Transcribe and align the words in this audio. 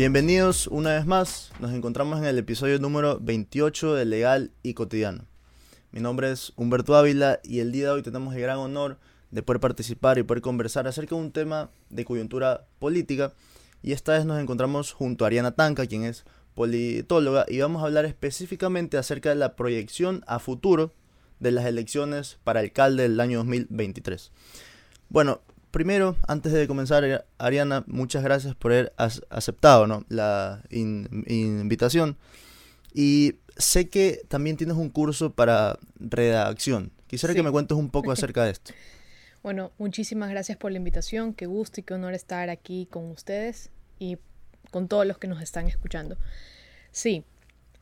Bienvenidos 0.00 0.66
una 0.66 0.94
vez 0.94 1.04
más, 1.04 1.52
nos 1.60 1.74
encontramos 1.74 2.18
en 2.20 2.24
el 2.24 2.38
episodio 2.38 2.78
número 2.78 3.18
28 3.20 3.96
de 3.96 4.06
Legal 4.06 4.50
y 4.62 4.72
Cotidiano. 4.72 5.26
Mi 5.92 6.00
nombre 6.00 6.32
es 6.32 6.54
Humberto 6.56 6.96
Ávila 6.96 7.38
y 7.44 7.58
el 7.58 7.70
día 7.70 7.84
de 7.84 7.90
hoy 7.90 8.02
tenemos 8.02 8.34
el 8.34 8.40
gran 8.40 8.56
honor 8.56 8.98
de 9.30 9.42
poder 9.42 9.60
participar 9.60 10.16
y 10.16 10.22
poder 10.22 10.40
conversar 10.40 10.88
acerca 10.88 11.16
de 11.16 11.20
un 11.20 11.32
tema 11.32 11.68
de 11.90 12.06
coyuntura 12.06 12.66
política 12.78 13.34
y 13.82 13.92
esta 13.92 14.12
vez 14.12 14.24
nos 14.24 14.40
encontramos 14.40 14.92
junto 14.92 15.24
a 15.24 15.26
Ariana 15.26 15.50
Tanca, 15.50 15.86
quien 15.86 16.04
es 16.04 16.24
politóloga, 16.54 17.44
y 17.46 17.60
vamos 17.60 17.82
a 17.82 17.84
hablar 17.84 18.06
específicamente 18.06 18.96
acerca 18.96 19.28
de 19.28 19.34
la 19.34 19.54
proyección 19.54 20.24
a 20.26 20.38
futuro 20.38 20.94
de 21.40 21.50
las 21.50 21.66
elecciones 21.66 22.38
para 22.42 22.60
alcalde 22.60 23.02
del 23.02 23.20
año 23.20 23.40
2023. 23.40 24.32
Bueno, 25.10 25.42
primero, 25.70 26.16
antes 26.26 26.52
de 26.52 26.66
comenzar, 26.66 27.26
Ariana, 27.38 27.84
muchas 27.86 28.22
gracias 28.22 28.54
por 28.54 28.72
haber 28.72 28.92
aceptado 28.96 29.86
¿no? 29.86 30.04
la 30.08 30.62
invitación. 30.70 32.16
Y 32.92 33.36
sé 33.56 33.88
que 33.88 34.22
también 34.28 34.56
tienes 34.56 34.76
un 34.76 34.90
curso 34.90 35.32
para 35.32 35.78
redacción. 35.96 36.92
Quisiera 37.06 37.34
que 37.34 37.42
me 37.42 37.50
cuentes 37.50 37.76
un 37.76 37.90
poco 37.90 38.12
acerca 38.12 38.44
de 38.44 38.52
esto. 38.52 38.72
Bueno, 39.42 39.72
muchísimas 39.78 40.28
gracias 40.28 40.58
por 40.58 40.70
la 40.70 40.76
invitación. 40.76 41.32
Qué 41.32 41.46
gusto 41.46 41.80
y 41.80 41.82
qué 41.82 41.94
honor 41.94 42.12
estar 42.12 42.50
aquí 42.50 42.86
con 42.90 43.10
ustedes 43.10 43.70
y 43.98 44.18
con 44.70 44.86
todos 44.86 45.06
los 45.06 45.16
que 45.16 45.28
nos 45.28 45.40
están 45.40 45.66
escuchando. 45.66 46.18
Sí, 46.92 47.24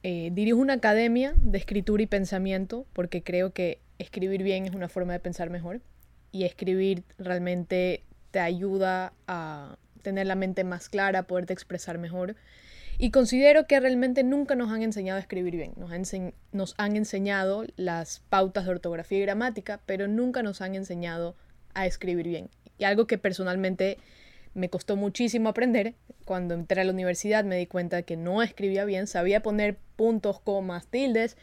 eh, 0.05 0.31
dirijo 0.33 0.59
una 0.59 0.75
academia 0.75 1.35
de 1.37 1.59
escritura 1.59 2.01
y 2.01 2.07
pensamiento 2.07 2.87
porque 2.93 3.25
creo 3.25 3.53
que 3.53 3.81
escribir 3.99 4.45
bien 4.45 4.67
es 4.67 4.75
una 4.75 4.89
forma 4.89 5.15
de 5.15 5.19
pensar 5.19 5.51
mejor 5.51 5.81
y 6.33 6.45
escribir 6.45 7.05
realmente 7.19 8.05
te 8.31 8.41
ayuda 8.41 9.13
a 9.27 9.77
tener 10.03 10.27
la 10.27 10.35
mente 10.35 10.65
más 10.65 10.89
clara, 10.89 11.25
poderte 11.25 11.53
expresar 11.53 11.99
mejor. 11.99 12.37
Y 12.99 13.11
considero 13.11 13.67
que 13.67 13.79
realmente 13.79 14.25
nunca 14.25 14.57
nos 14.57 14.71
han 14.71 14.83
enseñado 14.83 15.19
a 15.19 15.21
escribir 15.21 15.55
bien. 15.55 15.73
Nos, 15.77 15.93
nos 16.53 16.75
han 16.79 16.97
enseñado 16.97 17.65
las 17.77 18.21
pautas 18.29 18.65
de 18.65 18.73
ortografía 18.73 19.19
y 19.19 19.23
gramática, 19.23 19.81
pero 19.87 20.09
nunca 20.09 20.43
nos 20.43 20.61
han 20.61 20.75
enseñado 20.75 21.37
a 21.75 21.87
escribir 21.87 22.27
bien. 22.27 22.51
Y 22.77 22.85
algo 22.85 23.07
que 23.07 23.19
personalmente 23.19 23.99
me 24.55 24.69
costó 24.69 24.97
muchísimo 24.97 25.49
aprender. 25.49 25.95
Cuando 26.25 26.55
entré 26.55 26.81
a 26.81 26.85
la 26.85 26.93
universidad 26.93 27.45
me 27.45 27.57
di 27.57 27.67
cuenta 27.67 28.03
que 28.03 28.17
no 28.17 28.43
escribía 28.43 28.85
bien, 28.85 29.07
sabía 29.07 29.43
poner 29.43 29.79
puntos, 29.97 30.41
comas, 30.41 30.89
tildes, 30.89 31.37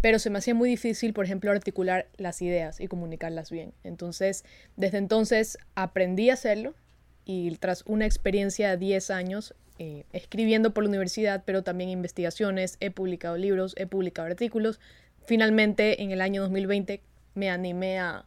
pero 0.00 0.18
se 0.18 0.30
me 0.30 0.38
hacía 0.38 0.54
muy 0.54 0.68
difícil, 0.68 1.12
por 1.12 1.24
ejemplo, 1.24 1.50
articular 1.50 2.06
las 2.16 2.40
ideas 2.42 2.80
y 2.80 2.88
comunicarlas 2.88 3.50
bien. 3.50 3.72
Entonces, 3.84 4.44
desde 4.76 4.98
entonces 4.98 5.58
aprendí 5.74 6.30
a 6.30 6.34
hacerlo 6.34 6.74
y 7.24 7.50
tras 7.56 7.84
una 7.86 8.06
experiencia 8.06 8.70
de 8.70 8.76
10 8.78 9.10
años 9.10 9.54
eh, 9.78 10.04
escribiendo 10.12 10.72
por 10.72 10.84
la 10.84 10.88
universidad, 10.88 11.42
pero 11.44 11.62
también 11.62 11.90
investigaciones, 11.90 12.76
he 12.80 12.90
publicado 12.90 13.36
libros, 13.36 13.74
he 13.76 13.86
publicado 13.86 14.28
artículos, 14.28 14.80
finalmente 15.24 16.02
en 16.02 16.10
el 16.10 16.20
año 16.20 16.42
2020 16.42 17.00
me 17.34 17.50
animé 17.50 17.98
a, 17.98 18.24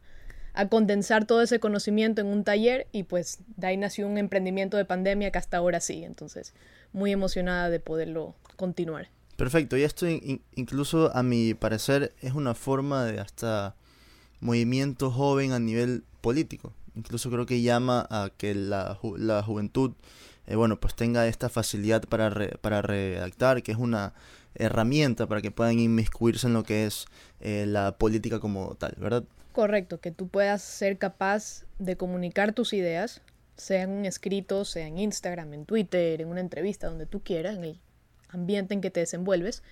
a 0.54 0.68
condensar 0.68 1.26
todo 1.26 1.42
ese 1.42 1.60
conocimiento 1.60 2.20
en 2.20 2.28
un 2.28 2.44
taller 2.44 2.86
y 2.92 3.02
pues 3.02 3.40
de 3.56 3.66
ahí 3.66 3.76
nació 3.76 4.08
un 4.08 4.18
emprendimiento 4.18 4.76
de 4.76 4.84
pandemia 4.84 5.30
que 5.30 5.38
hasta 5.38 5.56
ahora 5.56 5.80
sí, 5.80 6.04
entonces 6.04 6.54
muy 6.92 7.12
emocionada 7.12 7.70
de 7.70 7.80
poderlo 7.80 8.34
continuar. 8.56 9.08
Perfecto, 9.36 9.76
y 9.76 9.82
esto 9.82 10.06
incluso 10.54 11.14
a 11.14 11.22
mi 11.22 11.54
parecer 11.54 12.14
es 12.20 12.34
una 12.34 12.54
forma 12.54 13.04
de 13.04 13.18
hasta 13.20 13.74
movimiento 14.40 15.10
joven 15.10 15.52
a 15.52 15.58
nivel 15.58 16.04
político. 16.20 16.72
Incluso 16.94 17.30
creo 17.30 17.44
que 17.44 17.60
llama 17.60 18.06
a 18.10 18.30
que 18.36 18.54
la, 18.54 18.98
la 19.16 19.42
juventud, 19.42 19.92
eh, 20.46 20.54
bueno, 20.54 20.78
pues 20.78 20.94
tenga 20.94 21.26
esta 21.26 21.48
facilidad 21.48 22.04
para, 22.04 22.30
para 22.60 22.82
redactar, 22.82 23.62
que 23.64 23.72
es 23.72 23.78
una 23.78 24.14
herramienta 24.54 25.26
para 25.26 25.42
que 25.42 25.50
puedan 25.50 25.80
inmiscuirse 25.80 26.46
en 26.46 26.52
lo 26.52 26.62
que 26.62 26.86
es 26.86 27.06
eh, 27.40 27.64
la 27.66 27.98
política 27.98 28.38
como 28.38 28.76
tal, 28.76 28.94
¿verdad? 28.98 29.24
Correcto, 29.52 30.00
que 30.00 30.12
tú 30.12 30.28
puedas 30.28 30.62
ser 30.62 30.98
capaz 30.98 31.64
de 31.80 31.96
comunicar 31.96 32.52
tus 32.52 32.72
ideas, 32.72 33.22
sea 33.56 33.82
en 33.82 34.04
escrito, 34.04 34.64
sea 34.64 34.86
en 34.86 34.98
Instagram, 34.98 35.54
en 35.54 35.64
Twitter, 35.64 36.20
en 36.20 36.28
una 36.28 36.40
entrevista, 36.40 36.88
donde 36.88 37.06
tú 37.06 37.20
quieras, 37.20 37.56
en 37.56 37.64
el 37.64 37.80
ambiente 38.28 38.74
en 38.74 38.80
que 38.80 38.90
te 38.90 39.00
desenvuelves, 39.00 39.62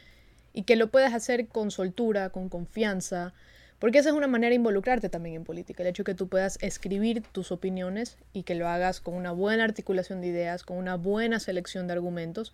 y 0.52 0.62
que 0.64 0.76
lo 0.76 0.88
puedas 0.88 1.14
hacer 1.14 1.46
con 1.46 1.70
soltura, 1.70 2.30
con 2.30 2.48
confianza, 2.48 3.32
porque 3.78 3.98
esa 3.98 4.10
es 4.10 4.14
una 4.14 4.28
manera 4.28 4.50
de 4.50 4.56
involucrarte 4.56 5.08
también 5.08 5.36
en 5.36 5.44
política, 5.44 5.82
el 5.82 5.88
hecho 5.88 6.04
de 6.04 6.12
que 6.12 6.14
tú 6.14 6.28
puedas 6.28 6.56
escribir 6.60 7.22
tus 7.32 7.50
opiniones 7.50 8.16
y 8.32 8.44
que 8.44 8.54
lo 8.54 8.68
hagas 8.68 9.00
con 9.00 9.14
una 9.14 9.32
buena 9.32 9.64
articulación 9.64 10.20
de 10.20 10.28
ideas, 10.28 10.62
con 10.62 10.76
una 10.76 10.96
buena 10.96 11.40
selección 11.40 11.86
de 11.86 11.94
argumentos, 11.94 12.52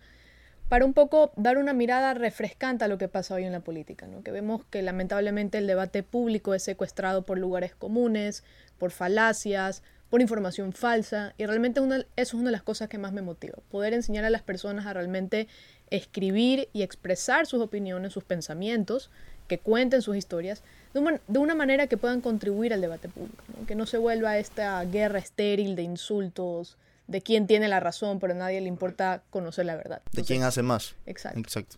para 0.69 0.85
un 0.85 0.93
poco 0.93 1.31
dar 1.35 1.57
una 1.57 1.73
mirada 1.73 2.13
refrescante 2.13 2.85
a 2.85 2.87
lo 2.87 2.97
que 2.97 3.07
pasa 3.07 3.35
hoy 3.35 3.43
en 3.43 3.51
la 3.51 3.59
política, 3.59 4.07
¿no? 4.07 4.23
que 4.23 4.31
vemos 4.31 4.63
que 4.69 4.81
lamentablemente 4.81 5.57
el 5.57 5.67
debate 5.67 6.03
público 6.03 6.53
es 6.53 6.63
secuestrado 6.63 7.23
por 7.23 7.37
lugares 7.37 7.75
comunes, 7.75 8.43
por 8.77 8.91
falacias, 8.91 9.83
por 10.09 10.21
información 10.21 10.73
falsa, 10.73 11.33
y 11.37 11.45
realmente 11.45 11.79
eso 11.79 12.05
es 12.15 12.33
una 12.33 12.45
de 12.45 12.51
las 12.51 12.63
cosas 12.63 12.89
que 12.89 12.97
más 12.97 13.13
me 13.13 13.21
motiva, 13.21 13.59
poder 13.69 13.93
enseñar 13.93 14.25
a 14.25 14.29
las 14.29 14.41
personas 14.41 14.85
a 14.87 14.93
realmente 14.93 15.47
escribir 15.91 16.69
y 16.73 16.83
expresar 16.83 17.45
sus 17.45 17.61
opiniones, 17.61 18.13
sus 18.13 18.23
pensamientos, 18.23 19.09
que 19.47 19.57
cuenten 19.57 20.01
sus 20.01 20.15
historias, 20.15 20.63
de 20.93 21.39
una, 21.39 21.55
manera 21.55 21.87
que 21.87 21.97
puedan 21.97 22.21
contribuir 22.21 22.73
al 22.73 22.81
debate 22.81 23.09
público, 23.09 23.43
que 23.67 23.75
no 23.75 23.85
se 23.85 23.97
vuelva 23.97 24.37
esta 24.37 24.83
guerra 24.85 25.19
estéril 25.19 25.75
de 25.75 25.83
insultos, 25.83 26.77
de 27.07 27.21
quién 27.21 27.47
tiene 27.47 27.67
la 27.67 27.79
razón, 27.79 28.19
pero 28.19 28.33
a 28.33 28.37
nadie 28.37 28.61
le 28.61 28.67
importa 28.67 29.21
conocer 29.29 29.65
la 29.65 29.75
verdad. 29.75 30.01
de 30.11 30.23
quién 30.23 30.43
hace 30.43 30.61
más. 30.61 30.95
Exacto. 31.05 31.39
Exacto. 31.39 31.77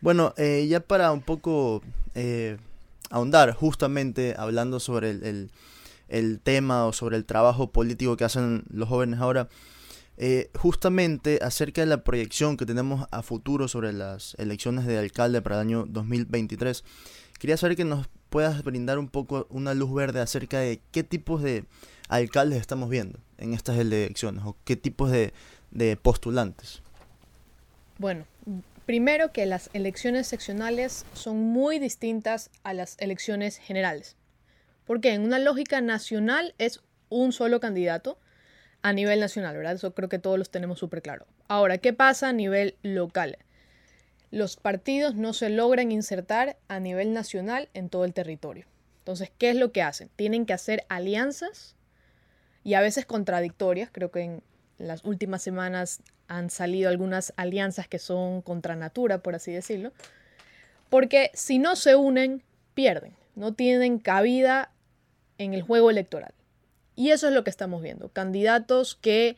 Bueno, 0.00 0.34
eh, 0.36 0.66
ya 0.68 0.80
para 0.80 1.10
un 1.12 1.22
poco 1.22 1.82
eh, 2.14 2.58
ahondar, 3.10 3.52
justamente 3.52 4.34
hablando 4.36 4.80
sobre 4.80 5.10
el, 5.10 6.40
tema 6.42 6.86
o 6.86 6.92
sobre 6.92 7.16
el 7.16 7.24
trabajo 7.24 7.70
político 7.70 8.16
que 8.16 8.24
hacen 8.24 8.64
los 8.70 8.88
jóvenes 8.88 9.20
ahora, 9.20 9.48
eh, 10.18 10.50
justamente 10.58 11.40
acerca 11.42 11.82
de 11.82 11.86
la 11.86 12.02
proyección 12.02 12.56
que 12.56 12.66
tenemos 12.66 13.06
a 13.10 13.22
futuro 13.22 13.68
sobre 13.68 13.92
las 13.92 14.34
elecciones 14.38 14.86
de 14.86 14.98
alcalde 14.98 15.42
para 15.42 15.56
el 15.56 15.60
año 15.62 15.86
2023, 15.88 16.84
quería 17.38 17.56
saber 17.56 17.76
que 17.76 17.84
nos 17.84 18.08
puedas 18.30 18.62
brindar 18.64 18.98
un 18.98 19.08
poco 19.08 19.46
una 19.50 19.74
luz 19.74 19.94
verde 19.94 20.20
acerca 20.20 20.58
de 20.58 20.80
qué 20.90 21.02
tipos 21.02 21.42
de 21.42 21.64
alcaldes 22.08 22.60
estamos 22.60 22.88
viendo 22.88 23.18
en 23.38 23.54
estas 23.54 23.78
elecciones 23.78 24.44
o 24.44 24.56
qué 24.64 24.76
tipos 24.76 25.10
de, 25.10 25.32
postulantes? 26.02 26.80
Bueno, 27.98 28.24
primero 28.86 29.32
que 29.32 29.44
las 29.46 29.68
elecciones 29.72 30.26
seccionales 30.26 31.04
son 31.12 31.38
muy 31.38 31.78
distintas 31.78 32.50
a 32.62 32.72
las 32.72 32.96
elecciones 32.98 33.58
generales. 33.58 34.16
Porque 34.86 35.12
en 35.12 35.22
una 35.22 35.38
lógica 35.38 35.80
nacional 35.80 36.54
es 36.58 36.80
un 37.08 37.32
solo 37.32 37.60
candidato 37.60 38.18
a 38.86 38.92
nivel 38.92 39.18
nacional, 39.18 39.56
¿verdad? 39.56 39.72
Eso 39.72 39.94
creo 39.94 40.08
que 40.08 40.20
todos 40.20 40.38
los 40.38 40.48
tenemos 40.48 40.78
súper 40.78 41.02
claro. 41.02 41.26
Ahora, 41.48 41.78
¿qué 41.78 41.92
pasa 41.92 42.28
a 42.28 42.32
nivel 42.32 42.76
local? 42.84 43.36
Los 44.30 44.56
partidos 44.56 45.16
no 45.16 45.32
se 45.32 45.50
logran 45.50 45.90
insertar 45.90 46.56
a 46.68 46.78
nivel 46.78 47.12
nacional 47.12 47.68
en 47.74 47.88
todo 47.88 48.04
el 48.04 48.14
territorio. 48.14 48.64
Entonces, 48.98 49.32
¿qué 49.38 49.50
es 49.50 49.56
lo 49.56 49.72
que 49.72 49.82
hacen? 49.82 50.08
Tienen 50.14 50.46
que 50.46 50.52
hacer 50.52 50.84
alianzas 50.88 51.74
y 52.62 52.74
a 52.74 52.80
veces 52.80 53.06
contradictorias. 53.06 53.90
Creo 53.90 54.12
que 54.12 54.20
en 54.20 54.42
las 54.78 55.04
últimas 55.04 55.42
semanas 55.42 56.00
han 56.28 56.48
salido 56.48 56.88
algunas 56.88 57.32
alianzas 57.36 57.88
que 57.88 57.98
son 57.98 58.40
contra 58.40 58.76
natura, 58.76 59.18
por 59.18 59.34
así 59.34 59.50
decirlo. 59.50 59.90
Porque 60.90 61.32
si 61.34 61.58
no 61.58 61.74
se 61.74 61.96
unen, 61.96 62.44
pierden. 62.74 63.16
No 63.34 63.52
tienen 63.52 63.98
cabida 63.98 64.70
en 65.38 65.54
el 65.54 65.62
juego 65.62 65.90
electoral. 65.90 66.35
Y 66.96 67.10
eso 67.10 67.28
es 67.28 67.34
lo 67.34 67.44
que 67.44 67.50
estamos 67.50 67.82
viendo. 67.82 68.08
Candidatos 68.08 68.96
que 68.96 69.36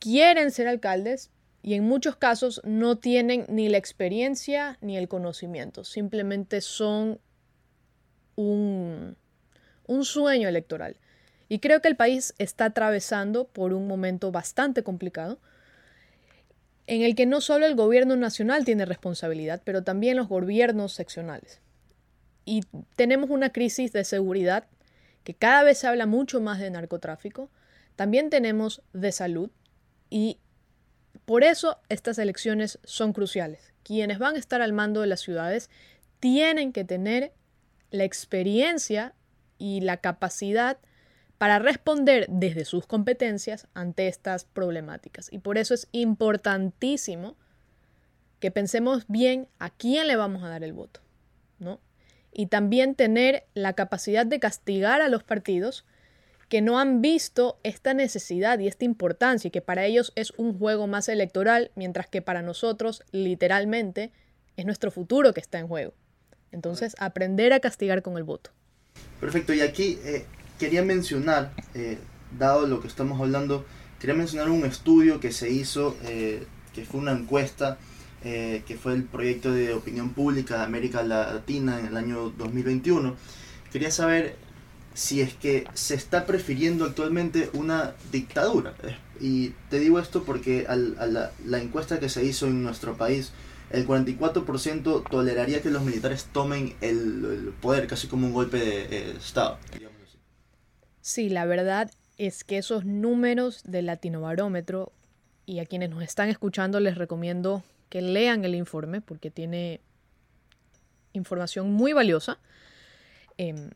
quieren 0.00 0.50
ser 0.50 0.68
alcaldes 0.68 1.30
y 1.62 1.74
en 1.74 1.84
muchos 1.84 2.16
casos 2.16 2.60
no 2.64 2.98
tienen 2.98 3.46
ni 3.48 3.68
la 3.68 3.78
experiencia 3.78 4.76
ni 4.80 4.96
el 4.96 5.08
conocimiento. 5.08 5.84
Simplemente 5.84 6.60
son 6.60 7.20
un, 8.34 9.16
un 9.86 10.04
sueño 10.04 10.48
electoral. 10.48 10.96
Y 11.48 11.60
creo 11.60 11.80
que 11.80 11.88
el 11.88 11.96
país 11.96 12.34
está 12.38 12.66
atravesando 12.66 13.46
por 13.46 13.72
un 13.72 13.86
momento 13.86 14.30
bastante 14.32 14.82
complicado 14.82 15.38
en 16.88 17.02
el 17.02 17.14
que 17.14 17.26
no 17.26 17.40
solo 17.40 17.66
el 17.66 17.74
gobierno 17.74 18.16
nacional 18.16 18.64
tiene 18.64 18.84
responsabilidad, 18.84 19.60
pero 19.64 19.84
también 19.84 20.16
los 20.16 20.28
gobiernos 20.28 20.92
seccionales. 20.92 21.60
Y 22.44 22.62
tenemos 22.96 23.28
una 23.28 23.50
crisis 23.50 23.92
de 23.92 24.04
seguridad 24.04 24.66
que 25.28 25.34
cada 25.34 25.62
vez 25.62 25.76
se 25.76 25.86
habla 25.86 26.06
mucho 26.06 26.40
más 26.40 26.58
de 26.58 26.70
narcotráfico, 26.70 27.50
también 27.96 28.30
tenemos 28.30 28.80
de 28.94 29.12
salud 29.12 29.50
y 30.08 30.38
por 31.26 31.44
eso 31.44 31.76
estas 31.90 32.16
elecciones 32.16 32.78
son 32.82 33.12
cruciales. 33.12 33.74
Quienes 33.82 34.18
van 34.18 34.36
a 34.36 34.38
estar 34.38 34.62
al 34.62 34.72
mando 34.72 35.02
de 35.02 35.06
las 35.06 35.20
ciudades 35.20 35.68
tienen 36.18 36.72
que 36.72 36.84
tener 36.84 37.34
la 37.90 38.04
experiencia 38.04 39.12
y 39.58 39.82
la 39.82 39.98
capacidad 39.98 40.78
para 41.36 41.58
responder 41.58 42.24
desde 42.30 42.64
sus 42.64 42.86
competencias 42.86 43.68
ante 43.74 44.08
estas 44.08 44.46
problemáticas. 44.46 45.30
Y 45.30 45.40
por 45.40 45.58
eso 45.58 45.74
es 45.74 45.88
importantísimo 45.92 47.36
que 48.40 48.50
pensemos 48.50 49.04
bien 49.08 49.46
a 49.58 49.68
quién 49.68 50.06
le 50.06 50.16
vamos 50.16 50.42
a 50.42 50.48
dar 50.48 50.64
el 50.64 50.72
voto, 50.72 51.02
¿no? 51.58 51.80
Y 52.32 52.46
también 52.46 52.94
tener 52.94 53.44
la 53.54 53.72
capacidad 53.72 54.26
de 54.26 54.38
castigar 54.38 55.00
a 55.00 55.08
los 55.08 55.22
partidos 55.22 55.84
que 56.48 56.62
no 56.62 56.78
han 56.78 57.02
visto 57.02 57.58
esta 57.62 57.94
necesidad 57.94 58.58
y 58.58 58.68
esta 58.68 58.84
importancia 58.84 59.48
y 59.48 59.50
que 59.50 59.60
para 59.60 59.84
ellos 59.84 60.12
es 60.14 60.32
un 60.36 60.58
juego 60.58 60.86
más 60.86 61.08
electoral, 61.08 61.70
mientras 61.74 62.08
que 62.08 62.22
para 62.22 62.42
nosotros 62.42 63.02
literalmente 63.12 64.12
es 64.56 64.64
nuestro 64.64 64.90
futuro 64.90 65.34
que 65.34 65.40
está 65.40 65.58
en 65.58 65.68
juego. 65.68 65.92
Entonces, 66.50 66.96
aprender 66.98 67.52
a 67.52 67.60
castigar 67.60 68.02
con 68.02 68.16
el 68.16 68.24
voto. 68.24 68.50
Perfecto, 69.20 69.52
y 69.52 69.60
aquí 69.60 69.98
eh, 70.04 70.24
quería 70.58 70.82
mencionar, 70.82 71.52
eh, 71.74 71.98
dado 72.38 72.66
lo 72.66 72.80
que 72.80 72.88
estamos 72.88 73.20
hablando, 73.20 73.66
quería 74.00 74.14
mencionar 74.14 74.48
un 74.48 74.64
estudio 74.64 75.20
que 75.20 75.32
se 75.32 75.50
hizo, 75.50 75.96
eh, 76.04 76.46
que 76.74 76.84
fue 76.84 77.00
una 77.00 77.12
encuesta, 77.12 77.78
que 78.22 78.78
fue 78.80 78.94
el 78.94 79.04
proyecto 79.04 79.52
de 79.52 79.74
opinión 79.74 80.10
pública 80.10 80.58
de 80.58 80.64
América 80.64 81.02
Latina 81.02 81.78
en 81.78 81.86
el 81.86 81.96
año 81.96 82.30
2021. 82.30 83.14
Quería 83.72 83.90
saber 83.90 84.36
si 84.94 85.20
es 85.20 85.34
que 85.34 85.64
se 85.74 85.94
está 85.94 86.26
prefiriendo 86.26 86.84
actualmente 86.84 87.50
una 87.52 87.94
dictadura. 88.10 88.74
Y 89.20 89.50
te 89.70 89.78
digo 89.78 90.00
esto 90.00 90.24
porque 90.24 90.66
al, 90.68 90.96
a 90.98 91.06
la, 91.06 91.32
la, 91.44 91.58
encuesta 91.58 92.00
que 92.00 92.08
se 92.08 92.24
hizo 92.24 92.46
en 92.46 92.64
nuestro 92.64 92.96
país, 92.96 93.32
el 93.70 93.86
44% 93.86 95.08
toleraría 95.08 95.60
que 95.60 95.70
los 95.70 95.82
militares 95.82 96.26
tomen 96.32 96.74
el, 96.80 97.52
poder, 97.60 97.86
casi 97.86 98.08
como 98.08 98.26
un 98.26 98.32
golpe 98.32 98.58
de 98.58 98.82
eh, 98.84 99.14
Estado. 99.16 99.58
Sí, 101.00 101.28
la 101.28 101.44
verdad 101.44 101.90
es 102.16 102.44
que 102.44 102.58
esos 102.58 102.84
números 102.84 103.62
del 103.64 103.86
latinobarómetro, 103.86 104.92
y 105.46 105.60
a 105.60 105.66
quienes 105.66 105.90
nos 105.90 106.02
están 106.02 106.28
escuchando 106.28 106.80
les 106.80 106.98
recomiendo 106.98 107.62
que 107.88 108.02
lean 108.02 108.44
el 108.44 108.54
informe 108.54 109.00
porque 109.00 109.30
tiene 109.30 109.80
información 111.12 111.72
muy 111.72 111.92
valiosa. 111.92 112.38
Eh, 113.38 113.70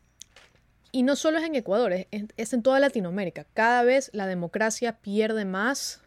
y 0.90 1.02
no 1.02 1.16
solo 1.16 1.38
es 1.38 1.44
en 1.44 1.54
Ecuador, 1.54 1.92
es, 1.92 2.06
es 2.36 2.52
en 2.52 2.62
toda 2.62 2.78
Latinoamérica. 2.78 3.46
Cada 3.54 3.82
vez 3.82 4.10
la 4.12 4.26
democracia 4.26 4.98
pierde 4.98 5.44
más 5.44 6.02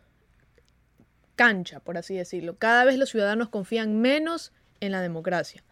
cancha, 1.36 1.80
por 1.80 1.98
así 1.98 2.16
decirlo. 2.16 2.58
Cada 2.58 2.86
vez 2.86 2.98
los 2.98 3.10
ciudadanos 3.10 3.50
confían 3.50 4.00
menos 4.00 4.52
en 4.80 4.92
la 4.92 5.02
democracia. 5.02 5.64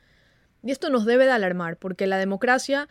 Y 0.64 0.72
esto 0.72 0.90
nos 0.90 1.06
debe 1.06 1.26
de 1.26 1.32
alarmar, 1.32 1.78
porque 1.78 2.08
la 2.08 2.18
democracia, 2.18 2.88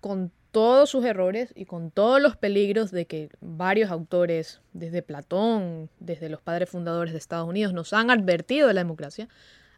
con 0.00 0.30
todos 0.54 0.88
sus 0.88 1.04
errores 1.04 1.52
y 1.56 1.64
con 1.64 1.90
todos 1.90 2.22
los 2.22 2.36
peligros 2.36 2.92
de 2.92 3.06
que 3.06 3.28
varios 3.40 3.90
autores, 3.90 4.60
desde 4.72 5.02
Platón, 5.02 5.90
desde 5.98 6.28
los 6.28 6.40
padres 6.40 6.70
fundadores 6.70 7.12
de 7.12 7.18
Estados 7.18 7.48
Unidos, 7.48 7.72
nos 7.72 7.92
han 7.92 8.08
advertido 8.08 8.68
de 8.68 8.74
la 8.74 8.82
democracia, 8.82 9.28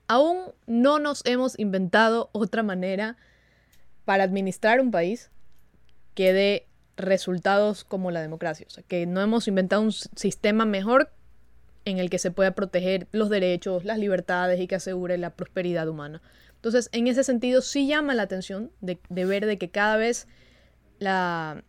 aún 0.06 0.52
no 0.67 0.99
nos 0.99 1.25
hemos 1.25 1.58
inventado 1.58 2.28
otra 2.32 2.62
manera 2.62 3.17
para 4.05 4.25
administrar 4.25 4.82
un 4.82 4.90
país 4.90 5.31
que 6.14 6.34
dé 6.34 6.67
resultados 6.99 7.82
como 7.82 8.11
la 8.11 8.20
democracia. 8.20 8.67
O 8.69 8.70
sea, 8.70 8.84
que 8.87 9.06
no 9.06 9.23
hemos 9.23 9.49
inventado 9.49 9.81
un 9.81 9.93
sistema 9.93 10.67
mejor 10.67 11.11
en 11.87 11.99
el 11.99 12.11
que 12.11 12.19
se 12.19 12.31
pueda 12.31 12.50
proteger 12.50 13.08
los 13.12 13.31
derechos, 13.31 13.87
las 13.87 13.99
libertades 13.99 14.61
y 14.61 14.67
que 14.67 14.75
asegure 14.75 15.17
la 15.17 15.31
prosperidad 15.31 15.88
humana. 15.88 16.20
Entonces, 16.56 16.90
en 16.93 17.06
ese 17.06 17.25
sentido, 17.25 17.62
sí 17.62 17.87
llama 17.87 18.12
la 18.14 18.25
atención 18.25 18.70
de, 18.82 18.99
ver 19.08 19.46
de 19.46 19.56
que 19.56 19.70
cada 19.70 19.96
vez 19.96 20.28
la, 20.98 21.62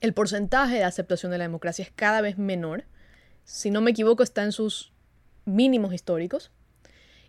el 0.00 0.12
porcentaje 0.12 0.76
de 0.76 0.84
aceptación 0.84 1.32
de 1.32 1.38
la 1.38 1.44
democracia 1.44 1.82
es 1.82 1.90
cada 1.90 2.20
vez 2.20 2.38
menor. 2.38 2.84
Si 3.44 3.70
no 3.70 3.80
me 3.80 3.90
equivoco, 3.90 4.22
está 4.22 4.44
en 4.44 4.52
sus 4.52 4.92
mínimos 5.44 5.92
históricos. 5.92 6.50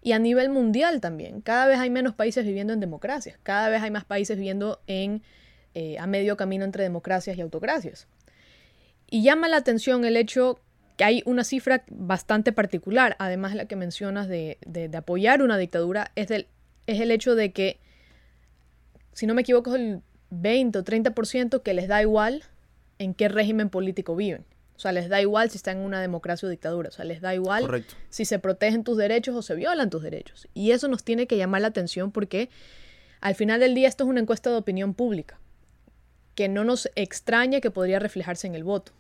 Y 0.02 0.14
a 0.14 0.20
nivel 0.20 0.50
mundial 0.50 1.02
también, 1.02 1.42
cada 1.42 1.66
vez 1.68 1.78
hay 1.80 1.90
menos 1.90 2.14
países 2.14 2.46
viviendo 2.46 2.72
en 2.72 2.80
democracias, 2.80 3.38
cada 3.44 3.68
vez 3.68 3.82
hay 3.82 3.92
más 3.92 4.06
países 4.06 4.38
viviendo 4.38 4.82
en 4.88 5.24
eh, 5.74 6.00
a 6.00 6.08
medio 6.08 6.38
camino 6.38 6.64
entre 6.64 6.84
democracias 6.84 7.38
y 7.38 7.42
autocracias. 7.42 8.08
Y 9.10 9.24
llama 9.24 9.50
la 9.50 9.58
atención 9.58 10.06
el 10.06 10.16
hecho 10.16 10.60
que 10.96 11.04
hay 11.04 11.22
una 11.26 11.44
cifra 11.44 11.84
bastante 11.90 12.52
particular, 12.52 13.16
además 13.20 13.52
de 13.52 13.58
la 13.58 13.66
que 13.66 13.76
mencionas 13.76 14.28
de, 14.28 14.58
apoyar 14.98 15.42
una 15.42 15.58
dictadura, 15.58 16.12
es, 16.16 16.30
es 16.32 16.46
el 16.88 17.12
hecho 17.12 17.36
de 17.36 17.52
que, 17.52 17.80
si 19.14 19.26
no 19.28 19.34
me 19.34 19.42
equivoco, 19.42 19.76
es 19.76 19.82
el 19.82 20.02
20 20.32 20.80
o 20.80 20.84
30% 20.84 21.62
que 21.62 21.74
les 21.74 21.88
da 21.88 22.02
igual 22.02 22.44
en 22.98 23.14
qué 23.14 23.28
régimen 23.30 23.70
político 23.70 24.16
viven. 24.16 24.46
O 24.76 24.80
sea, 24.80 24.94
les 24.94 25.10
da 25.10 25.20
igual 25.20 25.50
si 25.50 25.58
están 25.58 25.80
en 25.80 25.84
una 25.84 26.00
democracia 26.00 26.48
o 26.48 26.50
dictadura. 26.50 26.90
O 26.90 26.92
sea, 26.92 27.04
les 27.04 27.20
da 27.20 27.34
igual 27.34 27.84
si 28.10 28.24
se 28.24 28.40
protegen 28.40 28.84
tus 28.84 28.98
derechos 28.98 29.36
o 29.36 29.42
se 29.42 29.56
violan 29.56 29.90
tus 29.90 30.04
derechos. 30.04 30.48
Y 30.54 30.72
eso 30.72 30.88
nos 30.88 31.04
tiene 31.04 31.28
que 31.28 31.36
llamar 31.36 31.62
la 31.62 31.68
atención 31.68 32.12
porque 32.12 32.50
al 33.20 33.36
final 33.36 33.60
del 33.60 33.76
día 33.76 33.90
esto 33.90 34.06
es 34.06 34.10
una 34.10 34.22
encuesta 34.22 34.50
de 34.50 34.56
opinión 34.56 34.94
pública 34.94 35.38
que 36.34 36.48
no 36.48 36.64
nos 36.64 36.90
extraña 36.96 37.60
que 37.60 37.72
podría 37.72 38.00
reflejarse 38.00 38.48
en 38.48 38.56
el 38.56 38.64
voto. 38.64 38.94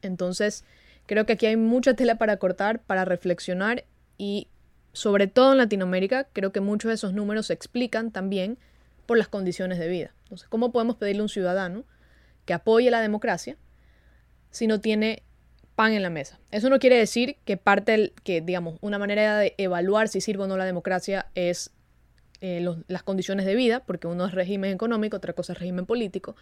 Entonces, 0.00 0.64
creo 1.04 1.26
que 1.26 1.34
aquí 1.34 1.44
hay 1.44 1.56
mucha 1.56 1.92
tela 1.92 2.14
para 2.16 2.38
cortar, 2.38 2.80
para 2.80 3.04
reflexionar 3.04 3.84
y 4.16 4.48
sobre 4.94 5.26
todo 5.26 5.52
en 5.52 5.58
Latinoamérica, 5.58 6.28
creo 6.32 6.52
que 6.52 6.60
muchos 6.60 6.88
de 6.88 6.94
esos 6.94 7.12
números 7.12 7.48
se 7.48 7.52
explican 7.52 8.10
también 8.10 8.56
por 9.04 9.18
las 9.18 9.28
condiciones 9.28 9.78
de 9.78 9.88
vida. 9.88 10.14
Entonces, 10.30 10.48
¿cómo 10.48 10.70
podemos 10.70 10.94
pedirle 10.94 11.20
a 11.20 11.24
un 11.24 11.28
ciudadano 11.28 11.84
que 12.44 12.54
apoye 12.54 12.88
la 12.92 13.00
democracia 13.00 13.56
si 14.50 14.68
no 14.68 14.80
tiene 14.80 15.24
pan 15.74 15.92
en 15.92 16.02
la 16.04 16.10
mesa? 16.10 16.38
Eso 16.52 16.70
no 16.70 16.78
quiere 16.78 16.96
decir 16.96 17.38
que 17.44 17.56
parte, 17.56 18.12
que 18.22 18.40
digamos, 18.40 18.78
una 18.80 19.00
manera 19.00 19.38
de 19.38 19.56
evaluar 19.58 20.06
si 20.06 20.20
sirve 20.20 20.44
o 20.44 20.46
no 20.46 20.56
la 20.56 20.64
democracia 20.64 21.26
es 21.34 21.72
eh, 22.40 22.64
las 22.86 23.02
condiciones 23.02 23.44
de 23.44 23.56
vida, 23.56 23.80
porque 23.80 24.06
uno 24.06 24.24
es 24.24 24.32
régimen 24.32 24.72
económico, 24.72 25.16
otra 25.16 25.32
cosa 25.32 25.52
es 25.52 25.58
régimen 25.58 25.84
político, 25.84 26.36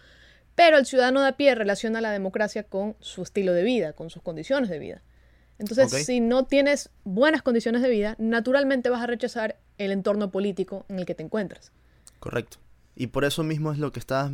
pero 0.53 0.77
el 0.77 0.85
ciudadano 0.85 1.21
de 1.21 1.29
a 1.29 1.31
pie 1.35 1.55
relaciona 1.55 1.99
la 1.99 2.11
democracia 2.11 2.61
con 2.65 2.95
su 2.99 3.23
estilo 3.23 3.53
de 3.53 3.63
vida, 3.63 3.93
con 3.93 4.11
sus 4.11 4.21
condiciones 4.21 4.69
de 4.69 4.77
vida. 4.77 5.01
Entonces, 5.57 6.05
si 6.05 6.19
no 6.19 6.45
tienes 6.45 6.91
buenas 7.05 7.41
condiciones 7.41 7.81
de 7.81 7.89
vida, 7.89 8.15
naturalmente 8.19 8.91
vas 8.91 9.01
a 9.01 9.07
rechazar 9.07 9.57
el 9.79 9.91
entorno 9.91 10.29
político 10.29 10.85
en 10.89 10.99
el 10.99 11.07
que 11.07 11.15
te 11.15 11.23
encuentras. 11.23 11.71
Correcto. 12.19 12.59
Y 12.99 13.07
por 13.07 13.23
eso 13.23 13.43
mismo 13.43 13.71
es 13.71 13.79
lo 13.79 13.93
que 13.93 13.99
estabas 13.99 14.29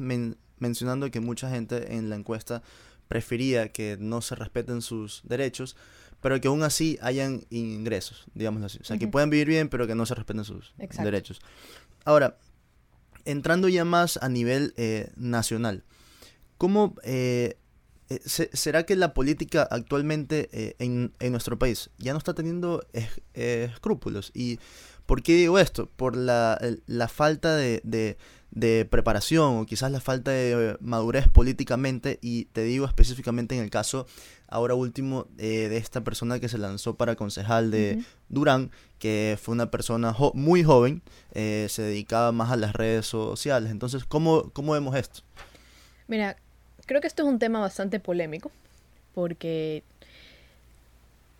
mencionando, 0.57 1.11
que 1.11 1.19
mucha 1.19 1.51
gente 1.51 1.95
en 1.95 2.09
la 2.09 2.15
encuesta 2.15 2.63
prefería 3.07 3.71
que 3.71 3.95
no 3.99 4.23
se 4.23 4.33
respeten 4.33 4.81
sus 4.81 5.21
derechos, 5.23 5.77
pero 6.19 6.41
que 6.41 6.47
aún 6.47 6.63
así 6.63 6.97
hayan 7.03 7.45
ingresos, 7.51 8.25
digamos 8.33 8.63
así. 8.63 8.79
O 8.81 8.83
sea, 8.83 8.97
que 8.97 9.07
puedan 9.07 9.29
vivir 9.29 9.47
bien, 9.47 9.69
pero 9.69 9.85
que 9.85 9.93
no 9.93 10.07
se 10.07 10.15
respeten 10.15 10.43
sus 10.43 10.73
derechos. 10.97 11.41
Ahora, 12.05 12.39
entrando 13.25 13.67
ya 13.67 13.85
más 13.85 14.17
a 14.17 14.29
nivel 14.29 14.73
eh, 14.77 15.11
nacional, 15.15 15.83
¿cómo 16.57 16.95
eh, 17.03 17.59
eh, 18.09 18.19
será 18.25 18.83
que 18.87 18.95
la 18.95 19.13
política 19.13 19.61
actualmente 19.69 20.75
en, 20.79 21.13
nuestro 21.31 21.59
país 21.59 21.91
ya 21.99 22.13
no 22.13 22.17
está 22.17 22.33
teniendo 22.33 22.83
escrúpulos? 23.35 24.31
¿Y 24.33 24.59
por 25.05 25.21
qué 25.21 25.35
digo 25.35 25.59
esto? 25.59 25.87
Por 25.95 26.17
la, 26.17 26.57
falta 27.13 27.55
de, 27.55 27.81
de 27.83 28.17
preparación 28.89 29.57
o 29.57 29.65
quizás 29.65 29.91
la 29.91 29.99
falta 29.99 30.31
de 30.31 30.77
madurez 30.79 31.27
políticamente 31.27 32.19
y 32.21 32.45
te 32.45 32.63
digo 32.63 32.85
específicamente 32.85 33.55
en 33.55 33.61
el 33.61 33.69
caso 33.69 34.07
ahora 34.47 34.75
último 34.75 35.27
eh, 35.37 35.67
de 35.67 35.77
esta 35.77 36.01
persona 36.01 36.39
que 36.39 36.47
se 36.47 36.57
lanzó 36.57 36.95
para 36.95 37.15
concejal 37.15 37.69
de 37.71 38.03
Durán, 38.29 38.71
que 38.99 39.37
fue 39.41 39.53
una 39.53 39.71
persona 39.71 40.15
muy 40.33 40.63
joven, 40.63 41.01
eh, 41.33 41.67
se 41.69 41.81
dedicaba 41.81 42.31
más 42.31 42.51
a 42.51 42.55
las 42.55 42.73
redes 42.73 43.05
sociales. 43.05 43.71
Entonces, 43.71 44.05
¿cómo, 44.05 44.51
¿cómo 44.53 44.71
vemos 44.71 44.95
esto? 44.95 45.21
Mira, 46.07 46.37
creo 46.85 47.01
que 47.01 47.07
esto 47.07 47.23
es 47.23 47.29
un 47.29 47.39
tema 47.39 47.59
bastante 47.59 47.99
polémico 47.99 48.51
porque 49.13 49.83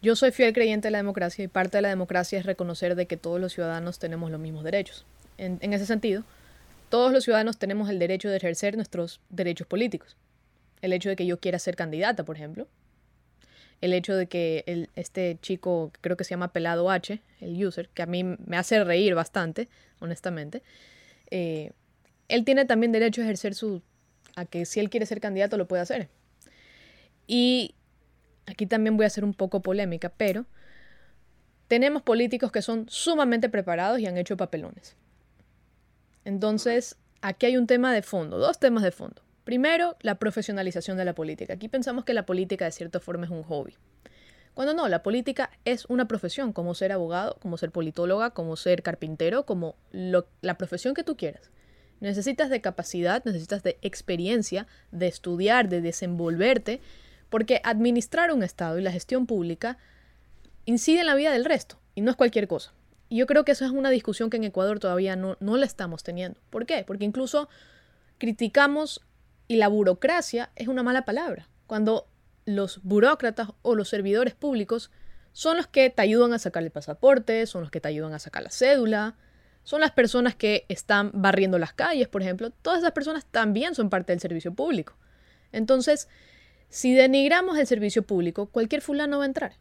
yo 0.02 0.18
soy 0.18 0.32
fiel 0.32 0.54
creyente 0.54 0.88
de 0.88 0.92
la 0.92 0.98
democracia 0.98 1.46
y 1.46 1.48
parte 1.48 1.78
de 1.78 1.84
la 1.84 1.90
democracia 1.90 2.40
es 2.40 2.46
reconocer 2.46 2.96
de 2.96 3.06
que 3.06 3.16
todos 3.16 3.40
los 3.40 3.54
ciudadanos 3.54 4.00
tenemos 4.00 4.32
los 4.32 4.40
mismos 4.40 4.64
derechos. 4.66 5.06
en 5.38 5.74
ese 5.74 5.86
sentido, 5.86 6.24
todos 6.96 7.12
los 7.12 7.26
ciudadanos 7.26 7.58
tenemos 7.58 7.90
el 7.90 8.00
derecho 8.00 8.30
de 8.30 8.38
ejercer 8.38 8.78
nuestros 8.78 9.20
derechos 9.28 9.68
políticos. 9.68 10.16
El 10.80 10.94
hecho 10.94 11.10
de 11.10 11.18
que 11.18 11.26
yo 11.26 11.42
quiera 11.42 11.60
ser 11.60 11.76
candidata, 11.76 12.24
por 12.24 12.38
ejemplo. 12.38 12.70
El 13.82 13.92
hecho 13.92 14.16
de 14.16 14.28
que 14.28 14.88
este 14.96 15.38
chico, 15.42 15.92
creo 16.00 16.16
que 16.16 16.24
se 16.24 16.30
llama 16.30 16.54
Pelado 16.54 16.90
H, 16.90 17.22
el 17.42 17.66
user, 17.66 17.90
que 17.90 18.02
a 18.02 18.06
mí 18.06 18.24
me 18.24 18.56
hace 18.56 18.82
reír 18.82 19.14
bastante, 19.14 19.68
honestamente, 20.00 20.64
eh, 21.32 21.74
él 22.30 22.46
tiene 22.46 22.64
también 22.64 22.94
derecho 22.94 23.20
a 23.20 23.26
ejercer 23.26 23.56
su... 23.56 23.82
a 24.38 24.46
que 24.46 24.64
si 24.64 24.80
él 24.80 24.90
quiere 24.90 25.06
ser 25.06 25.20
candidato 25.20 25.58
lo 25.58 25.68
puede 25.68 25.82
hacer. 25.82 26.08
Y 27.28 27.76
aquí 28.46 28.68
también 28.68 28.96
voy 28.96 29.06
a 29.06 29.10
ser 29.10 29.26
un 29.26 29.34
poco 29.34 29.62
polémica, 29.62 30.14
pero 30.16 30.46
tenemos 31.68 32.04
políticos 32.04 32.54
que 32.54 32.62
son 32.62 32.86
sumamente 32.88 33.50
preparados 33.50 34.00
y 34.00 34.06
han 34.06 34.18
hecho 34.18 34.38
papelones. 34.38 34.96
Entonces, 36.26 36.98
aquí 37.22 37.46
hay 37.46 37.58
un 37.58 37.68
tema 37.68 37.94
de 37.94 38.02
fondo, 38.02 38.38
dos 38.38 38.60
temas 38.60 38.84
de 38.84 38.92
fondo. 38.92 39.22
Primero, 39.46 39.96
la 40.02 40.16
profesionalización 40.16 40.98
de 40.98 41.06
la 41.06 41.14
política. 41.14 41.54
Aquí 41.54 41.70
pensamos 41.70 42.04
que 42.04 42.14
la 42.14 42.26
política 42.26 42.66
de 42.66 42.72
cierta 42.72 43.00
forma 43.00 43.26
es 43.26 43.32
un 43.32 43.44
hobby. 43.44 43.76
Cuando 44.56 44.74
no, 44.74 44.88
la 44.88 45.04
política 45.04 45.52
es 45.66 45.86
una 45.86 46.08
profesión, 46.08 46.52
como 46.52 46.74
ser 46.74 46.92
abogado, 46.92 47.38
como 47.42 47.58
ser 47.58 47.72
politóloga, 47.72 48.32
como 48.32 48.56
ser 48.56 48.82
carpintero, 48.82 49.46
como 49.46 49.76
la 49.92 50.58
profesión 50.58 50.94
que 50.94 51.04
tú 51.04 51.16
quieras. 51.16 51.52
Necesitas 52.00 52.50
de 52.50 52.62
capacidad, 52.62 53.24
necesitas 53.26 53.64
de 53.64 53.78
experiencia, 53.82 54.66
de 54.92 55.08
estudiar, 55.08 55.70
de 55.70 55.82
desenvolverte, 55.82 56.82
porque 57.30 57.62
administrar 57.64 58.32
un 58.32 58.44
Estado 58.44 58.80
y 58.80 58.82
la 58.82 58.92
gestión 58.92 59.28
pública 59.28 59.78
incide 60.66 61.02
en 61.02 61.06
la 61.06 61.16
vida 61.16 61.32
del 61.32 61.46
resto, 61.46 61.78
y 61.94 62.02
no 62.02 62.10
es 62.10 62.18
cualquier 62.18 62.48
cosa. 62.48 62.74
Yo 63.10 63.28
creo 63.28 63.46
que 63.46 63.52
esa 63.52 63.66
es 63.66 63.72
una 63.72 63.90
discusión 63.90 64.30
que 64.30 64.38
en 64.38 64.44
Ecuador 64.44 64.80
todavía 64.80 65.16
no, 65.16 65.38
no 65.40 65.58
la 65.58 65.66
estamos 65.66 66.04
teniendo. 66.04 66.40
¿Por 66.50 66.66
qué? 66.66 66.84
Porque 66.86 67.06
incluso 67.06 67.50
criticamos 68.18 69.02
y 69.48 69.58
la 69.58 69.68
burocracia 69.68 70.52
es 70.56 70.68
una 70.68 70.84
mala 70.84 71.06
palabra. 71.06 71.48
Cuando 71.68 72.08
los 72.46 72.82
burócratas 72.84 73.50
o 73.62 73.76
los 73.76 73.90
servidores 73.90 74.34
públicos 74.34 74.92
son 75.34 75.58
los 75.58 75.68
que 75.68 75.90
te 75.90 76.02
ayudan 76.02 76.34
a 76.34 76.40
sacar 76.40 76.64
el 76.64 76.72
pasaporte, 76.72 77.46
son 77.46 77.62
los 77.62 77.72
que 77.72 77.82
te 77.82 77.88
ayudan 77.88 78.14
a 78.14 78.20
sacar 78.20 78.44
la 78.44 78.52
cédula, 78.52 79.16
son 79.64 79.82
las 79.82 79.92
personas 79.92 80.36
que 80.36 80.66
están 80.70 81.12
barriendo 81.14 81.58
las 81.58 81.74
calles, 81.74 82.08
por 82.08 82.22
ejemplo. 82.22 82.52
Todas 82.52 82.80
esas 82.80 82.92
personas 82.92 83.26
también 83.26 83.76
son 83.76 83.90
parte 83.90 84.14
del 84.14 84.20
servicio 84.20 84.54
público. 84.54 84.96
Entonces, 85.52 86.08
si 86.70 86.94
denigramos 86.94 87.58
el 87.58 87.68
servicio 87.68 88.04
público, 88.04 88.46
cualquier 88.48 88.82
fulano 88.82 89.18
va 89.18 89.24
a 89.24 89.28
entrar. 89.28 89.54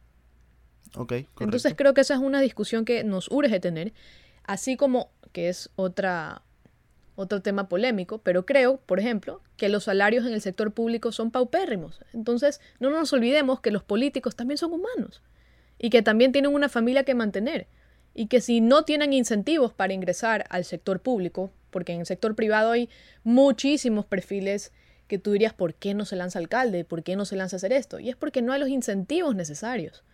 Okay, 0.97 1.27
Entonces 1.41 1.75
creo 1.77 1.95
que 1.95 2.03
esa 2.03 2.15
es 2.15 2.21
una 2.21 2.41
discusión 2.41 2.85
que 2.85 3.05
nos 3.05 3.31
urge 3.31 3.59
tener, 3.61 3.93
así 4.45 4.77
como 4.77 5.11
que 5.33 5.49
es 5.49 5.71
otra, 5.77 6.43
otro 7.17 7.43
tema 7.43 7.69
polémico, 7.69 8.19
pero 8.19 8.47
creo, 8.47 8.77
por 8.79 9.01
ejemplo, 9.01 9.43
que 9.57 9.69
los 9.69 9.85
salarios 9.85 10.25
en 10.27 10.33
el 10.33 10.41
sector 10.41 10.73
público 10.73 11.11
son 11.11 11.31
paupérrimos. 11.31 12.01
Entonces, 12.13 12.61
no 12.79 12.91
nos 12.91 13.13
olvidemos 13.13 13.61
que 13.61 13.71
los 13.71 13.83
políticos 13.83 14.37
también 14.37 14.59
son 14.59 14.73
humanos 14.73 15.23
y 15.79 15.91
que 15.91 16.03
también 16.03 16.33
tienen 16.33 16.55
una 16.55 16.69
familia 16.69 17.05
que 17.05 17.15
mantener 17.15 17.67
y 18.15 18.29
que 18.29 18.41
si 18.41 18.61
no 18.61 18.85
tienen 18.85 19.13
incentivos 19.13 19.73
para 19.73 19.93
ingresar 19.93 20.47
al 20.49 20.65
sector 20.65 21.01
público, 21.01 21.51
porque 21.71 21.93
en 21.93 22.01
el 22.01 22.07
sector 22.07 22.37
privado 22.37 22.71
hay 22.71 22.89
muchísimos 23.25 24.07
perfiles 24.07 24.73
que 25.09 25.19
tú 25.19 25.33
dirías, 25.33 25.53
¿por 25.53 25.75
qué 25.75 25.93
no 25.95 26.05
se 26.05 26.17
lanza 26.17 26.39
alcalde? 26.39 26.85
¿Por 26.85 27.03
qué 27.03 27.17
no 27.17 27.25
se 27.25 27.37
lanza 27.37 27.57
a 27.57 27.59
hacer 27.59 27.73
esto? 27.73 27.99
Y 27.99 28.09
es 28.09 28.17
porque 28.17 28.41
no 28.41 28.53
hay 28.53 28.61
los 28.61 28.69
incentivos 28.69 29.35
necesarios. 29.35 30.05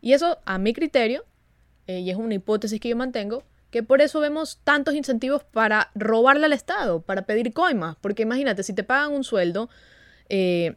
Y 0.00 0.12
eso, 0.12 0.38
a 0.44 0.58
mi 0.58 0.72
criterio, 0.72 1.24
eh, 1.86 2.00
y 2.00 2.10
es 2.10 2.16
una 2.16 2.34
hipótesis 2.34 2.80
que 2.80 2.88
yo 2.88 2.96
mantengo, 2.96 3.44
que 3.70 3.82
por 3.82 4.00
eso 4.00 4.20
vemos 4.20 4.60
tantos 4.64 4.94
incentivos 4.94 5.44
para 5.44 5.90
robarle 5.94 6.46
al 6.46 6.52
Estado, 6.52 7.02
para 7.02 7.22
pedir 7.22 7.52
coimas. 7.52 7.96
Porque 8.00 8.22
imagínate, 8.22 8.62
si 8.62 8.72
te 8.72 8.84
pagan 8.84 9.12
un 9.12 9.24
sueldo, 9.24 9.68
eh, 10.28 10.76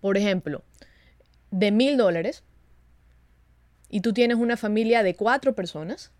por 0.00 0.16
ejemplo, 0.16 0.62
de 1.50 1.70
mil 1.70 1.96
dólares, 1.96 2.44
y 3.88 4.00
tú 4.00 4.12
tienes 4.14 4.38
una 4.38 4.56
familia 4.56 5.02
de 5.02 5.14
cuatro 5.14 5.54
personas, 5.54 6.12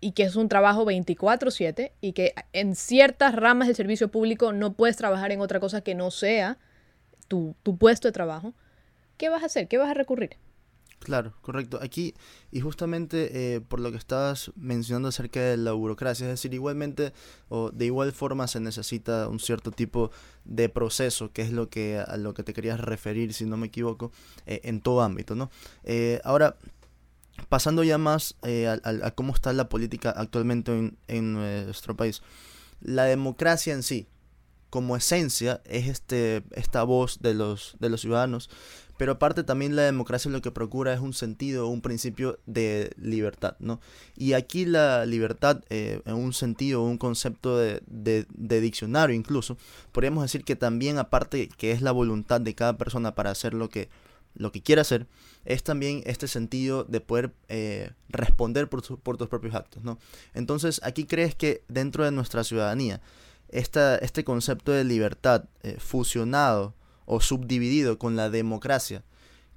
y 0.00 0.12
que 0.12 0.22
es 0.22 0.36
un 0.36 0.48
trabajo 0.48 0.86
24/7, 0.86 1.92
y 2.00 2.12
que 2.12 2.34
en 2.54 2.74
ciertas 2.74 3.34
ramas 3.34 3.68
del 3.68 3.76
servicio 3.76 4.08
público 4.08 4.52
no 4.52 4.72
puedes 4.72 4.96
trabajar 4.96 5.32
en 5.32 5.40
otra 5.42 5.60
cosa 5.60 5.82
que 5.82 5.94
no 5.94 6.10
sea 6.10 6.56
tu, 7.28 7.54
tu 7.62 7.76
puesto 7.76 8.08
de 8.08 8.12
trabajo, 8.12 8.54
¿qué 9.18 9.28
vas 9.28 9.42
a 9.42 9.46
hacer? 9.46 9.68
¿Qué 9.68 9.76
vas 9.76 9.90
a 9.90 9.94
recurrir? 9.94 10.38
Claro, 11.00 11.32
correcto. 11.40 11.78
Aquí, 11.82 12.14
y 12.52 12.60
justamente 12.60 13.54
eh, 13.54 13.60
por 13.62 13.80
lo 13.80 13.90
que 13.90 13.96
estabas 13.96 14.52
mencionando 14.54 15.08
acerca 15.08 15.40
de 15.40 15.56
la 15.56 15.72
burocracia, 15.72 16.26
es 16.26 16.30
decir, 16.30 16.52
igualmente 16.52 17.14
o 17.48 17.70
de 17.70 17.86
igual 17.86 18.12
forma 18.12 18.46
se 18.46 18.60
necesita 18.60 19.26
un 19.28 19.40
cierto 19.40 19.70
tipo 19.70 20.10
de 20.44 20.68
proceso, 20.68 21.32
que 21.32 21.40
es 21.40 21.52
lo 21.52 21.70
que 21.70 21.98
a 21.98 22.16
lo 22.18 22.34
que 22.34 22.42
te 22.42 22.52
querías 22.52 22.78
referir, 22.78 23.32
si 23.32 23.46
no 23.46 23.56
me 23.56 23.68
equivoco, 23.68 24.12
eh, 24.44 24.60
en 24.64 24.82
todo 24.82 25.00
ámbito, 25.00 25.34
¿no? 25.34 25.50
Eh, 25.84 26.20
ahora, 26.22 26.56
pasando 27.48 27.82
ya 27.82 27.96
más 27.96 28.36
a, 28.42 29.10
cómo 29.12 29.32
está 29.32 29.54
la 29.54 29.70
política 29.70 30.10
actualmente 30.10 30.70
en, 30.72 30.98
en 31.08 31.32
nuestro 31.32 31.96
país, 31.96 32.20
la 32.82 33.04
democracia 33.04 33.72
en 33.72 33.82
sí, 33.82 34.06
como 34.70 34.96
esencia, 34.96 35.60
es 35.64 35.88
este, 35.88 36.44
esta 36.52 36.84
voz 36.84 37.20
de 37.20 37.34
los, 37.34 37.76
de 37.80 37.88
los 37.88 38.00
ciudadanos, 38.00 38.50
pero 39.00 39.12
aparte 39.12 39.44
también 39.44 39.76
la 39.76 39.84
democracia 39.84 40.30
lo 40.30 40.42
que 40.42 40.50
procura 40.50 40.92
es 40.92 41.00
un 41.00 41.14
sentido, 41.14 41.68
un 41.68 41.80
principio 41.80 42.38
de 42.44 42.92
libertad, 42.98 43.56
¿no? 43.58 43.80
Y 44.14 44.34
aquí 44.34 44.66
la 44.66 45.06
libertad, 45.06 45.64
eh, 45.70 46.02
en 46.04 46.16
un 46.16 46.34
sentido, 46.34 46.82
un 46.82 46.98
concepto 46.98 47.56
de, 47.56 47.80
de, 47.86 48.60
diccionario 48.60 49.16
incluso, 49.16 49.56
podríamos 49.92 50.22
decir 50.24 50.44
que 50.44 50.54
también 50.54 50.98
aparte 50.98 51.48
que 51.48 51.72
es 51.72 51.80
la 51.80 51.92
voluntad 51.92 52.42
de 52.42 52.54
cada 52.54 52.76
persona 52.76 53.14
para 53.14 53.30
hacer 53.30 53.54
lo 53.54 53.70
que, 53.70 53.88
lo 54.34 54.52
que 54.52 54.60
quiera 54.60 54.82
hacer, 54.82 55.06
es 55.46 55.62
también 55.62 56.02
este 56.04 56.28
sentido 56.28 56.84
de 56.84 57.00
poder 57.00 57.32
eh, 57.48 57.92
responder 58.10 58.68
por, 58.68 58.82
por, 58.98 59.16
tus 59.16 59.28
propios 59.28 59.54
actos, 59.54 59.82
¿no? 59.82 59.98
Entonces 60.34 60.78
aquí 60.84 61.06
crees 61.06 61.34
que 61.34 61.64
dentro 61.68 62.04
de 62.04 62.10
nuestra 62.10 62.44
ciudadanía, 62.44 63.00
esta, 63.48 63.96
este 63.96 64.24
concepto 64.24 64.72
de 64.72 64.84
libertad 64.84 65.44
eh, 65.62 65.78
fusionado 65.78 66.74
o 67.12 67.20
subdividido 67.20 67.98
con 67.98 68.14
la 68.14 68.30
democracia, 68.30 69.02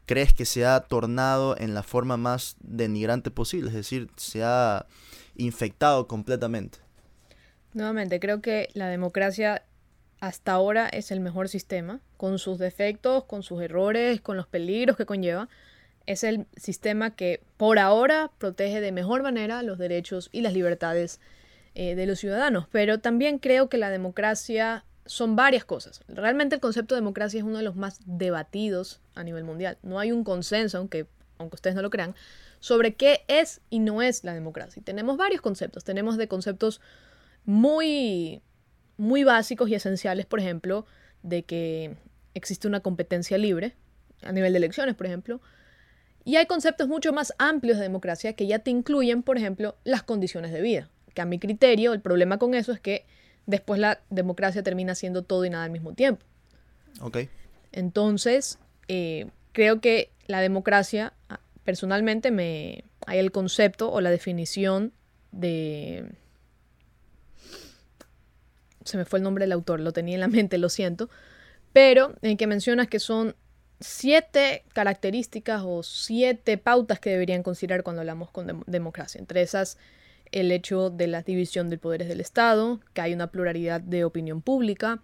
crees 0.08 0.34
que 0.34 0.44
se 0.44 0.66
ha 0.66 0.80
tornado 0.80 1.56
en 1.56 1.76
la 1.76 1.84
forma 1.84 2.18
más 2.18 2.56
denigrante 2.62 3.30
posible, 3.30 3.70
es 3.70 3.76
decir, 3.76 4.10
se 4.18 4.44
ha 4.44 4.88
infectado 5.36 6.08
completamente. 6.08 6.80
Nuevamente, 7.74 8.20
creo 8.20 8.42
que 8.42 8.70
la 8.74 8.88
democracia 8.88 9.62
hasta 10.20 10.54
ahora 10.54 10.90
es 10.90 11.12
el 11.12 11.20
mejor 11.20 11.48
sistema, 11.48 12.00
con 12.18 12.40
sus 12.40 12.58
defectos, 12.58 13.26
con 13.26 13.44
sus 13.44 13.62
errores, 13.62 14.20
con 14.20 14.36
los 14.36 14.48
peligros 14.48 14.98
que 14.98 15.06
conlleva. 15.06 15.48
Es 16.08 16.24
el 16.24 16.48
sistema 16.58 17.16
que 17.16 17.44
por 17.58 17.78
ahora 17.78 18.32
protege 18.40 18.82
de 18.82 18.92
mejor 18.92 19.22
manera 19.22 19.62
los 19.62 19.78
derechos 19.78 20.30
y 20.32 20.42
las 20.42 20.54
libertades 20.54 21.20
eh, 21.76 21.94
de 21.94 22.08
los 22.08 22.18
ciudadanos. 22.18 22.66
Pero 22.72 23.00
también 23.00 23.38
creo 23.38 23.70
que 23.70 23.78
la 23.78 23.92
democracia 23.92 24.86
son 25.06 25.36
varias 25.36 25.66
cosas. 25.66 26.02
Realmente 26.08 26.56
el 26.56 26.62
concepto 26.62 26.96
de 26.96 27.02
democracia 27.02 27.38
es 27.38 27.44
uno 27.44 27.58
de 27.58 27.64
los 27.64 27.76
más 27.76 28.00
debatidos 28.06 29.02
a 29.16 29.24
nivel 29.24 29.44
mundial. 29.44 29.78
No 29.84 30.00
hay 30.00 30.12
un 30.12 30.24
consenso, 30.24 30.78
aunque, 30.78 31.08
aunque 31.38 31.56
ustedes 31.56 31.76
no 31.76 31.82
lo 31.82 31.90
crean, 31.90 32.16
sobre 32.60 32.96
qué 32.96 33.26
es 33.28 33.62
y 33.70 33.80
no 33.80 34.02
es 34.02 34.24
la 34.24 34.34
democracia. 34.34 34.82
Tenemos 34.84 35.18
varios 35.18 35.42
conceptos. 35.42 35.84
Tenemos 35.84 36.18
de 36.18 36.28
conceptos 36.28 36.80
muy, 37.46 38.42
muy 38.98 39.24
básicos 39.24 39.70
y 39.70 39.76
esenciales, 39.76 40.26
por 40.26 40.40
ejemplo, 40.40 40.86
de 41.22 41.44
que 41.44 41.98
existe 42.34 42.68
una 42.68 42.80
competencia 42.80 43.38
libre 43.38 43.76
a 44.22 44.32
nivel 44.32 44.54
de 44.54 44.58
elecciones, 44.58 44.96
por 44.96 45.06
ejemplo. 45.06 45.42
Y 46.24 46.38
hay 46.38 46.46
conceptos 46.46 46.88
mucho 46.88 47.12
más 47.12 47.34
amplios 47.38 47.78
de 47.78 47.84
democracia 47.84 48.34
que 48.34 48.48
ya 48.48 48.60
te 48.60 48.72
incluyen, 48.72 49.24
por 49.24 49.38
ejemplo, 49.38 49.76
las 49.84 50.04
condiciones 50.04 50.54
de 50.54 50.62
vida. 50.62 50.90
Que 51.14 51.22
a 51.22 51.26
mi 51.26 51.40
criterio, 51.40 51.92
el 51.92 52.00
problema 52.00 52.40
con 52.40 52.54
eso 52.54 52.72
es 52.72 52.80
que 52.80 53.06
después 53.46 53.80
la 53.80 54.00
democracia 54.10 54.64
termina 54.64 54.96
siendo 54.96 55.24
todo 55.24 55.46
y 55.46 55.50
nada 55.50 55.64
al 55.64 55.72
mismo 55.72 55.94
tiempo. 55.94 56.26
Ok. 57.02 57.20
Entonces, 57.72 58.60
eh, 58.88 59.28
creo 59.52 59.82
que 59.82 60.12
la 60.28 60.42
democracia, 60.42 61.14
ah, 61.30 61.40
personalmente, 61.64 62.32
me 62.32 62.86
hay 63.06 63.20
el 63.20 63.32
concepto 63.32 63.92
o 63.92 64.02
la 64.02 64.12
definición 64.12 64.94
de... 65.32 66.12
Se 68.86 68.98
me 68.98 69.06
fue 69.06 69.20
el 69.20 69.24
nombre 69.24 69.46
del 69.46 69.54
autor, 69.54 69.80
lo 69.80 69.94
tenía 69.94 70.16
en 70.16 70.22
la 70.22 70.28
mente, 70.30 70.58
lo 70.58 70.70
siento. 70.70 71.10
Pero 71.72 72.16
en 72.22 72.38
que 72.38 72.48
mencionas 72.48 72.88
que 72.88 73.00
son 73.00 73.36
siete 73.80 74.64
características 74.74 75.64
o 75.66 75.84
siete 75.84 76.58
pautas 76.58 77.00
que 77.00 77.10
deberían 77.10 77.44
considerar 77.44 77.84
cuando 77.84 78.02
hablamos 78.02 78.32
con 78.32 78.64
democracia. 78.68 79.20
Entre 79.20 79.42
esas 79.42 79.78
el 80.34 80.52
hecho 80.52 80.90
de 80.90 81.08
la 81.08 81.22
división 81.22 81.70
de 81.70 81.78
poderes 81.78 82.08
del 82.08 82.20
Estado, 82.20 82.82
que 82.94 83.02
hay 83.02 83.14
una 83.14 83.28
pluralidad 83.28 83.80
de 83.80 84.04
opinión 84.04 84.42
pública, 84.42 85.02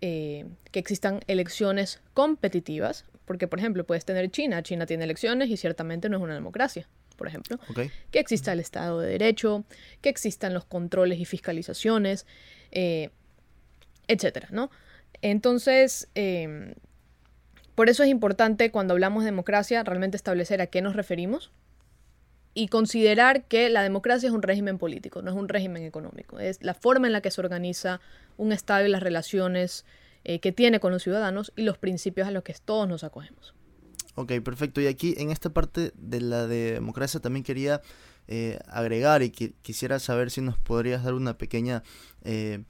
eh, 0.00 0.46
que 0.72 0.78
existan 0.78 1.20
elecciones 1.26 2.00
competitivas, 2.14 3.04
porque 3.26 3.46
por 3.46 3.58
ejemplo 3.58 3.84
puedes 3.84 4.04
tener 4.04 4.30
China, 4.30 4.62
China 4.62 4.86
tiene 4.86 5.04
elecciones 5.04 5.50
y 5.50 5.56
ciertamente 5.58 6.08
no 6.08 6.16
es 6.16 6.22
una 6.22 6.34
democracia, 6.34 6.88
por 7.16 7.28
ejemplo, 7.28 7.58
que 8.10 8.18
exista 8.18 8.52
el 8.52 8.60
Estado 8.60 9.00
de 9.00 9.10
Derecho, 9.10 9.64
que 10.00 10.08
existan 10.08 10.54
los 10.54 10.64
controles 10.64 11.20
y 11.20 11.26
fiscalizaciones, 11.26 12.26
eh, 12.72 13.10
etcétera, 14.08 14.48
¿no? 14.50 14.70
Entonces, 15.20 16.08
em, 16.14 16.74
por 17.74 17.90
eso 17.90 18.02
es 18.02 18.08
importante 18.08 18.70
cuando 18.70 18.94
hablamos 18.94 19.24
de 19.24 19.30
democracia 19.30 19.82
realmente 19.84 20.16
establecer 20.16 20.62
a 20.62 20.68
qué 20.68 20.80
nos 20.80 20.96
referimos, 20.96 21.52
y 22.54 22.68
considerar 22.68 23.44
que 23.44 23.68
la 23.68 23.82
democracia 23.82 24.28
es 24.28 24.34
un 24.34 24.42
régimen 24.42 24.78
político, 24.78 25.22
no 25.22 25.30
es 25.30 25.36
un 25.36 25.48
régimen 25.48 25.82
económico. 25.82 26.38
Es 26.38 26.62
la 26.62 26.74
forma 26.74 27.08
en 27.08 27.12
la 27.12 27.20
que 27.20 27.32
se 27.32 27.40
organiza 27.40 28.00
un 28.36 28.52
Estado 28.52 28.86
y 28.86 28.88
las 28.88 29.02
relaciones 29.02 29.84
eh, 30.22 30.38
que 30.38 30.52
tiene 30.52 30.78
con 30.78 30.92
los 30.92 31.02
ciudadanos 31.02 31.52
y 31.56 31.62
los 31.62 31.78
principios 31.78 32.28
a 32.28 32.30
los 32.30 32.44
que 32.44 32.54
todos 32.64 32.88
nos 32.88 33.02
acogemos. 33.02 33.54
Ok, 34.14 34.32
perfecto. 34.44 34.80
Y 34.80 34.86
aquí 34.86 35.14
en 35.18 35.32
esta 35.32 35.50
parte 35.50 35.92
de 35.96 36.20
la 36.20 36.46
democracia 36.46 37.18
también 37.18 37.42
quería 37.42 37.82
eh, 38.28 38.60
agregar 38.68 39.24
y 39.24 39.30
quisiera 39.30 39.98
saber 39.98 40.30
si 40.30 40.40
nos 40.40 40.56
podrías 40.56 41.02
dar 41.04 41.14
una 41.14 41.36
pequeña... 41.36 41.82
Eh, 42.22 42.62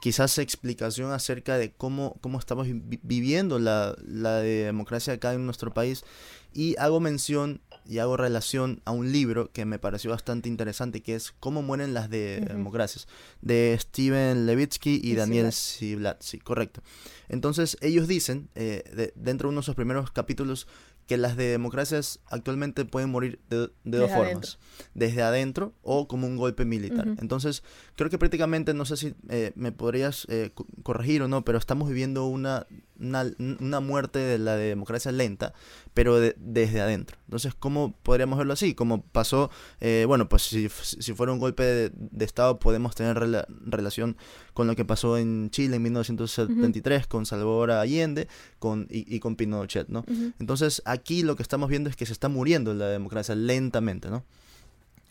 quizás 0.00 0.38
explicación 0.38 1.10
acerca 1.10 1.58
de 1.58 1.72
cómo, 1.72 2.18
cómo 2.20 2.38
estamos 2.38 2.68
viviendo 3.02 3.58
la, 3.58 3.96
la 4.06 4.36
democracia 4.36 5.14
acá 5.14 5.32
en 5.32 5.44
nuestro 5.44 5.74
país. 5.74 6.04
Y 6.52 6.76
hago 6.78 7.00
mención 7.00 7.60
y 7.88 7.98
hago 7.98 8.16
relación 8.16 8.82
a 8.84 8.92
un 8.92 9.10
libro 9.12 9.50
que 9.50 9.64
me 9.64 9.78
pareció 9.78 10.10
bastante 10.10 10.48
interesante, 10.48 11.02
que 11.02 11.14
es 11.14 11.32
Cómo 11.40 11.62
mueren 11.62 11.94
las 11.94 12.10
democracias, 12.10 13.08
de 13.40 13.76
Steven 13.80 14.46
Levitsky 14.46 15.00
y, 15.02 15.14
Daniel 15.14 15.52
Siblatsky, 15.52 16.38
correcto. 16.38 16.82
Entonces, 17.30 17.78
ellos 17.80 18.06
dicen, 18.06 18.50
eh, 18.54 19.12
dentro 19.16 19.48
de 19.48 19.52
uno 19.52 19.62
de 19.62 19.64
sus 19.64 19.74
primeros 19.74 20.10
capítulos, 20.10 20.68
que 21.08 21.16
las 21.16 21.38
de 21.38 21.46
democracias 21.46 22.20
actualmente 22.26 22.84
pueden 22.84 23.08
morir 23.08 23.40
de, 23.48 23.70
dos 23.82 24.10
formas, 24.10 24.58
desde 24.92 25.22
adentro 25.22 25.72
o 25.80 26.06
como 26.06 26.26
un 26.26 26.36
golpe 26.36 26.66
militar. 26.66 27.08
Entonces, 27.18 27.62
creo 27.96 28.10
que 28.10 28.18
prácticamente, 28.18 28.74
no 28.74 28.84
sé 28.84 28.98
si 28.98 29.14
eh, 29.30 29.52
me 29.54 29.72
podrías 29.72 30.26
eh, 30.28 30.52
corregir 30.82 31.22
o 31.22 31.28
no, 31.28 31.46
pero 31.46 31.56
estamos 31.56 31.88
viviendo 31.88 32.26
una, 32.26 32.66
una, 32.98 33.80
muerte 33.80 34.18
de 34.18 34.38
la 34.38 34.56
democracia 34.56 35.12
lenta, 35.12 35.52
pero 35.94 36.20
desde 36.20 36.80
adentro. 36.80 37.16
Entonces, 37.26 37.54
¿cómo 37.54 37.94
podríamos 38.02 38.38
verlo 38.38 38.52
así? 38.52 38.74
Como 38.74 39.02
pasó, 39.02 39.50
eh, 39.80 40.04
bueno, 40.06 40.28
pues 40.28 40.42
si, 40.42 40.68
si, 40.68 41.12
fuera 41.14 41.32
un 41.32 41.38
golpe 41.38 41.62
de, 41.64 42.24
Estado, 42.24 42.58
podemos 42.58 42.94
tener 42.94 43.18
relación 43.66 44.16
con 44.54 44.66
lo 44.66 44.76
que 44.76 44.84
pasó 44.84 45.16
en 45.16 45.50
Chile 45.50 45.76
en 45.76 45.82
1973, 45.82 47.06
con 47.06 47.26
Salvador 47.26 47.70
Allende 47.70 48.28
con, 48.58 48.86
y, 48.90 49.18
con 49.20 49.36
Pinochet, 49.36 49.88
¿no? 49.88 50.04
Entonces, 50.38 50.82
aquí 50.84 51.22
lo 51.22 51.36
que 51.36 51.42
estamos 51.42 51.68
viendo 51.68 51.88
es 51.88 51.96
que 51.96 52.06
se 52.06 52.12
está 52.12 52.28
muriendo 52.28 52.74
la 52.74 52.88
democracia 52.88 53.34
lentamente, 53.34 54.10
¿no? 54.10 54.24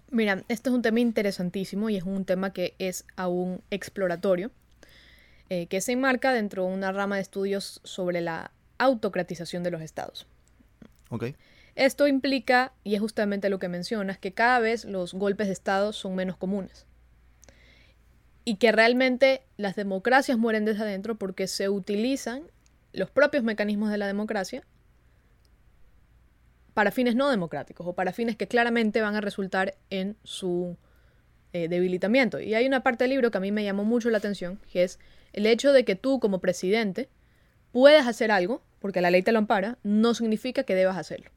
Mira, 0.09 0.43
esto 0.47 0.69
es 0.69 0.75
un 0.75 0.81
tema 0.81 0.99
interesantísimo 1.01 1.89
y 1.89 1.97
es 1.97 2.03
un 2.03 2.23
tema 2.23 2.53
que 2.53 2.75
es 2.79 3.05
aún 3.17 3.61
exploratorio, 3.71 4.51
eh, 5.49 5.67
que 5.67 5.81
se 5.81 5.93
enmarca 5.93 6.33
dentro 6.33 6.65
de 6.65 6.73
una 6.73 6.91
rama 6.91 7.15
de 7.15 7.21
estudios 7.21 7.81
sobre 7.83 8.21
la 8.21 8.51
autocratización 8.77 9.63
de 9.63 9.71
los 9.71 9.81
estados. 9.81 10.27
Okay. 11.09 11.35
Esto 11.75 12.07
implica, 12.07 12.73
y 12.83 12.95
es 12.95 13.01
justamente 13.01 13.49
lo 13.49 13.59
que 13.59 13.69
mencionas, 13.69 14.17
que 14.17 14.33
cada 14.33 14.59
vez 14.59 14.83
los 14.83 15.13
golpes 15.13 15.47
de 15.47 15.53
Estado 15.53 15.93
son 15.93 16.15
menos 16.15 16.35
comunes. 16.35 16.85
Y 18.45 18.55
que 18.55 18.71
realmente 18.71 19.43
las 19.57 19.75
democracias 19.75 20.37
mueren 20.37 20.65
desde 20.65 20.83
adentro 20.83 21.15
porque 21.17 21.47
se 21.47 21.69
utilizan 21.69 22.43
los 22.93 23.11
propios 23.11 23.43
mecanismos 23.43 23.91
de 23.91 23.97
la 23.97 24.07
democracia 24.07 24.63
para 26.73 26.91
fines 26.91 27.15
no 27.15 27.29
democráticos 27.29 27.85
o 27.87 27.93
para 27.93 28.13
fines 28.13 28.35
que 28.35 28.47
claramente 28.47 29.01
van 29.01 29.15
a 29.15 29.21
resultar 29.21 29.75
en 29.89 30.15
su 30.23 30.77
eh, 31.53 31.67
debilitamiento. 31.67 32.39
Y 32.39 32.53
hay 32.55 32.65
una 32.67 32.83
parte 32.83 33.03
del 33.03 33.11
libro 33.11 33.31
que 33.31 33.37
a 33.37 33.41
mí 33.41 33.51
me 33.51 33.63
llamó 33.63 33.83
mucho 33.83 34.09
la 34.09 34.17
atención, 34.17 34.59
que 34.71 34.83
es 34.83 34.99
el 35.33 35.45
hecho 35.45 35.73
de 35.73 35.85
que 35.85 35.95
tú 35.95 36.19
como 36.19 36.39
presidente 36.39 37.09
puedes 37.71 38.07
hacer 38.07 38.31
algo, 38.31 38.63
porque 38.79 39.01
la 39.01 39.11
ley 39.11 39.21
te 39.21 39.31
lo 39.31 39.39
ampara, 39.39 39.77
no 39.83 40.13
significa 40.13 40.63
que 40.63 40.75
debas 40.75 40.97
hacerlo. 40.97 41.31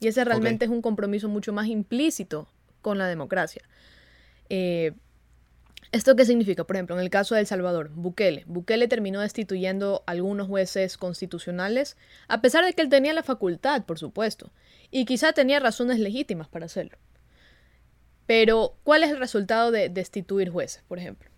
Y 0.00 0.08
ese 0.08 0.24
realmente 0.24 0.64
es 0.64 0.70
un 0.70 0.82
compromiso 0.82 1.28
mucho 1.28 1.52
más 1.52 1.66
implícito 1.66 2.48
con 2.80 2.98
la 2.98 3.06
democracia. 3.06 3.62
Eh, 4.48 4.92
¿Esto 5.92 6.14
qué 6.14 6.24
significa? 6.24 6.64
Por 6.64 6.76
ejemplo, 6.76 6.94
en 6.96 7.02
el 7.02 7.10
caso 7.10 7.34
de 7.34 7.40
El 7.40 7.46
Salvador, 7.46 7.90
Bukele. 7.92 8.44
Bukele 8.46 8.86
terminó 8.86 9.20
destituyendo 9.20 10.04
a 10.06 10.12
algunos 10.12 10.46
jueces 10.46 10.96
constitucionales, 10.96 11.96
a 12.28 12.40
pesar 12.40 12.64
de 12.64 12.72
que 12.74 12.82
él 12.82 12.88
tenía 12.88 13.12
la 13.12 13.24
facultad, 13.24 13.84
por 13.84 13.98
supuesto, 13.98 14.52
y 14.90 15.04
quizá 15.04 15.32
tenía 15.32 15.58
razones 15.58 15.98
legítimas 15.98 16.48
para 16.48 16.66
hacerlo. 16.66 16.96
Pero, 18.26 18.76
¿cuál 18.84 19.02
es 19.02 19.10
el 19.10 19.18
resultado 19.18 19.72
de 19.72 19.88
destituir 19.88 20.50
jueces, 20.50 20.84
por 20.86 20.98
ejemplo? 20.98 21.29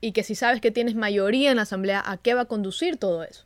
Y 0.00 0.12
que 0.12 0.22
si 0.22 0.34
sabes 0.34 0.60
que 0.60 0.70
tienes 0.70 0.94
mayoría 0.94 1.50
en 1.50 1.56
la 1.56 1.62
Asamblea, 1.62 2.02
¿a 2.04 2.16
qué 2.18 2.34
va 2.34 2.42
a 2.42 2.44
conducir 2.44 2.96
todo 2.96 3.24
eso? 3.24 3.44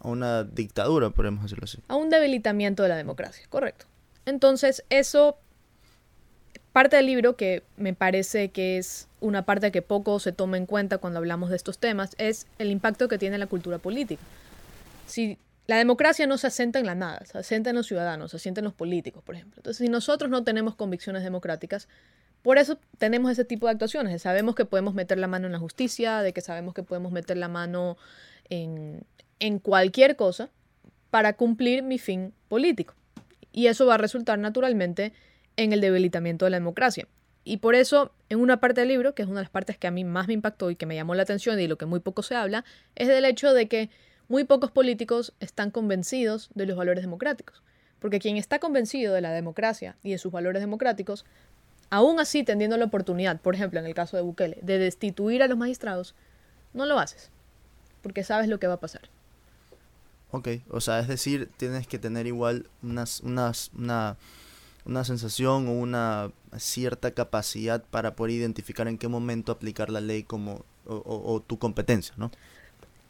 A 0.00 0.08
una 0.08 0.44
dictadura, 0.44 1.10
podemos 1.10 1.42
decirlo 1.42 1.64
así. 1.64 1.78
A 1.88 1.96
un 1.96 2.10
debilitamiento 2.10 2.82
de 2.82 2.90
la 2.90 2.96
democracia, 2.96 3.46
correcto. 3.48 3.86
Entonces, 4.26 4.84
eso 4.90 5.38
parte 6.72 6.96
del 6.96 7.06
libro 7.06 7.36
que 7.36 7.64
me 7.76 7.94
parece 7.94 8.50
que 8.50 8.78
es 8.78 9.08
una 9.20 9.44
parte 9.44 9.72
que 9.72 9.82
poco 9.82 10.20
se 10.20 10.32
toma 10.32 10.56
en 10.56 10.66
cuenta 10.66 10.98
cuando 10.98 11.18
hablamos 11.18 11.50
de 11.50 11.56
estos 11.56 11.78
temas 11.78 12.14
es 12.18 12.46
el 12.58 12.70
impacto 12.70 13.08
que 13.08 13.18
tiene 13.18 13.38
la 13.38 13.46
cultura 13.48 13.78
política. 13.78 14.22
Si 15.06 15.38
la 15.66 15.76
democracia 15.76 16.26
no 16.26 16.38
se 16.38 16.46
asenta 16.46 16.78
en 16.78 16.86
la 16.86 16.94
nada, 16.94 17.24
se 17.24 17.36
asenta 17.36 17.70
en 17.70 17.76
los 17.76 17.86
ciudadanos, 17.86 18.30
se 18.30 18.36
asienta 18.36 18.60
en 18.60 18.66
los 18.66 18.74
políticos, 18.74 19.22
por 19.24 19.34
ejemplo. 19.34 19.58
Entonces, 19.58 19.84
si 19.84 19.90
nosotros 19.90 20.30
no 20.30 20.44
tenemos 20.44 20.76
convicciones 20.76 21.22
democráticas, 21.22 21.88
por 22.42 22.58
eso 22.58 22.78
tenemos 22.98 23.30
ese 23.30 23.44
tipo 23.44 23.66
de 23.66 23.72
actuaciones. 23.72 24.22
Sabemos 24.22 24.54
que 24.54 24.64
podemos 24.64 24.94
meter 24.94 25.18
la 25.18 25.26
mano 25.26 25.46
en 25.46 25.52
la 25.52 25.58
justicia, 25.58 26.22
de 26.22 26.32
que 26.32 26.40
sabemos 26.40 26.74
que 26.74 26.82
podemos 26.82 27.12
meter 27.12 27.36
la 27.36 27.48
mano 27.48 27.96
en, 28.48 29.02
en 29.40 29.58
cualquier 29.58 30.16
cosa 30.16 30.50
para 31.10 31.34
cumplir 31.34 31.82
mi 31.82 31.98
fin 31.98 32.32
político. 32.48 32.94
Y 33.52 33.66
eso 33.66 33.86
va 33.86 33.94
a 33.94 33.98
resultar 33.98 34.38
naturalmente 34.38 35.12
en 35.56 35.72
el 35.72 35.80
debilitamiento 35.80 36.44
de 36.44 36.52
la 36.52 36.58
democracia. 36.58 37.08
Y 37.44 37.58
por 37.58 37.74
eso, 37.74 38.12
en 38.28 38.40
una 38.40 38.60
parte 38.60 38.82
del 38.82 38.88
libro, 38.88 39.14
que 39.14 39.22
es 39.22 39.28
una 39.28 39.40
de 39.40 39.44
las 39.44 39.50
partes 39.50 39.78
que 39.78 39.86
a 39.86 39.90
mí 39.90 40.04
más 40.04 40.28
me 40.28 40.34
impactó 40.34 40.70
y 40.70 40.76
que 40.76 40.86
me 40.86 40.94
llamó 40.94 41.14
la 41.14 41.22
atención 41.22 41.58
y 41.58 41.62
de 41.62 41.68
lo 41.68 41.78
que 41.78 41.86
muy 41.86 42.00
poco 42.00 42.22
se 42.22 42.34
habla, 42.34 42.64
es 42.94 43.08
del 43.08 43.24
hecho 43.24 43.54
de 43.54 43.68
que 43.68 43.90
muy 44.28 44.44
pocos 44.44 44.70
políticos 44.70 45.32
están 45.40 45.70
convencidos 45.70 46.50
de 46.54 46.66
los 46.66 46.76
valores 46.76 47.02
democráticos. 47.02 47.62
Porque 48.00 48.20
quien 48.20 48.36
está 48.36 48.58
convencido 48.58 49.14
de 49.14 49.22
la 49.22 49.32
democracia 49.32 49.96
y 50.02 50.10
de 50.10 50.18
sus 50.18 50.30
valores 50.30 50.60
democráticos, 50.60 51.24
aún 51.90 52.20
así 52.20 52.44
teniendo 52.44 52.76
la 52.76 52.86
oportunidad, 52.86 53.40
por 53.40 53.54
ejemplo 53.54 53.80
en 53.80 53.86
el 53.86 53.94
caso 53.94 54.16
de 54.16 54.22
Bukele, 54.22 54.58
de 54.62 54.78
destituir 54.78 55.42
a 55.42 55.48
los 55.48 55.58
magistrados, 55.58 56.14
no 56.74 56.86
lo 56.86 56.98
haces. 56.98 57.30
Porque 58.02 58.24
sabes 58.24 58.48
lo 58.48 58.58
que 58.58 58.66
va 58.66 58.74
a 58.74 58.80
pasar. 58.80 59.02
Ok, 60.30 60.48
o 60.70 60.80
sea, 60.80 61.00
es 61.00 61.08
decir, 61.08 61.50
tienes 61.56 61.86
que 61.86 61.98
tener 61.98 62.26
igual 62.26 62.68
unas, 62.82 63.20
unas, 63.20 63.70
una 63.76 64.16
una 64.88 65.04
sensación 65.04 65.68
o 65.68 65.72
una 65.72 66.32
cierta 66.56 67.12
capacidad 67.12 67.84
para 67.84 68.16
poder 68.16 68.32
identificar 68.32 68.88
en 68.88 68.98
qué 68.98 69.06
momento 69.06 69.52
aplicar 69.52 69.90
la 69.90 70.00
ley 70.00 70.22
como 70.22 70.64
o, 70.86 71.42
tu 71.46 71.58
competencia, 71.58 72.14
¿no? 72.16 72.30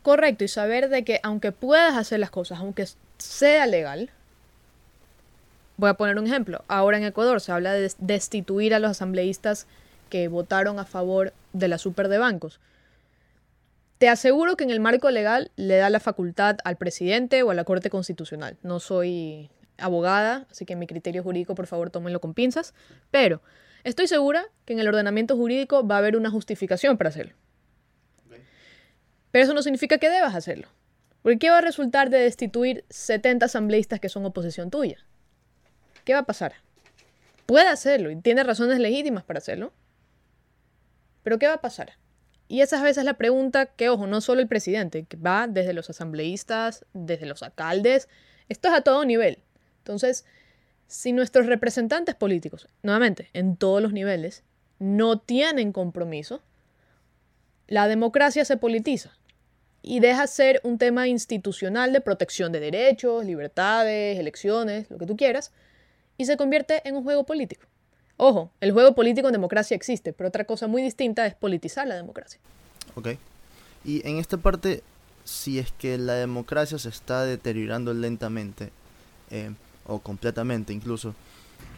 Correcto, 0.02 0.42
y 0.42 0.48
saber 0.48 0.88
de 0.88 1.04
que 1.04 1.20
aunque 1.22 1.52
puedas 1.52 1.96
hacer 1.96 2.18
las 2.18 2.30
cosas, 2.30 2.58
aunque 2.58 2.88
sea 3.18 3.66
legal, 3.66 4.10
voy 5.78 5.88
a 5.88 5.94
poner 5.94 6.18
un 6.18 6.26
ejemplo, 6.26 6.64
ahora 6.68 6.98
en 6.98 7.04
Ecuador 7.04 7.40
se 7.40 7.52
habla 7.52 7.72
de 7.72 7.90
destituir 7.98 8.74
a 8.74 8.80
los 8.80 8.90
asambleístas 8.90 9.66
que 10.10 10.28
votaron 10.28 10.78
a 10.78 10.84
favor 10.84 11.32
de 11.52 11.68
la 11.68 11.78
super 11.78 12.08
de 12.08 12.18
bancos. 12.18 12.60
Te 13.98 14.08
aseguro 14.08 14.56
que 14.56 14.64
en 14.64 14.70
el 14.70 14.80
marco 14.80 15.10
legal 15.10 15.50
le 15.56 15.76
da 15.76 15.88
la 15.88 16.00
facultad 16.00 16.58
al 16.64 16.76
presidente 16.76 17.42
o 17.42 17.50
a 17.50 17.54
la 17.54 17.64
Corte 17.64 17.90
Constitucional. 17.90 18.56
No 18.62 18.80
soy 18.80 19.50
abogada, 19.76 20.46
así 20.50 20.64
que 20.64 20.76
mi 20.76 20.86
criterio 20.86 21.22
jurídico, 21.22 21.54
por 21.54 21.66
favor, 21.66 21.90
tómenlo 21.90 22.20
con 22.20 22.34
pinzas. 22.34 22.74
Pero 23.10 23.40
estoy 23.84 24.08
segura 24.08 24.46
que 24.64 24.72
en 24.72 24.80
el 24.80 24.88
ordenamiento 24.88 25.36
jurídico 25.36 25.86
va 25.86 25.96
a 25.96 25.98
haber 25.98 26.16
una 26.16 26.30
justificación 26.30 26.96
para 26.96 27.10
hacerlo. 27.10 27.34
Pero 29.30 29.44
eso 29.44 29.54
no 29.54 29.62
significa 29.62 29.98
que 29.98 30.10
debas 30.10 30.34
hacerlo. 30.34 30.68
Porque 31.22 31.38
¿qué 31.38 31.50
va 31.50 31.58
a 31.58 31.62
resultar 31.62 32.08
de 32.08 32.18
destituir 32.18 32.84
70 32.90 33.46
asambleístas 33.46 34.00
que 34.00 34.08
son 34.08 34.24
oposición 34.24 34.70
tuya? 34.70 34.98
¿Qué 36.08 36.14
va 36.14 36.20
a 36.20 36.24
pasar? 36.24 36.54
Puede 37.44 37.68
hacerlo 37.68 38.10
y 38.10 38.16
tiene 38.16 38.42
razones 38.42 38.78
legítimas 38.78 39.24
para 39.24 39.40
hacerlo. 39.40 39.74
Pero 41.22 41.38
¿qué 41.38 41.46
va 41.46 41.52
a 41.52 41.60
pasar? 41.60 41.98
Y 42.48 42.62
esa 42.62 42.76
es 42.76 42.80
a 42.80 42.84
veces 42.86 43.04
la 43.04 43.18
pregunta 43.18 43.66
que, 43.66 43.90
ojo, 43.90 44.06
no 44.06 44.22
solo 44.22 44.40
el 44.40 44.48
presidente, 44.48 45.04
que 45.04 45.18
va 45.18 45.48
desde 45.48 45.74
los 45.74 45.90
asambleístas, 45.90 46.86
desde 46.94 47.26
los 47.26 47.42
alcaldes, 47.42 48.08
esto 48.48 48.68
es 48.68 48.74
a 48.74 48.80
todo 48.80 49.04
nivel. 49.04 49.42
Entonces, 49.80 50.24
si 50.86 51.12
nuestros 51.12 51.44
representantes 51.44 52.14
políticos, 52.14 52.68
nuevamente, 52.82 53.28
en 53.34 53.58
todos 53.58 53.82
los 53.82 53.92
niveles, 53.92 54.44
no 54.78 55.18
tienen 55.20 55.72
compromiso, 55.72 56.40
la 57.66 57.86
democracia 57.86 58.46
se 58.46 58.56
politiza 58.56 59.18
y 59.82 60.00
deja 60.00 60.26
ser 60.26 60.62
un 60.64 60.78
tema 60.78 61.06
institucional 61.06 61.92
de 61.92 62.00
protección 62.00 62.50
de 62.50 62.60
derechos, 62.60 63.26
libertades, 63.26 64.18
elecciones, 64.18 64.90
lo 64.90 64.96
que 64.96 65.04
tú 65.04 65.14
quieras, 65.14 65.52
y 66.18 66.26
se 66.26 66.36
convierte 66.36 66.86
en 66.86 66.96
un 66.96 67.04
juego 67.04 67.24
político. 67.24 67.66
Ojo, 68.18 68.50
el 68.60 68.72
juego 68.72 68.94
político 68.94 69.28
en 69.28 69.32
democracia 69.32 69.76
existe, 69.76 70.12
pero 70.12 70.28
otra 70.28 70.44
cosa 70.44 70.66
muy 70.66 70.82
distinta 70.82 71.24
es 71.26 71.34
politizar 71.34 71.86
la 71.86 71.94
democracia. 71.94 72.40
Ok. 72.96 73.10
Y 73.84 74.06
en 74.06 74.18
esta 74.18 74.36
parte, 74.36 74.82
si 75.24 75.60
es 75.60 75.70
que 75.72 75.96
la 75.96 76.14
democracia 76.14 76.78
se 76.78 76.88
está 76.88 77.24
deteriorando 77.24 77.94
lentamente, 77.94 78.70
eh, 79.30 79.52
o 79.86 80.00
completamente 80.00 80.72
incluso. 80.72 81.14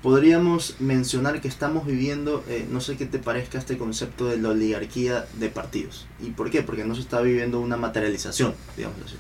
Podríamos 0.03 0.81
mencionar 0.81 1.41
que 1.41 1.49
estamos 1.49 1.87
viviendo, 1.87 2.43
eh, 2.49 2.67
no 2.71 2.81
sé 2.81 2.97
qué 2.97 3.07
te 3.07 3.19
parezca 3.19 3.59
este 3.59 3.77
concepto 3.77 4.29
de 4.29 4.39
la 4.39 4.49
oligarquía 4.51 5.27
de 5.39 5.51
partidos. 5.51 6.07
¿Y 6.21 6.31
por 6.31 6.51
qué? 6.51 6.63
Porque 6.63 6.85
no 6.85 6.95
se 6.95 7.03
está 7.03 7.21
viviendo 7.21 7.61
una 7.61 7.77
materialización, 7.77 8.55
digamos 8.77 8.99
así. 9.05 9.17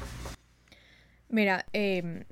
Mira, 1.28 1.66
em, 1.72 2.24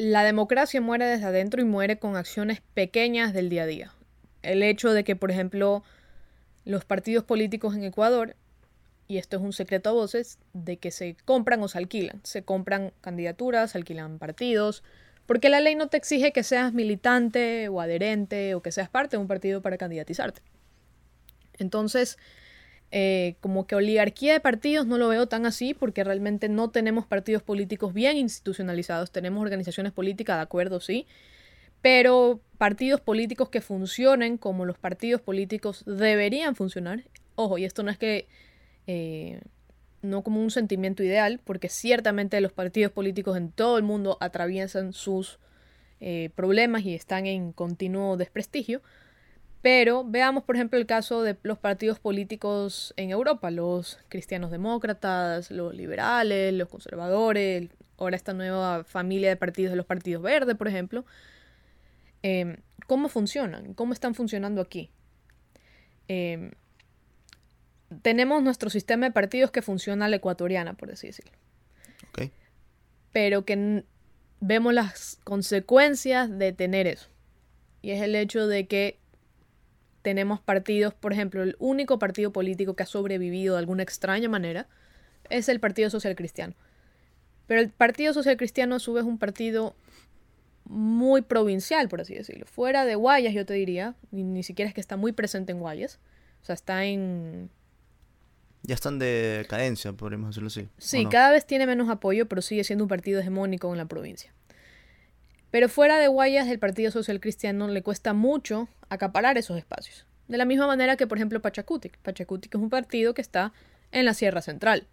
la 0.00 0.24
democracia 0.24 0.80
muere 0.80 1.06
desde 1.06 1.26
adentro 1.26 1.60
y 1.60 1.64
muere 1.64 1.98
con 1.98 2.16
acciones 2.16 2.62
pequeñas 2.74 3.32
del 3.32 3.48
día 3.48 3.64
a 3.64 3.66
día. 3.66 3.92
El 4.42 4.62
hecho 4.62 4.92
de 4.92 5.04
que, 5.04 5.16
por 5.16 5.30
ejemplo, 5.30 5.82
los 6.64 6.84
partidos 6.84 7.24
políticos 7.24 7.74
en 7.74 7.84
Ecuador 7.84 8.36
y 9.10 9.18
esto 9.18 9.38
es 9.38 9.42
un 9.42 9.52
secreto 9.52 9.90
a 9.90 9.92
voces, 9.92 10.38
de 10.52 10.76
que 10.76 10.92
se 10.92 11.16
compran 11.24 11.60
o 11.64 11.66
se 11.66 11.78
alquilan. 11.78 12.20
Se 12.22 12.44
compran 12.44 12.92
candidaturas, 13.00 13.72
se 13.72 13.78
alquilan 13.78 14.20
partidos, 14.20 14.84
porque 15.26 15.48
la 15.48 15.60
ley 15.60 15.74
no 15.74 15.88
te 15.88 15.96
exige 15.96 16.32
que 16.32 16.44
seas 16.44 16.72
militante 16.72 17.68
o 17.68 17.80
adherente 17.80 18.54
o 18.54 18.62
que 18.62 18.70
seas 18.70 18.88
parte 18.88 19.16
de 19.16 19.20
un 19.20 19.26
partido 19.26 19.62
para 19.62 19.78
candidatizarte. 19.78 20.42
Entonces, 21.58 22.18
eh, 22.92 23.36
como 23.40 23.66
que 23.66 23.76
oligarquía 23.76 24.32
de 24.32 24.40
partidos 24.40 24.86
no 24.86 24.98
lo 24.98 25.08
veo 25.08 25.28
tan 25.28 25.46
así 25.46 25.74
porque 25.74 26.02
realmente 26.02 26.48
no 26.48 26.70
tenemos 26.70 27.06
partidos 27.06 27.42
políticos 27.42 27.94
bien 27.94 28.16
institucionalizados, 28.16 29.12
tenemos 29.12 29.40
organizaciones 29.42 29.92
políticas, 29.92 30.38
de 30.38 30.42
acuerdo, 30.42 30.80
sí, 30.80 31.06
pero 31.82 32.40
partidos 32.58 33.00
políticos 33.00 33.48
que 33.48 33.60
funcionen 33.60 34.38
como 34.38 34.66
los 34.66 34.76
partidos 34.76 35.20
políticos 35.20 35.84
deberían 35.86 36.56
funcionar. 36.56 37.04
Ojo, 37.36 37.58
y 37.58 37.64
esto 37.64 37.82
no 37.82 37.90
es 37.90 37.98
que, 37.98 38.28
eh, 38.86 39.40
no 40.02 40.22
como 40.22 40.42
un 40.42 40.50
sentimiento 40.50 41.02
ideal, 41.02 41.40
porque 41.44 41.68
ciertamente 41.68 42.40
los 42.40 42.52
partidos 42.52 42.92
políticos 42.92 43.36
en 43.36 43.52
todo 43.52 43.78
el 43.78 43.84
mundo 43.84 44.18
atraviesan 44.20 44.92
sus 44.92 45.38
eh, 46.00 46.30
problemas 46.34 46.84
y 46.84 46.94
están 46.94 47.26
en 47.26 47.52
continuo 47.52 48.16
desprestigio, 48.16 48.82
pero 49.62 50.04
veamos, 50.04 50.44
por 50.44 50.56
ejemplo, 50.56 50.78
el 50.78 50.86
caso 50.86 51.22
de 51.22 51.36
los 51.42 51.58
partidos 51.58 51.98
políticos 51.98 52.94
en 52.96 53.10
Europa, 53.10 53.50
los 53.50 53.98
cristianos 54.08 54.50
demócratas, 54.50 55.50
los 55.50 55.74
liberales, 55.74 56.54
los 56.54 56.68
conservadores, 56.68 57.68
ahora 57.98 58.16
esta 58.16 58.32
nueva 58.32 58.84
familia 58.84 59.28
de 59.28 59.36
partidos 59.36 59.72
de 59.72 59.76
los 59.76 59.84
partidos 59.84 60.22
verdes, 60.22 60.56
por 60.56 60.68
ejemplo. 60.68 61.04
Em, 62.22 62.56
¿Cómo 62.86 63.08
funcionan? 63.08 63.74
¿Cómo 63.74 63.92
están 63.92 64.14
funcionando 64.14 64.62
aquí? 64.62 64.90
Em, 66.08 66.52
tenemos 68.02 68.42
nuestro 68.42 68.70
sistema 68.70 69.06
de 69.06 69.12
partidos 69.12 69.50
que 69.50 69.60
funciona 69.60 70.06
a 70.06 70.08
la 70.08 70.16
ecuatoriana, 70.16 70.74
por 70.74 70.90
así 70.90 71.08
decirlo. 71.08 71.32
Pero 73.12 73.44
que 73.44 73.84
vemos 74.38 74.72
las 74.72 75.18
consecuencias 75.24 76.38
de 76.38 76.52
tener 76.52 76.86
eso. 76.86 77.08
Y 77.82 77.90
es 77.90 78.02
el 78.02 78.14
hecho 78.14 78.46
de 78.46 78.68
que 78.68 78.99
tenemos 80.02 80.40
partidos, 80.40 80.94
por 80.94 81.12
ejemplo, 81.12 81.42
el 81.42 81.56
único 81.58 81.98
partido 81.98 82.32
político 82.32 82.74
que 82.74 82.82
ha 82.82 82.86
sobrevivido 82.86 83.54
de 83.54 83.60
alguna 83.60 83.82
extraña 83.82 84.28
manera 84.28 84.68
es 85.28 85.48
el 85.48 85.60
Partido 85.60 85.90
Social 85.90 86.16
Cristiano. 86.16 86.54
Pero 87.46 87.60
el 87.60 87.70
Partido 87.70 88.12
Social 88.14 88.36
Cristiano 88.36 88.76
a 88.76 88.78
su 88.78 88.92
vez 88.92 89.02
es 89.02 89.08
un 89.08 89.18
partido 89.18 89.74
muy 90.64 91.22
provincial, 91.22 91.88
por 91.88 92.00
así 92.00 92.14
decirlo. 92.14 92.46
Fuera 92.46 92.84
de 92.84 92.94
Guayas, 92.94 93.34
yo 93.34 93.44
te 93.44 93.54
diría, 93.54 93.96
ni, 94.10 94.42
siquiera 94.42 94.68
es 94.68 94.74
que 94.74 94.80
está 94.80 94.96
muy 94.96 95.12
presente 95.12 95.52
en 95.52 95.58
Guayas. 95.58 95.98
O 96.42 96.44
sea, 96.44 96.54
está 96.54 96.84
en... 96.84 97.50
Ya 98.62 98.74
están 98.74 98.98
de 98.98 99.46
cadencia, 99.48 99.92
podríamos 99.92 100.30
decirlo 100.30 100.48
así. 100.48 100.68
Sí, 100.78 101.06
cada 101.06 101.32
vez 101.32 101.46
tiene 101.46 101.66
menos 101.66 101.88
apoyo, 101.88 102.28
pero 102.28 102.42
sigue 102.42 102.62
siendo 102.62 102.84
un 102.84 102.88
partido 102.88 103.18
hegemónico 103.18 103.72
en 103.72 103.78
la 103.78 103.86
provincia. 103.86 104.32
Pero 105.50 105.68
fuera 105.68 105.98
de 105.98 106.08
Guayas, 106.08 106.48
el 106.48 106.58
Partido 106.58 106.90
Social 106.90 107.20
Cristiano 107.20 107.68
le 107.68 107.82
cuesta 107.82 108.12
mucho 108.12 108.68
acaparar 108.88 109.38
esos 109.38 109.56
espacios. 109.56 110.06
De 110.28 110.38
la 110.38 110.44
misma 110.44 110.66
manera 110.66 110.96
que, 110.96 111.06
por 111.06 111.18
ejemplo, 111.18 111.42
Pachacutic. 111.42 111.98
Pachacutic 111.98 112.54
es 112.54 112.60
un 112.60 112.70
partido 112.70 113.14
que 113.14 113.22
está 113.22 113.52
en 113.90 114.04
la 114.04 114.14
Sierra 114.14 114.42
Central. 114.42 114.86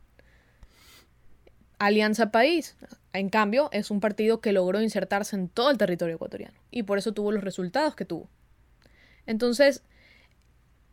Alianza 1.79 2.31
País, 2.31 2.75
en 3.13 3.29
cambio, 3.29 3.69
es 3.71 3.91
un 3.91 3.99
partido 3.99 4.41
que 4.41 4.51
logró 4.51 4.81
insertarse 4.81 5.35
en 5.35 5.47
todo 5.47 5.69
el 5.69 5.77
territorio 5.77 6.15
ecuatoriano 6.15 6.57
y 6.71 6.83
por 6.83 6.97
eso 6.97 7.13
tuvo 7.13 7.31
los 7.31 7.43
resultados 7.43 7.95
que 7.95 8.05
tuvo. 8.05 8.29
Entonces, 9.27 9.83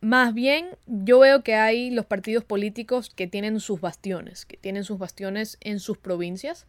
más 0.01 0.35
bien 0.35 0.67
yo 0.85 1.19
veo 1.19 1.41
que 1.43 1.55
hay 1.55 1.89
los 1.89 2.05
partidos 2.05 2.43
políticos 2.43 3.09
que 3.09 3.25
tienen 3.25 3.59
sus 3.59 3.81
bastiones, 3.81 4.45
que 4.45 4.57
tienen 4.57 4.83
sus 4.83 4.99
bastiones 4.99 5.57
en 5.61 5.79
sus 5.79 5.97
provincias, 5.97 6.67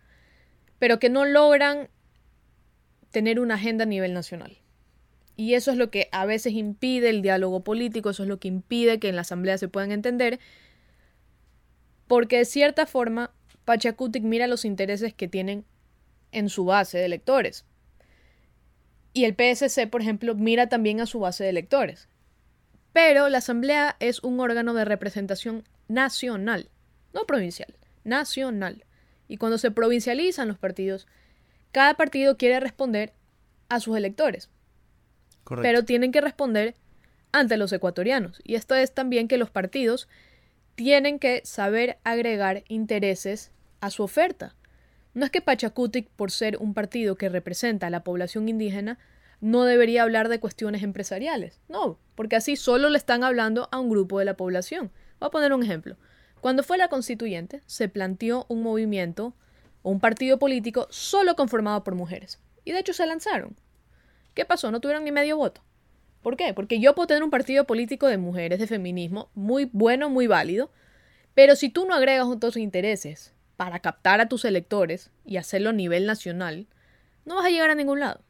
pero 0.79 0.99
que 0.99 1.11
no 1.11 1.27
logran 1.27 1.89
tener 3.17 3.41
una 3.41 3.55
agenda 3.55 3.85
a 3.85 3.87
nivel 3.87 4.13
nacional. 4.13 4.59
Y 5.37 5.55
eso 5.55 5.71
es 5.71 5.79
lo 5.79 5.91
que 5.91 6.11
a 6.13 6.27
veces 6.27 6.53
impide 6.53 7.09
el 7.09 7.23
diálogo 7.23 7.65
político, 7.65 8.11
eso 8.11 8.25
es 8.25 8.29
lo 8.29 8.39
que 8.39 8.49
impide 8.49 9.01
que 9.01 9.09
en 9.09 9.15
la 9.15 9.23
asamblea 9.23 9.57
se 9.57 9.69
puedan 9.69 9.91
entender, 9.91 10.39
porque 12.07 12.37
de 12.37 12.45
cierta 12.45 12.85
forma 12.85 13.33
Pachacutic 13.65 14.23
mira 14.23 14.47
los 14.49 14.67
intereses 14.67 15.15
que 15.15 15.29
tienen 15.29 15.65
en 16.31 16.51
su 16.51 16.67
base 16.67 16.99
de 16.99 17.07
electores. 17.07 17.65
Y 19.15 19.25
el 19.25 19.33
PSC, 19.35 19.87
por 19.87 20.03
ejemplo, 20.03 20.35
mira 20.35 20.69
también 20.69 21.01
a 21.01 21.07
su 21.07 21.19
base 21.19 21.43
de 21.43 21.49
electores. 21.49 22.11
Pero 22.93 23.31
la 23.31 23.39
asamblea 23.39 23.97
es 23.99 24.23
un 24.23 24.41
órgano 24.41 24.75
de 24.75 24.85
representación 24.85 25.65
nacional, 25.89 26.69
no 27.15 27.25
provincial, 27.25 27.79
nacional. 28.05 28.85
Y 29.27 29.39
cuando 29.39 29.57
se 29.57 29.71
provincializan 29.71 30.49
los 30.49 30.59
partidos, 30.59 31.07
cada 31.77 31.93
partido 31.93 32.39
quiere 32.39 32.59
responder 32.59 33.13
a 33.69 33.81
sus 33.81 33.99
electores. 33.99 34.49
Pero 35.61 35.85
tienen 35.85 36.11
que 36.11 36.23
responder 36.23 36.75
ante 37.33 37.59
los 37.59 37.71
ecuatorianos. 37.71 38.41
Y 38.45 38.55
esto 38.55 38.75
es 38.75 38.95
también 38.95 39.29
que 39.29 39.37
los 39.37 39.51
partidos 39.51 40.09
tienen 40.75 41.19
que 41.19 41.43
saber 41.45 41.99
agregar 42.03 42.65
intereses 42.69 43.53
a 43.83 43.91
su 43.91 44.03
oferta. 44.05 44.57
No 45.13 45.27
es 45.27 45.31
que 45.31 45.43
Pachacutic, 45.43 46.09
por 46.09 46.31
ser 46.31 46.57
un 46.57 46.73
partido 46.73 47.17
que 47.17 47.29
representa 47.29 47.89
a 47.89 47.91
la 47.91 48.05
población 48.05 48.49
indígena, 48.49 48.99
no 49.43 49.65
debería 49.65 50.03
hablar 50.03 50.31
de 50.31 50.41
cuestiones 50.41 50.83
empresariales. 50.83 51.61
No, 51.69 51.99
porque 52.15 52.37
así 52.37 52.57
solo 52.57 52.89
le 52.89 52.97
están 52.97 53.23
hablando 53.23 53.69
a 53.71 53.81
un 53.81 53.91
grupo 53.91 54.19
de 54.19 54.25
la 54.25 54.39
población. 54.39 54.91
Voy 55.21 55.27
a 55.27 55.31
poner 55.31 55.53
un 55.53 55.63
ejemplo. 55.63 55.99
Cuando 56.41 56.63
fue 56.63 56.79
la 56.79 56.89
constituyente, 56.89 57.61
se 57.67 57.91
planteó 57.91 58.47
un 58.49 58.63
movimiento 58.63 59.35
un 59.91 60.01
partido 60.01 60.39
político 60.39 60.89
solo 60.91 61.37
conformado 61.37 61.85
por 61.85 61.95
mujeres. 61.95 62.41
Y 62.65 62.73
de 62.73 62.81
hecho 62.81 62.93
se 62.93 63.07
lanzaron. 63.07 63.57
¿Qué 64.35 64.45
pasó? 64.45 64.71
No 64.71 64.81
tuvieron 64.81 65.05
ni 65.05 65.13
medio 65.13 65.37
voto. 65.37 65.63
¿Por 66.23 66.37
qué? 66.37 66.53
Porque 66.55 66.81
yo 66.81 66.95
puedo 66.95 67.07
tener 67.07 67.23
un 67.23 67.31
partido 67.31 67.65
político 67.65 68.09
de 68.09 68.19
mujeres, 68.19 68.59
de 68.59 68.67
feminismo, 68.67 69.31
muy 69.35 69.71
bueno, 69.73 70.11
muy 70.11 70.27
válido, 70.27 70.73
pero 71.35 71.55
si 71.55 71.69
tú 71.69 71.87
no 71.87 71.95
agregas 71.95 72.27
otros 72.27 72.57
intereses 72.57 73.33
para 73.57 73.79
captar 73.79 74.21
a 74.21 74.29
tus 74.29 74.45
electores 74.45 75.13
y 75.25 75.37
hacerlo 75.37 75.71
a 75.71 75.73
nivel 75.73 76.05
nacional, 76.05 76.67
no 77.25 77.37
vas 77.37 77.47
a 77.47 77.51
llegar 77.51 77.71
a 77.71 77.77
ningún 77.77 78.01
lado. 78.01 78.23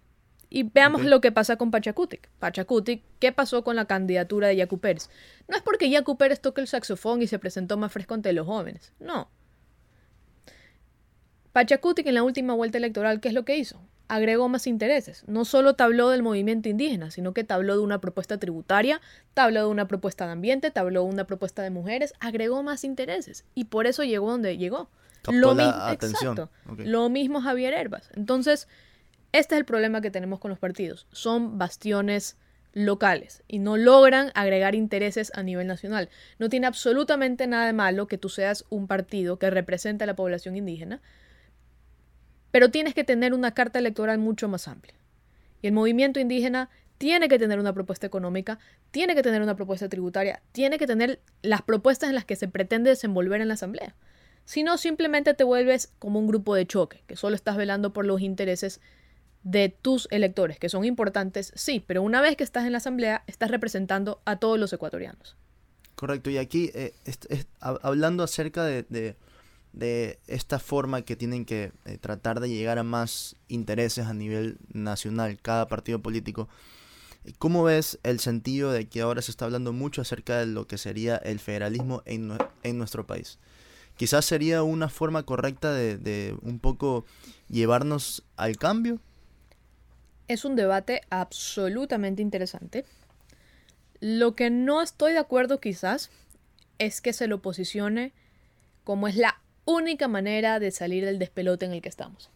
Y 0.51 0.65
veamos 0.65 1.05
lo 1.05 1.23
que 1.23 1.33
pasa 1.33 1.57
con 1.57 1.71
Pachacutic. 1.71 2.29
Pachacutic, 2.39 3.03
¿qué 3.19 3.33
pasó 3.33 3.65
con 3.65 3.77
la 3.77 3.87
candidatura 3.87 4.49
de 4.49 4.57
Yacu 4.57 4.79
Pérez? 4.79 5.09
No 5.49 5.57
es 5.57 5.63
porque 5.63 5.89
Yacu 5.89 6.19
Pérez 6.19 6.41
toque 6.41 6.61
el 6.61 6.69
saxofón 6.69 7.23
y 7.23 7.27
se 7.27 7.39
presentó 7.39 7.79
más 7.79 7.93
fresco 7.93 8.13
ante 8.13 8.35
los 8.35 8.47
jóvenes. 8.47 8.93
No. 9.01 9.31
Pachacutic 11.57 12.07
en 12.07 12.13
la 12.13 12.23
última 12.23 12.53
vuelta 12.53 12.77
electoral, 12.77 13.19
¿qué 13.19 13.29
es 13.29 13.35
lo 13.35 13.47
que 13.47 13.57
hizo? 13.57 13.81
Agregó 14.09 14.47
más 14.47 14.67
intereses. 14.67 15.25
No 15.27 15.47
solo 15.47 15.73
te 15.73 15.85
habló 15.85 16.11
del 16.11 16.23
movimiento 16.23 16.69
indígena, 16.69 17.11
sino 17.11 17.33
que 17.33 17.45
te 17.45 17.55
habló 17.55 17.79
de 17.79 17.83
una 17.83 17.99
propuesta 17.99 18.37
tributaria, 18.37 19.01
te 19.33 19.41
habló 19.41 19.61
de 19.61 19.67
una 19.69 19.89
propuesta 19.89 20.27
de 20.27 20.33
ambiente, 20.33 20.71
te 20.71 20.81
habló 20.81 21.05
de 21.05 21.09
una 21.09 21.25
propuesta 21.25 21.63
de 21.63 21.71
mujeres, 21.71 22.13
agregó 22.21 22.63
más 22.63 22.85
intereses. 22.85 23.47
Y 23.55 23.65
por 23.65 23.87
eso 23.87 24.05
llegó 24.05 24.31
donde 24.33 24.59
llegó. 24.59 24.91
lo 25.33 25.55
mismo, 25.55 25.73
Exacto. 25.93 26.51
Lo 26.77 27.09
mismo 27.09 27.41
Javier 27.41 27.73
Herbas. 27.73 28.11
Entonces, 28.15 28.69
este 29.33 29.55
es 29.55 29.59
el 29.59 29.65
problema 29.65 30.03
que 30.03 30.11
tenemos 30.11 30.41
con 30.41 30.51
los 30.51 30.59
partidos. 30.59 31.07
Son 31.11 31.57
bastiones 31.57 32.37
locales 32.75 33.43
y 33.49 33.61
no 33.61 33.79
logran 33.79 34.31
agregar 34.35 34.75
intereses 34.75 35.33
a 35.35 35.43
nivel 35.43 35.67
nacional. 35.67 36.11
No 36.39 36.51
tiene 36.51 36.67
absolutamente 36.67 37.47
nada 37.47 37.65
de 37.65 37.73
malo 37.73 38.09
que 38.09 38.19
tú 38.19 38.29
seas 38.29 38.67
un 38.69 38.87
partido 38.87 39.39
que 39.39 39.49
represente 39.49 40.05
a 40.05 40.07
la 40.07 40.17
población 40.17 40.55
indígena, 40.55 41.01
pero 42.57 42.71
tienes 42.71 42.95
que 42.95 43.05
tener 43.05 43.35
una 43.35 43.53
carta 43.53 43.79
electoral 43.79 44.17
mucho 44.17 44.49
más 44.49 44.67
amplia. 44.67 44.95
Y 45.61 45.67
el 45.67 45.75
movimiento 45.75 46.21
indígena 46.21 46.71
tiene 46.97 47.29
que 47.29 47.39
tener 47.39 47.59
una 47.59 47.75
propuesta 47.75 48.07
económica, 48.07 48.59
tiene 48.91 49.15
que 49.15 49.23
tener 49.23 49.43
una 49.43 49.57
propuesta 49.57 49.91
tributaria, 49.91 50.41
tiene 50.53 50.79
que 50.79 50.87
tener 50.87 51.21
las 51.43 51.61
propuestas 51.61 52.09
en 52.09 52.15
las 52.15 52.25
que 52.25 52.35
se 52.35 52.49
pretende 52.49 52.89
desenvolver 52.89 53.43
en 53.43 53.49
la 53.49 53.55
Asamblea. 53.55 53.95
Si 54.47 54.63
no, 54.63 54.79
simplemente 54.79 55.35
te 55.35 55.45
vuelves 55.45 55.93
como 55.99 56.19
un 56.19 56.27
grupo 56.27 56.55
de 56.55 56.67
choque, 56.67 57.03
que 57.07 57.17
solo 57.17 57.37
estás 57.37 57.59
velando 57.59 57.93
por 57.93 58.07
los 58.07 58.23
intereses 58.23 58.81
de 59.43 59.69
tus 59.69 60.09
electores, 60.11 60.59
que 60.59 60.71
son 60.71 60.87
importantes, 60.87 61.53
sí, 61.57 61.85
pero 61.87 62.01
una 62.01 62.23
vez 62.23 62.37
que 62.37 62.45
estás 62.45 62.65
en 62.65 62.73
la 62.73 62.79
Asamblea, 62.79 63.23
estás 63.27 63.51
representando 63.51 64.23
a 64.25 64.37
todos 64.37 64.59
los 64.59 64.73
ecuatorianos. 64.73 65.37
Correcto, 65.95 66.31
y 66.31 66.39
aquí, 66.39 66.71
eh, 66.73 66.95
hablando 67.61 68.23
acerca 68.23 68.65
de 68.65 69.17
de 69.77 70.19
esta 70.27 70.59
forma 70.59 71.03
que 71.03 71.17
tienen 71.17 71.45
que 71.45 71.71
eh, 71.85 71.99
tratar 71.99 72.41
de 72.41 72.49
llegar 72.49 72.79
a 72.79 72.83
más 72.83 73.37
intereses 73.47 74.07
a 74.07 74.15
nivel 74.15 74.59
nacional, 74.73 75.39
cada 75.41 75.69
partido 75.69 76.01
político. 76.01 76.49
¿Cómo 77.39 77.63
ves 77.63 77.99
el 78.03 78.19
sentido 78.19 78.73
de 78.73 78.89
que 78.89 79.03
ahora 79.03 79.21
se 79.21 79.31
está 79.31 79.45
hablando 79.45 79.73
mucho 79.75 80.01
acerca 80.01 80.39
de 80.39 80.47
lo 80.47 80.67
que 80.67 80.79
sería 80.79 81.17
el 81.17 81.39
federalismo 81.41 82.03
en, 82.07 82.39
nuestro 82.79 83.07
país? 83.07 83.39
Quizás 83.97 84.25
sería 84.25 84.63
una 84.63 84.89
forma 84.89 85.25
correcta 85.25 85.73
de, 85.73 85.99
de 85.99 86.37
un 86.41 86.59
poco 86.59 87.05
llevarnos 87.49 88.23
al 88.37 88.57
cambio. 88.57 88.99
Es 90.27 90.47
un 90.47 90.57
debate 90.57 91.03
absolutamente 91.11 92.23
interesante. 92.23 92.87
Lo 94.01 94.35
que 94.35 94.49
no 94.49 94.81
estoy 94.81 95.13
de 95.13 95.19
acuerdo 95.19 95.61
quizás 95.61 96.11
es 96.79 97.03
que 97.03 97.13
se 97.13 97.27
lo 97.27 97.43
posicione 97.43 98.13
como 98.85 99.09
es 99.09 99.17
la 99.17 99.41
única 99.67 100.09
manera 100.09 100.59
de 100.59 100.71
salir 100.71 101.05
del 101.05 101.19
despelote 101.19 101.67
en 101.67 101.73
el 101.73 101.83
que 101.83 101.91
estamos. 101.91 102.31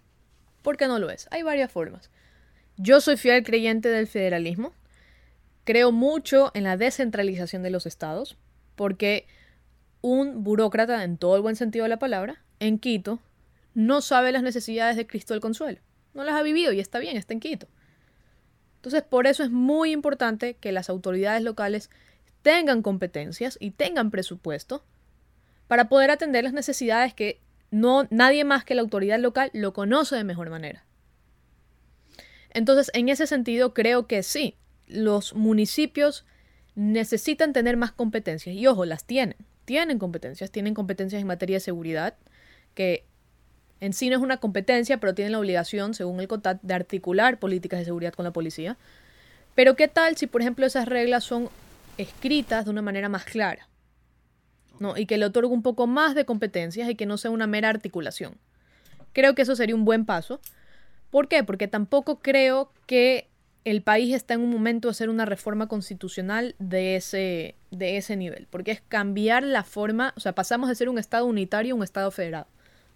Porque 0.62 0.87
no 0.87 0.99
lo 0.99 1.09
es. 1.09 1.27
Hay 1.31 1.43
varias 1.43 1.73
formas. 1.73 2.11
Yo 2.77 3.01
soy 3.01 3.16
fiel 3.16 3.43
creyente 3.43 3.88
del 3.88 4.07
federalismo. 4.07 4.75
Creo 5.64 5.93
mucho 5.93 6.51
en 6.55 6.64
la 6.64 6.77
descentralización 6.77 7.62
de 7.62 7.71
los 7.71 7.87
estados, 7.87 8.37
porque 8.75 9.27
un 10.03 10.43
burócrata, 10.43 11.05
en 11.05 11.16
todo 11.16 11.37
el 11.37 11.43
buen 11.43 11.57
sentido 11.57 11.85
de 11.85 11.90
la 11.90 11.99
palabra, 11.99 12.43
en 12.59 12.79
Quito, 12.79 13.21
no 13.75 14.01
sabe 14.01 14.33
las 14.33 14.43
necesidades 14.43 14.97
de 14.97 15.07
Cristo 15.07 15.35
del 15.35 15.40
Consuelo. 15.40 15.81
No 16.14 16.25
las 16.25 16.35
ha 16.35 16.43
vivido 16.43 16.73
y 16.73 16.81
está 16.81 16.99
bien, 16.99 17.16
está 17.16 17.33
en 17.33 17.40
Quito. 17.40 17.69
Entonces, 18.77 19.03
por 19.03 19.27
eso 19.27 19.43
es 19.45 19.51
muy 19.51 19.93
importante 19.93 20.55
que 20.55 20.73
las 20.73 20.88
autoridades 20.88 21.43
locales 21.43 21.90
tengan 22.43 22.83
competencias 22.83 23.59
y 23.61 23.73
tengan 23.73 24.11
presupuesto 24.11 24.83
para 25.71 25.89
poder 25.89 26.11
atender 26.11 26.43
las 26.43 26.53
necesidades 26.53 27.15
que 27.15 27.39
no 27.71 28.09
nadie 28.11 28.43
más 28.43 28.65
que 28.65 28.75
la 28.75 28.83
autoridad 28.83 29.21
local 29.21 29.53
lo 29.55 29.73
conoce 29.73 30.17
de 30.17 30.25
mejor 30.25 30.51
manera. 30.51 30.85
Entonces, 32.53 32.91
en 32.93 33.09
ese 33.09 33.29
sentido, 33.29 33.73
creo 33.73 34.09
que 34.09 34.25
sí, 34.25 34.57
los 34.89 35.33
municipios 35.37 36.27
necesitan 36.75 37.53
tener 37.53 37.77
más 37.77 37.93
competencias 37.93 38.57
y 38.57 38.67
ojo, 38.67 38.85
las 38.85 39.05
tienen, 39.05 39.37
tienen 39.65 40.01
competencias, 40.01 40.51
tienen 40.51 40.75
competencias 40.75 41.21
en 41.23 41.29
materia 41.29 41.59
de 41.59 41.61
seguridad, 41.61 42.17
que 42.75 43.05
en 43.79 43.93
sí 43.93 44.11
no 44.11 44.17
es 44.17 44.23
una 44.23 44.39
competencia, 44.39 44.99
pero 44.99 45.15
tienen 45.15 45.31
la 45.31 45.39
obligación, 45.39 45.95
según 45.95 46.19
el 46.19 46.27
COTAT, 46.27 46.63
de 46.63 46.75
articular 46.75 47.39
políticas 47.39 47.79
de 47.79 47.85
seguridad 47.85 48.13
con 48.13 48.25
la 48.25 48.33
policía. 48.33 48.77
Pero 49.55 49.77
¿qué 49.77 49.87
tal 49.87 50.17
si, 50.17 50.27
por 50.27 50.41
ejemplo, 50.41 50.67
esas 50.67 50.89
reglas 50.89 51.23
son 51.23 51.49
escritas 51.97 52.65
de 52.65 52.73
una 52.73 52.83
manera 52.83 53.09
más 53.09 53.25
clara? 53.25 53.69
¿No? 54.81 54.97
Y 54.97 55.07
que 55.07 55.19
le 55.19 55.27
otorgue 55.27 55.53
un 55.53 55.62
poco 55.62 55.87
más 55.87 56.16
de 56.16 56.25
competencias 56.25 56.90
y 56.90 56.97
que 56.97 57.07
no 57.07 57.16
sea 57.16 57.31
una 57.31 57.47
mera 57.47 57.69
articulación. 57.69 58.35
Creo 59.12 59.37
que 59.37 59.43
eso 59.43 59.55
sería 59.55 59.77
un 59.77 59.85
buen 59.85 60.05
paso. 60.07 60.40
¿Por 61.11 61.29
qué? 61.29 61.45
Porque 61.45 61.69
tampoco 61.69 62.21
creo 62.21 62.73
que 62.87 63.29
el 63.64 63.83
país 63.83 64.14
está 64.14 64.35
en 64.35 64.40
un 64.40 64.51
momento 64.51 64.88
de 64.88 64.93
hacer 64.93 65.11
una 65.11 65.27
reforma 65.27 65.69
constitucional 65.69 66.55
de 66.59 66.97
ese, 66.97 67.57
de 67.71 67.99
ese 67.99 68.16
nivel, 68.16 68.47
porque 68.49 68.71
es 68.71 68.81
cambiar 68.81 69.43
la 69.43 69.64
forma, 69.64 70.14
o 70.16 70.21
sea, 70.21 70.35
pasamos 70.35 70.69
de 70.69 70.75
ser 70.75 70.88
un 70.88 70.99
Estado 70.99 71.27
unitario 71.27 71.75
a 71.75 71.77
un 71.77 71.83
Estado 71.83 72.11
federado, 72.11 72.47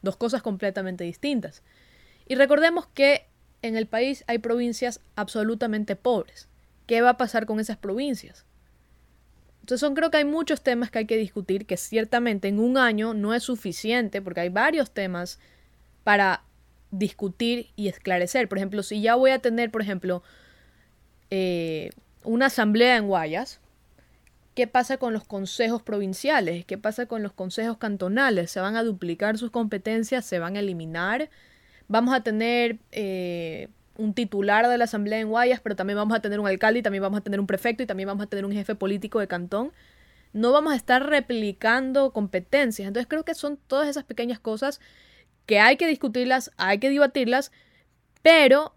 dos 0.03 0.16
cosas 0.16 0.42
completamente 0.42 1.05
distintas. 1.05 1.62
Y 2.27 2.37
recordemos 2.37 2.87
que 2.87 3.27
en 3.61 3.77
el 3.77 3.87
país 3.87 4.25
hay 4.27 4.38
provincias 4.38 5.01
absolutamente 5.16 5.97
pobres. 5.97 6.49
¿Qué 6.87 7.03
va 7.03 7.11
a 7.11 7.16
pasar 7.16 7.44
con 7.47 7.61
esas 7.61 7.77
provincias? 7.77 8.47
Entonces 9.64 9.81
son, 9.81 9.94
creo 9.94 10.11
que 10.11 10.18
hay 10.18 10.27
muchos 10.27 10.61
temas 10.61 10.90
que 10.90 10.98
hay 10.98 11.07
que 11.07 11.16
discutir 11.16 11.64
que 11.64 11.79
ciertamente 11.79 12.48
en 12.48 12.59
un 12.59 12.77
año 12.77 13.14
no 13.14 13.33
es 13.33 13.44
suficiente 13.44 14.20
porque 14.20 14.40
hay 14.40 14.50
varios 14.50 14.90
temas 14.90 15.38
para 16.03 16.42
discutir 16.90 17.70
y 17.74 17.88
esclarecer. 17.88 18.46
Por 18.46 18.59
ejemplo, 18.59 18.83
si 18.83 19.00
ya 19.00 19.14
voy 19.14 19.31
a 19.31 19.38
tener, 19.38 19.70
por 19.70 19.81
ejemplo, 19.81 20.22
eh, 21.31 21.92
una 22.24 22.46
asamblea 22.46 22.98
en 22.98 23.07
Guayas, 23.07 23.59
¿qué 24.55 24.66
pasa 24.66 24.98
con 24.98 25.14
los 25.14 25.24
consejos 25.24 25.81
provinciales? 25.81 26.66
¿Qué 26.66 26.77
pasa 26.77 27.07
con 27.07 27.22
los 27.22 27.33
consejos 27.33 27.79
cantonales? 27.79 28.50
¿Se 28.50 28.61
van 28.61 28.77
a 28.77 28.83
duplicar 28.83 29.38
sus 29.38 29.50
competencias? 29.50 30.27
¿Se 30.27 30.38
van 30.38 30.57
a 30.57 30.61
eliminar? 30.61 31.31
Vamos 31.88 32.14
a 32.14 32.22
tener 32.22 32.81
eh, 32.92 33.68
un 33.96 34.14
titular 34.14 34.68
de 34.68 34.78
la 34.78 34.85
asamblea 34.85 35.20
en 35.20 35.28
Guayas, 35.28 35.61
pero 35.61 35.76
también 35.76 35.96
vamos 35.96 36.16
a 36.16 36.20
tener 36.20 36.40
un 36.40 36.46
alcalde 36.46 36.80
y 36.80 36.83
también 36.83 37.02
vamos 37.02 37.18
a 37.18 37.22
tener 37.22 37.40
un 37.40 37.46
prefecto 37.46 37.83
y 37.83 37.87
también 37.87 38.07
vamos 38.07 38.24
a 38.24 38.28
tener 38.28 38.44
un 38.44 38.52
jefe 38.52 38.74
político 38.74 39.20
de 39.20 39.28
cantón. 39.28 39.72
No 40.33 40.50
vamos 40.52 40.72
a 40.72 40.76
estar 40.76 41.07
replicando 41.07 42.12
competencias. 42.12 42.88
Entonces 42.88 43.07
creo 43.09 43.24
que 43.24 43.35
son 43.35 43.57
todas 43.57 43.88
esas 43.88 44.04
pequeñas 44.04 44.40
cosas 44.40 44.80
que 45.46 45.61
hay 45.61 45.76
que 45.76 45.87
discutirlas, 45.87 46.50
hay 46.57 46.78
que 46.78 46.90
debatirlas, 46.90 47.52
pero 48.22 48.74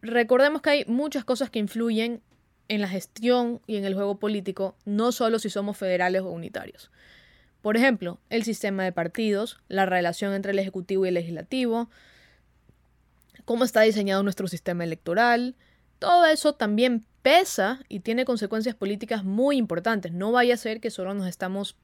recordemos 0.00 0.62
que 0.62 0.70
hay 0.70 0.84
muchas 0.86 1.24
cosas 1.24 1.50
que 1.50 1.58
influyen 1.58 2.22
en 2.68 2.80
la 2.80 2.88
gestión 2.88 3.60
y 3.66 3.76
en 3.76 3.84
el 3.84 3.94
juego 3.94 4.18
político, 4.18 4.76
no 4.84 5.12
solo 5.12 5.38
si 5.38 5.50
somos 5.50 5.76
federales 5.76 6.22
o 6.22 6.30
unitarios. 6.30 6.90
Por 7.60 7.76
ejemplo, 7.76 8.20
el 8.30 8.44
sistema 8.44 8.84
de 8.84 8.92
partidos, 8.92 9.58
la 9.68 9.86
relación 9.86 10.34
entre 10.34 10.52
el 10.52 10.58
Ejecutivo 10.58 11.04
y 11.04 11.08
el 11.08 11.14
Legislativo, 11.14 11.88
cómo 13.44 13.64
está 13.64 13.82
diseñado 13.82 14.22
nuestro 14.22 14.48
sistema 14.48 14.84
electoral, 14.84 15.54
todo 15.98 16.26
eso 16.26 16.54
también 16.54 17.04
pesa 17.22 17.80
y 17.88 18.00
tiene 18.00 18.24
consecuencias 18.24 18.74
políticas 18.74 19.24
muy 19.24 19.56
importantes. 19.56 20.12
No 20.12 20.32
vaya 20.32 20.54
a 20.54 20.58
ser 20.58 20.80
que 20.80 20.90
solo 20.90 21.14
nos 21.14 21.26
estamos, 21.26 21.76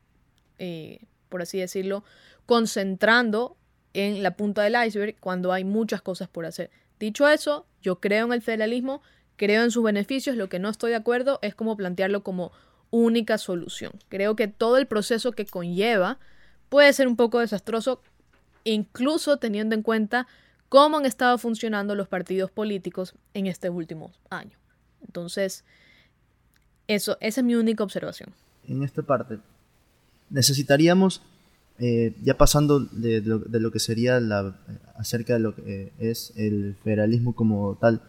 eh, 0.58 1.00
por 1.28 1.42
así 1.42 1.58
decirlo, 1.58 2.04
concentrando 2.46 3.56
en 3.94 4.22
la 4.22 4.36
punta 4.36 4.62
del 4.62 4.76
iceberg 4.86 5.16
cuando 5.18 5.52
hay 5.52 5.64
muchas 5.64 6.02
cosas 6.02 6.28
por 6.28 6.46
hacer. 6.46 6.70
Dicho 6.98 7.26
eso, 7.28 7.66
yo 7.80 8.00
creo 8.00 8.26
en 8.26 8.32
el 8.34 8.42
federalismo, 8.42 9.02
creo 9.36 9.62
en 9.64 9.70
sus 9.70 9.82
beneficios, 9.82 10.36
lo 10.36 10.48
que 10.48 10.58
no 10.58 10.68
estoy 10.68 10.90
de 10.90 10.96
acuerdo 10.96 11.38
es 11.42 11.54
cómo 11.54 11.76
plantearlo 11.76 12.22
como 12.22 12.52
única 12.90 13.38
solución. 13.38 13.92
Creo 14.08 14.36
que 14.36 14.48
todo 14.48 14.76
el 14.76 14.86
proceso 14.86 15.32
que 15.32 15.46
conlleva 15.46 16.18
puede 16.68 16.92
ser 16.92 17.08
un 17.08 17.16
poco 17.16 17.40
desastroso, 17.40 18.02
incluso 18.64 19.38
teniendo 19.38 19.74
en 19.74 19.82
cuenta 19.82 20.26
cómo 20.70 20.98
han 20.98 21.04
estado 21.04 21.36
funcionando 21.36 21.94
los 21.94 22.08
partidos 22.08 22.50
políticos 22.50 23.14
en 23.34 23.46
estos 23.46 23.70
últimos 23.70 24.18
años. 24.30 24.58
Entonces, 25.04 25.64
eso, 26.86 27.18
esa 27.20 27.40
es 27.40 27.44
mi 27.44 27.56
única 27.56 27.84
observación. 27.84 28.30
En 28.66 28.82
esta 28.82 29.02
parte, 29.02 29.38
necesitaríamos 30.30 31.22
eh, 31.80 32.14
ya 32.22 32.38
pasando 32.38 32.78
de, 32.80 33.20
lo, 33.20 33.70
que 33.72 33.80
sería 33.80 34.20
la, 34.20 34.56
acerca 34.96 35.34
de 35.34 35.40
lo 35.40 35.54
que 35.54 35.62
eh, 35.66 35.92
es 35.98 36.32
el 36.36 36.76
federalismo 36.84 37.34
como 37.34 37.76
tal, 37.80 38.02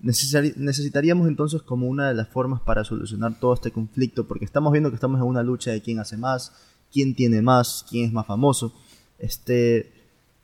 necesitaríamos 0.00 1.28
entonces 1.28 1.62
como 1.62 1.86
una 1.86 2.08
de 2.08 2.14
las 2.14 2.28
formas 2.28 2.60
para 2.62 2.84
solucionar 2.84 3.38
todo 3.38 3.54
este 3.54 3.70
conflicto, 3.70 4.26
porque 4.26 4.44
estamos 4.44 4.72
viendo 4.72 4.90
que 4.90 4.96
estamos 4.96 5.20
en 5.20 5.26
una 5.26 5.42
lucha 5.42 5.70
de 5.70 5.82
quién 5.82 6.00
hace 6.00 6.16
más, 6.16 6.52
quién 6.92 7.14
tiene 7.14 7.42
más, 7.42 7.86
quién 7.88 8.06
es 8.06 8.12
más 8.12 8.26
famoso. 8.26 8.74
Este, 9.18 9.95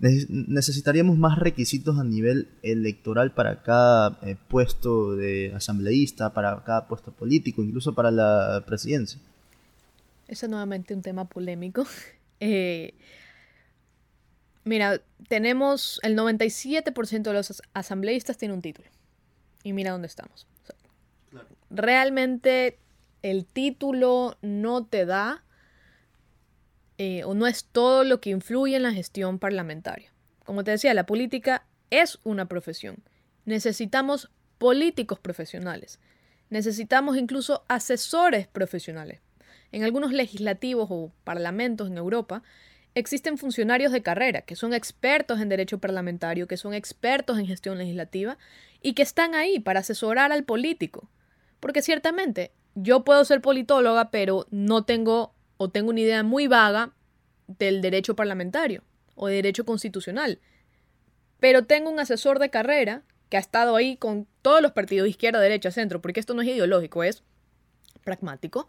necesitaríamos 0.02 1.16
más 1.16 1.38
requisitos 1.38 1.98
a 1.98 2.04
nivel 2.04 2.48
electoral 2.62 3.32
para 3.32 3.62
cada 3.62 4.18
eh, 4.22 4.36
puesto 4.48 5.14
de 5.14 5.52
asambleísta, 5.54 6.34
para 6.34 6.64
cada 6.64 6.88
puesto 6.88 7.12
político, 7.12 7.62
incluso 7.62 7.94
para 7.94 8.10
la 8.10 8.64
presidencia. 8.66 9.20
Eso 10.26 10.46
es 10.46 10.50
nuevamente 10.50 10.94
un 10.94 11.02
tema 11.02 11.24
polémico. 11.26 11.86
Eh, 12.44 12.94
mira, 14.64 15.00
tenemos 15.28 16.00
el 16.02 16.16
97% 16.16 17.22
de 17.22 17.32
los 17.32 17.62
asambleístas 17.72 18.36
tiene 18.36 18.52
un 18.52 18.62
título. 18.62 18.88
Y 19.62 19.72
mira 19.72 19.92
dónde 19.92 20.08
estamos. 20.08 20.48
Realmente 21.70 22.78
el 23.22 23.44
título 23.44 24.36
no 24.42 24.84
te 24.84 25.06
da 25.06 25.44
eh, 26.98 27.24
o 27.24 27.34
no 27.34 27.46
es 27.46 27.64
todo 27.64 28.04
lo 28.04 28.20
que 28.20 28.30
influye 28.30 28.76
en 28.76 28.82
la 28.82 28.92
gestión 28.92 29.38
parlamentaria. 29.38 30.12
Como 30.44 30.64
te 30.64 30.72
decía, 30.72 30.94
la 30.94 31.06
política 31.06 31.66
es 31.90 32.18
una 32.24 32.46
profesión. 32.46 33.02
Necesitamos 33.44 34.30
políticos 34.58 35.18
profesionales. 35.18 36.00
Necesitamos 36.50 37.16
incluso 37.16 37.64
asesores 37.68 38.46
profesionales 38.46 39.20
en 39.72 39.84
algunos 39.84 40.12
legislativos 40.12 40.88
o 40.90 41.10
parlamentos 41.24 41.88
en 41.88 41.96
Europa 41.96 42.42
existen 42.94 43.38
funcionarios 43.38 43.90
de 43.90 44.02
carrera 44.02 44.42
que 44.42 44.54
son 44.54 44.74
expertos 44.74 45.40
en 45.40 45.48
derecho 45.48 45.78
parlamentario, 45.78 46.46
que 46.46 46.58
son 46.58 46.74
expertos 46.74 47.38
en 47.38 47.46
gestión 47.46 47.78
legislativa 47.78 48.36
y 48.82 48.92
que 48.92 49.02
están 49.02 49.34
ahí 49.34 49.58
para 49.58 49.80
asesorar 49.80 50.30
al 50.30 50.44
político. 50.44 51.08
Porque 51.58 51.80
ciertamente 51.80 52.52
yo 52.74 53.02
puedo 53.02 53.24
ser 53.24 53.40
politóloga, 53.40 54.10
pero 54.10 54.46
no 54.50 54.84
tengo 54.84 55.34
o 55.62 55.70
tengo 55.70 55.90
una 55.90 56.00
idea 56.00 56.22
muy 56.22 56.48
vaga 56.48 56.92
del 57.46 57.80
derecho 57.82 58.16
parlamentario 58.16 58.82
o 59.14 59.28
de 59.28 59.36
derecho 59.36 59.64
constitucional. 59.64 60.40
Pero 61.38 61.64
tengo 61.64 61.90
un 61.90 62.00
asesor 62.00 62.38
de 62.38 62.50
carrera 62.50 63.02
que 63.28 63.36
ha 63.36 63.40
estado 63.40 63.76
ahí 63.76 63.96
con 63.96 64.26
todos 64.42 64.60
los 64.60 64.72
partidos, 64.72 65.08
izquierda, 65.08 65.40
derecha, 65.40 65.70
centro, 65.70 66.02
porque 66.02 66.20
esto 66.20 66.34
no 66.34 66.42
es 66.42 66.48
ideológico, 66.48 67.04
es 67.04 67.22
pragmático 68.04 68.66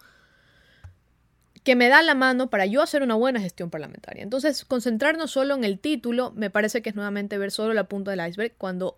que 1.64 1.76
me 1.76 1.88
da 1.88 2.02
la 2.02 2.14
mano 2.14 2.50
para 2.50 2.66
yo 2.66 2.82
hacer 2.82 3.04
una 3.04 3.16
buena 3.16 3.40
gestión 3.40 3.70
parlamentaria. 3.70 4.22
Entonces, 4.22 4.66
concentrarnos 4.66 5.32
solo 5.32 5.56
en 5.56 5.64
el 5.64 5.80
título 5.80 6.32
me 6.36 6.50
parece 6.50 6.82
que 6.82 6.90
es 6.90 6.96
nuevamente 6.96 7.38
ver 7.38 7.52
solo 7.52 7.74
la 7.74 7.86
punta 7.86 8.12
del 8.12 8.28
iceberg 8.28 8.54
cuando 8.58 8.98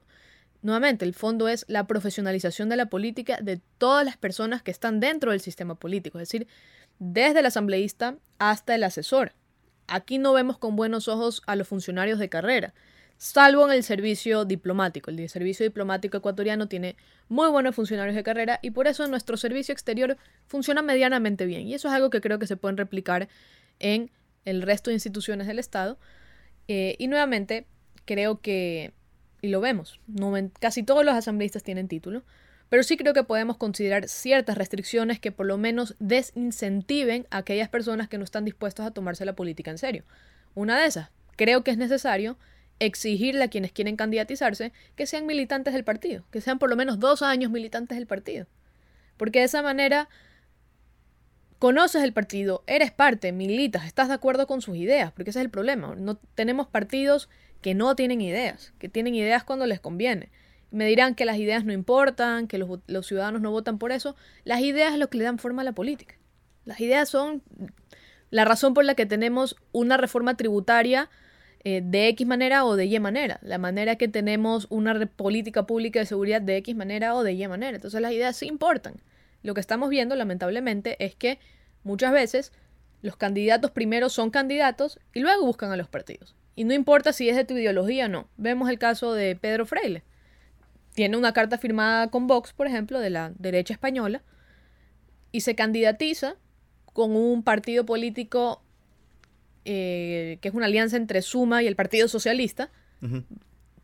nuevamente 0.64 1.06
el 1.06 1.14
fondo 1.14 1.48
es 1.48 1.64
la 1.68 1.86
profesionalización 1.86 2.70
de 2.70 2.76
la 2.76 2.88
política 2.88 3.38
de 3.40 3.62
todas 3.78 4.04
las 4.04 4.18
personas 4.18 4.64
que 4.64 4.72
están 4.72 5.00
dentro 5.00 5.30
del 5.30 5.42
sistema 5.42 5.76
político, 5.76 6.18
es 6.18 6.28
decir, 6.28 6.48
desde 7.00 7.40
el 7.40 7.46
asambleísta 7.46 8.18
hasta 8.40 8.76
el 8.76 8.84
asesor. 8.84 9.34
Aquí 9.88 10.18
no 10.18 10.34
vemos 10.34 10.58
con 10.58 10.76
buenos 10.76 11.08
ojos 11.08 11.42
a 11.46 11.56
los 11.56 11.68
funcionarios 11.68 12.20
de 12.20 12.30
carrera. 12.30 12.74
salvo 13.18 13.66
en 13.66 13.72
el 13.72 13.84
servicio 13.84 14.44
diplomático. 14.44 15.10
El 15.10 15.30
servicio 15.30 15.64
diplomático 15.66 16.18
ecuatoriano 16.18 16.68
tiene 16.68 16.98
muy 17.30 17.50
buenos 17.50 17.74
funcionarios 17.74 18.16
de 18.16 18.24
carrera 18.24 18.60
y 18.62 18.72
por 18.72 18.88
eso 18.88 19.08
nuestro 19.08 19.38
servicio 19.38 19.72
exterior 19.72 20.18
funciona 20.48 20.82
medianamente 20.82 21.46
bien. 21.46 21.66
Y 21.68 21.76
eso 21.76 21.88
es 21.88 21.94
algo 21.94 22.10
que 22.10 22.20
creo 22.20 22.40
que 22.40 22.48
se 22.48 22.58
pueden 22.58 22.76
replicar 22.76 23.30
en 23.80 24.12
el 24.44 24.62
resto 24.62 24.90
de 24.90 24.96
instituciones 24.96 25.48
del 25.48 25.60
Estado. 25.60 25.98
Eh, 26.68 26.96
y 27.00 27.08
nuevamente, 27.08 27.68
creo 28.06 28.42
que, 28.42 28.94
y 29.42 29.48
lo 29.48 29.62
vemos, 29.62 30.00
casi 30.60 30.84
todos 30.84 31.06
los 31.06 31.16
asambleístas 31.16 31.64
tienen 31.64 31.88
título, 31.88 32.24
pero 32.70 32.84
sí 32.84 32.98
creo 32.98 33.14
que 33.14 33.24
podemos 33.24 33.58
considerar 33.58 34.08
ciertas 34.08 34.58
restricciones 34.58 35.20
que 35.20 35.32
por 35.32 35.46
lo 35.46 35.58
menos 35.58 35.96
desincentiven 36.00 37.28
a 37.30 37.38
aquellas 37.38 37.70
personas 37.70 38.08
que 38.10 38.18
no 38.18 38.24
están 38.24 38.46
dispuestos 38.46 38.86
a 38.86 38.92
tomarse 38.92 39.26
la 39.26 39.36
política 39.36 39.72
en 39.72 39.78
serio. 39.78 40.04
Una 40.56 40.80
de 40.80 40.88
esas, 40.88 41.10
creo 41.36 41.64
que 41.64 41.72
es 41.72 41.78
necesario 41.78 42.38
exigirle 42.80 43.44
a 43.44 43.48
quienes 43.50 43.72
quieren 43.72 43.96
candidatizarse 43.96 44.74
que 44.96 45.06
sean 45.06 45.26
militantes 45.26 45.74
del 45.74 45.84
partido, 45.84 46.26
que 46.32 46.42
sean 46.42 46.60
por 46.60 46.70
lo 46.70 46.76
menos 46.76 47.00
dos 47.00 47.22
años 47.22 47.52
militantes 47.52 47.98
del 47.98 48.08
partido. 48.08 48.48
Porque 49.18 49.40
de 49.40 49.46
esa 49.46 49.62
manera 49.62 50.10
conoces 51.60 52.04
el 52.04 52.14
partido, 52.14 52.64
eres 52.68 52.92
parte, 52.92 53.32
militas, 53.32 53.86
estás 53.86 54.10
de 54.10 54.14
acuerdo 54.14 54.48
con 54.48 54.62
sus 54.62 54.76
ideas, 54.76 55.12
porque 55.14 55.30
ese 55.30 55.40
es 55.40 55.46
el 55.46 55.52
problema. 55.52 55.96
No 55.96 56.18
tenemos 56.36 56.68
partidos 56.68 57.30
que 57.62 57.74
no 57.74 57.96
tienen 57.96 58.22
ideas, 58.22 58.74
que 58.78 58.90
tienen 58.90 59.16
ideas 59.16 59.44
cuando 59.44 59.66
les 59.66 59.80
conviene. 59.80 60.30
Me 60.72 60.86
dirán 60.86 61.16
que 61.16 61.26
las 61.26 61.38
ideas 61.38 61.66
no 61.66 61.74
importan, 61.74 62.48
que 62.48 62.58
los, 62.58 62.80
los 62.88 63.08
ciudadanos 63.08 63.42
no 63.42 63.52
votan 63.52 63.78
por 63.78 63.92
eso. 63.92 64.16
Las 64.44 64.62
ideas 64.62 64.94
es 64.94 65.00
lo 65.00 65.10
que 65.10 65.18
le 65.18 65.24
dan 65.24 65.40
forma 65.40 65.62
a 65.62 65.66
la 65.66 65.74
política. 65.74 66.16
Las 66.66 66.80
ideas 66.82 67.10
son 67.10 67.44
la 68.30 68.44
razón 68.44 68.74
por 68.74 68.84
la 68.86 68.96
que 68.96 69.06
tenemos 69.06 69.56
una 69.72 69.98
reforma 69.98 70.36
tributaria 70.36 71.10
eh, 71.64 71.82
de 71.84 72.10
X 72.10 72.28
manera 72.28 72.66
o 72.66 72.76
de 72.76 72.86
Y 72.86 73.00
manera. 73.00 73.40
La 73.42 73.58
manera 73.58 73.96
que 73.96 74.08
tenemos 74.08 74.68
una 74.70 75.06
política 75.06 75.66
pública 75.66 76.00
de 76.00 76.06
seguridad 76.06 76.42
de 76.42 76.58
X 76.58 76.76
manera 76.76 77.16
o 77.16 77.24
de 77.24 77.34
Y 77.34 77.48
manera. 77.48 77.76
Entonces 77.76 78.02
las 78.02 78.12
ideas 78.12 78.36
sí 78.36 78.48
importan. 78.48 78.96
Lo 79.42 79.54
que 79.54 79.62
estamos 79.62 79.90
viendo, 79.90 80.16
lamentablemente, 80.16 80.96
es 81.04 81.16
que 81.16 81.40
muchas 81.84 82.12
veces 82.12 82.52
los 83.02 83.16
candidatos 83.16 83.72
primero 83.72 84.10
son 84.10 84.32
candidatos 84.32 85.00
y 85.14 85.20
luego 85.20 85.46
buscan 85.46 85.72
a 85.72 85.78
los 85.78 85.88
partidos. 85.88 86.36
Y 86.56 86.64
no 86.64 86.74
importa 86.74 87.14
si 87.14 87.30
es 87.30 87.36
de 87.36 87.46
tu 87.46 87.56
ideología 87.56 88.06
o 88.06 88.10
no. 88.10 88.28
Vemos 88.38 88.70
el 88.70 88.80
caso 88.80 89.14
de 89.14 89.36
Pedro 89.36 89.66
Freile. 89.66 90.04
Tiene 90.96 91.18
una 91.18 91.34
carta 91.34 91.58
firmada 91.58 92.10
con 92.10 92.28
Vox, 92.28 92.54
por 92.54 92.68
ejemplo, 92.68 93.00
de 93.00 93.12
la 93.12 93.32
derecha 93.38 93.74
española, 93.74 94.24
y 95.32 95.42
se 95.42 95.56
candidatiza 95.56 96.36
con 96.94 97.16
un 97.16 97.44
partido 97.44 97.86
político 97.86 98.64
eh, 99.66 100.38
que 100.42 100.48
es 100.48 100.54
una 100.54 100.68
alianza 100.68 100.96
entre 100.96 101.22
Suma 101.22 101.64
y 101.64 101.68
el 101.68 101.76
Partido 101.76 102.08
Socialista, 102.08 102.72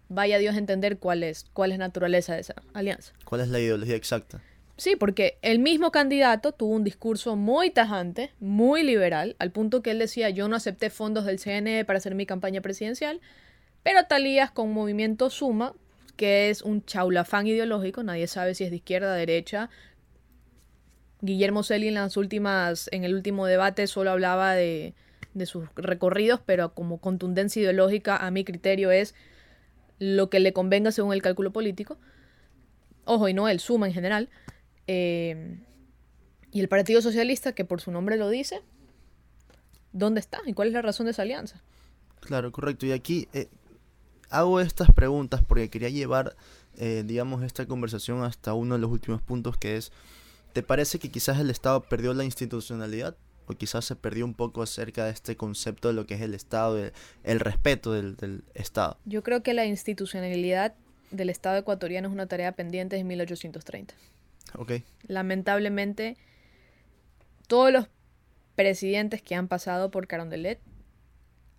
vaya 0.10 0.38
Dios 0.38 0.56
a 0.56 0.58
entender 0.58 1.00
cuál 1.00 1.24
es, 1.24 1.46
cuál 1.54 1.72
es 1.72 1.80
naturaleza 1.80 2.36
de 2.36 2.42
esa 2.42 2.56
alianza. 2.74 3.14
¿Cuál 3.26 3.42
es 3.42 3.50
la 3.50 3.60
ideología 3.60 3.96
exacta? 3.96 4.42
Sí, 4.78 4.96
porque 4.96 5.38
el 5.42 5.60
mismo 5.60 5.92
candidato 5.92 6.54
tuvo 6.54 6.76
un 6.76 6.84
discurso 6.84 7.36
muy 7.36 7.72
tajante, 7.72 8.32
muy 8.40 8.84
liberal, 8.84 9.36
al 9.40 9.52
punto 9.52 9.82
que 9.82 9.92
él 9.92 10.00
decía, 10.00 10.30
yo 10.30 10.48
no 10.48 10.56
acepté 10.56 10.90
fondos 10.90 11.26
del 11.26 11.40
CNE 11.40 11.84
para 11.86 11.98
hacer 11.98 12.16
mi 12.16 12.26
campaña 12.26 12.62
presidencial, 12.62 13.20
pero 13.84 14.06
Talías 14.06 14.52
con 14.52 14.72
Movimiento 14.72 15.30
Suma, 15.30 15.74
que 16.22 16.52
es 16.52 16.62
un 16.62 16.86
chaulafán 16.86 17.48
ideológico, 17.48 18.04
nadie 18.04 18.28
sabe 18.28 18.54
si 18.54 18.64
es 18.64 18.70
de 18.70 18.76
izquierda, 18.76 19.16
derecha. 19.16 19.72
Guillermo 21.22 21.64
Celi 21.64 21.88
en 21.88 21.96
las 21.96 22.16
últimas, 22.16 22.90
en 22.92 23.06
el 23.06 23.16
último 23.16 23.48
debate 23.48 23.88
solo 23.88 24.12
hablaba 24.12 24.54
de, 24.54 24.94
de 25.34 25.46
sus 25.48 25.68
recorridos, 25.74 26.40
pero 26.46 26.76
como 26.76 27.00
contundencia 27.00 27.60
ideológica, 27.60 28.18
a 28.18 28.30
mi 28.30 28.44
criterio, 28.44 28.92
es 28.92 29.16
lo 29.98 30.30
que 30.30 30.40
le 30.40 30.54
convenga 30.54 30.92
según 30.92 31.12
el 31.14 31.24
cálculo 31.24 31.52
político. 31.52 31.98
Ojo, 33.06 33.28
y 33.28 33.34
no 33.34 33.50
el 33.50 33.60
suma 33.60 33.88
en 33.88 33.94
general. 33.94 34.30
Eh, 34.86 35.58
y 36.52 36.60
el 36.60 36.68
Partido 36.68 37.02
Socialista, 37.02 37.54
que 37.54 37.66
por 37.66 37.82
su 37.82 37.90
nombre 37.90 38.16
lo 38.16 38.30
dice, 38.30 38.62
¿dónde 39.92 40.20
está? 40.20 40.40
¿Y 40.46 40.54
cuál 40.54 40.68
es 40.68 40.76
la 40.76 40.84
razón 40.84 41.08
de 41.08 41.14
esa 41.14 41.24
alianza? 41.24 41.64
Claro, 42.20 42.52
correcto. 42.52 42.86
Y 42.86 42.92
aquí 42.92 43.28
eh, 43.34 43.48
hago 44.32 44.60
estas 44.60 44.92
preguntas 44.92 45.42
porque 45.48 45.70
quería 45.70 45.90
llevar, 45.90 46.36
eh, 46.78 47.04
digamos, 47.06 47.44
esta 47.44 47.66
conversación 47.66 48.24
hasta 48.24 48.54
uno 48.54 48.76
de 48.76 48.82
los 48.82 48.90
últimos 48.90 49.22
puntos 49.22 49.58
que 49.58 49.78
es, 49.78 49.92
¿te 50.54 50.64
parece 50.64 51.00
que 51.00 51.12
quizás 51.12 51.40
el 51.40 51.50
Estado 51.50 51.82
perdió 51.84 52.14
la 52.14 52.24
institucionalidad? 52.24 53.16
o 53.48 53.54
quizás 53.54 53.86
se 53.86 53.96
perdió 53.96 54.24
un 54.24 54.36
poco 54.36 54.62
acerca 54.62 55.06
de 55.06 55.12
este 55.12 55.36
concepto 55.36 55.88
de 55.88 55.96
lo 55.96 56.06
que 56.06 56.14
es 56.14 56.22
el 56.22 56.36
Estado, 56.36 56.78
el, 57.24 57.40
respeto 57.40 57.92
del, 57.92 58.44
Estado. 58.54 58.98
Yo 59.04 59.24
creo 59.24 59.42
que 59.42 59.54
la 59.54 59.66
institucionalidad 59.66 60.76
del 61.10 61.30
Estado 61.30 61.58
ecuatoriano 61.58 62.08
es 62.08 62.14
una 62.14 62.28
tarea 62.28 62.52
pendiente 62.54 62.96
desde 62.96 63.04
1830. 63.04 63.94
Ok. 64.58 64.74
Lamentablemente, 65.08 66.18
todos 67.48 67.74
los 67.74 67.88
presidentes 68.56 69.22
que 69.22 69.36
han 69.36 69.48
pasado 69.48 69.92
por 69.92 70.08
Carondelet, 70.08 70.60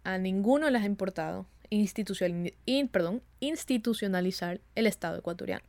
a 0.04 0.18
ninguno 0.18 0.70
les 0.70 0.82
ha 0.82 0.86
importado 0.86 1.46
institucionalizar 3.40 4.60
el 4.74 4.86
Estado 4.86 5.18
ecuatoriano. 5.18 5.64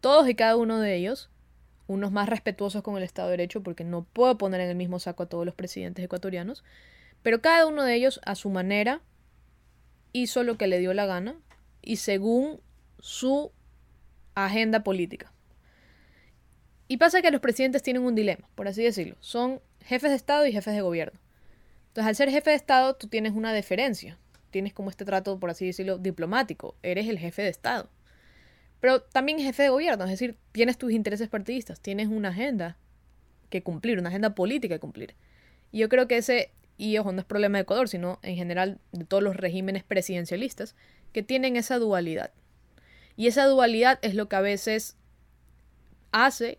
Todos 0.00 0.28
y 0.28 0.34
cada 0.34 0.56
uno 0.56 0.78
de 0.80 0.96
ellos 0.96 1.30
unos 1.88 2.12
más 2.12 2.28
respetuosos 2.28 2.82
con 2.82 2.96
el 2.96 3.02
Estado 3.02 3.28
de 3.28 3.32
Derecho, 3.32 3.64
porque 3.64 3.82
no 3.82 4.04
puedo 4.04 4.38
poner 4.38 4.60
en 4.60 4.70
el 4.70 4.76
mismo 4.76 5.00
saco 5.00 5.24
a 5.24 5.28
todos 5.28 5.44
los 5.44 5.56
presidentes 5.56 6.04
ecuatorianos, 6.04 6.62
pero 7.22 7.42
cada 7.42 7.66
uno 7.66 7.82
de 7.82 7.94
ellos 7.96 8.20
a 8.24 8.36
su 8.36 8.48
manera 8.48 9.02
hizo 10.12 10.44
lo 10.44 10.56
que 10.56 10.68
le 10.68 10.78
dio 10.78 10.94
la 10.94 11.06
gana 11.06 11.34
y 11.82 11.96
según 11.96 12.60
su 13.00 13.50
agenda 14.36 14.84
política. 14.84 15.32
Y 16.86 16.98
pasa 16.98 17.22
que 17.22 17.32
los 17.32 17.40
presidentes 17.40 17.82
tienen 17.82 18.04
un 18.04 18.14
dilema, 18.14 18.48
por 18.54 18.68
así 18.68 18.84
decirlo. 18.84 19.16
Son 19.18 19.60
jefes 19.84 20.10
de 20.10 20.16
Estado 20.16 20.46
y 20.46 20.52
jefes 20.52 20.74
de 20.74 20.82
gobierno. 20.82 21.18
Entonces, 21.88 22.08
al 22.08 22.16
ser 22.16 22.30
jefe 22.30 22.50
de 22.50 22.56
Estado, 22.56 22.94
tú 22.94 23.08
tienes 23.08 23.32
una 23.32 23.52
deferencia. 23.52 24.16
Tienes 24.50 24.72
como 24.72 24.90
este 24.90 25.04
trato, 25.04 25.38
por 25.38 25.50
así 25.50 25.66
decirlo, 25.66 25.98
diplomático. 25.98 26.76
Eres 26.82 27.08
el 27.08 27.18
jefe 27.18 27.42
de 27.42 27.48
Estado. 27.48 27.88
Pero 28.80 29.02
también 29.02 29.38
jefe 29.38 29.64
de 29.64 29.68
gobierno, 29.68 30.04
es 30.04 30.10
decir, 30.10 30.36
tienes 30.52 30.78
tus 30.78 30.92
intereses 30.92 31.28
partidistas, 31.28 31.80
tienes 31.80 32.08
una 32.08 32.30
agenda 32.30 32.78
que 33.50 33.62
cumplir, 33.62 33.98
una 33.98 34.08
agenda 34.08 34.34
política 34.34 34.76
que 34.76 34.80
cumplir. 34.80 35.14
Y 35.70 35.78
yo 35.78 35.88
creo 35.88 36.08
que 36.08 36.16
ese, 36.16 36.50
y 36.78 36.96
ojo, 36.96 37.12
no 37.12 37.20
es 37.20 37.26
problema 37.26 37.58
de 37.58 37.62
Ecuador, 37.62 37.88
sino 37.88 38.18
en 38.22 38.36
general 38.36 38.78
de 38.92 39.04
todos 39.04 39.22
los 39.22 39.36
regímenes 39.36 39.84
presidencialistas, 39.84 40.76
que 41.12 41.22
tienen 41.22 41.56
esa 41.56 41.78
dualidad. 41.78 42.32
Y 43.16 43.26
esa 43.26 43.44
dualidad 43.46 43.98
es 44.00 44.14
lo 44.14 44.28
que 44.28 44.36
a 44.36 44.40
veces 44.40 44.96
hace 46.12 46.58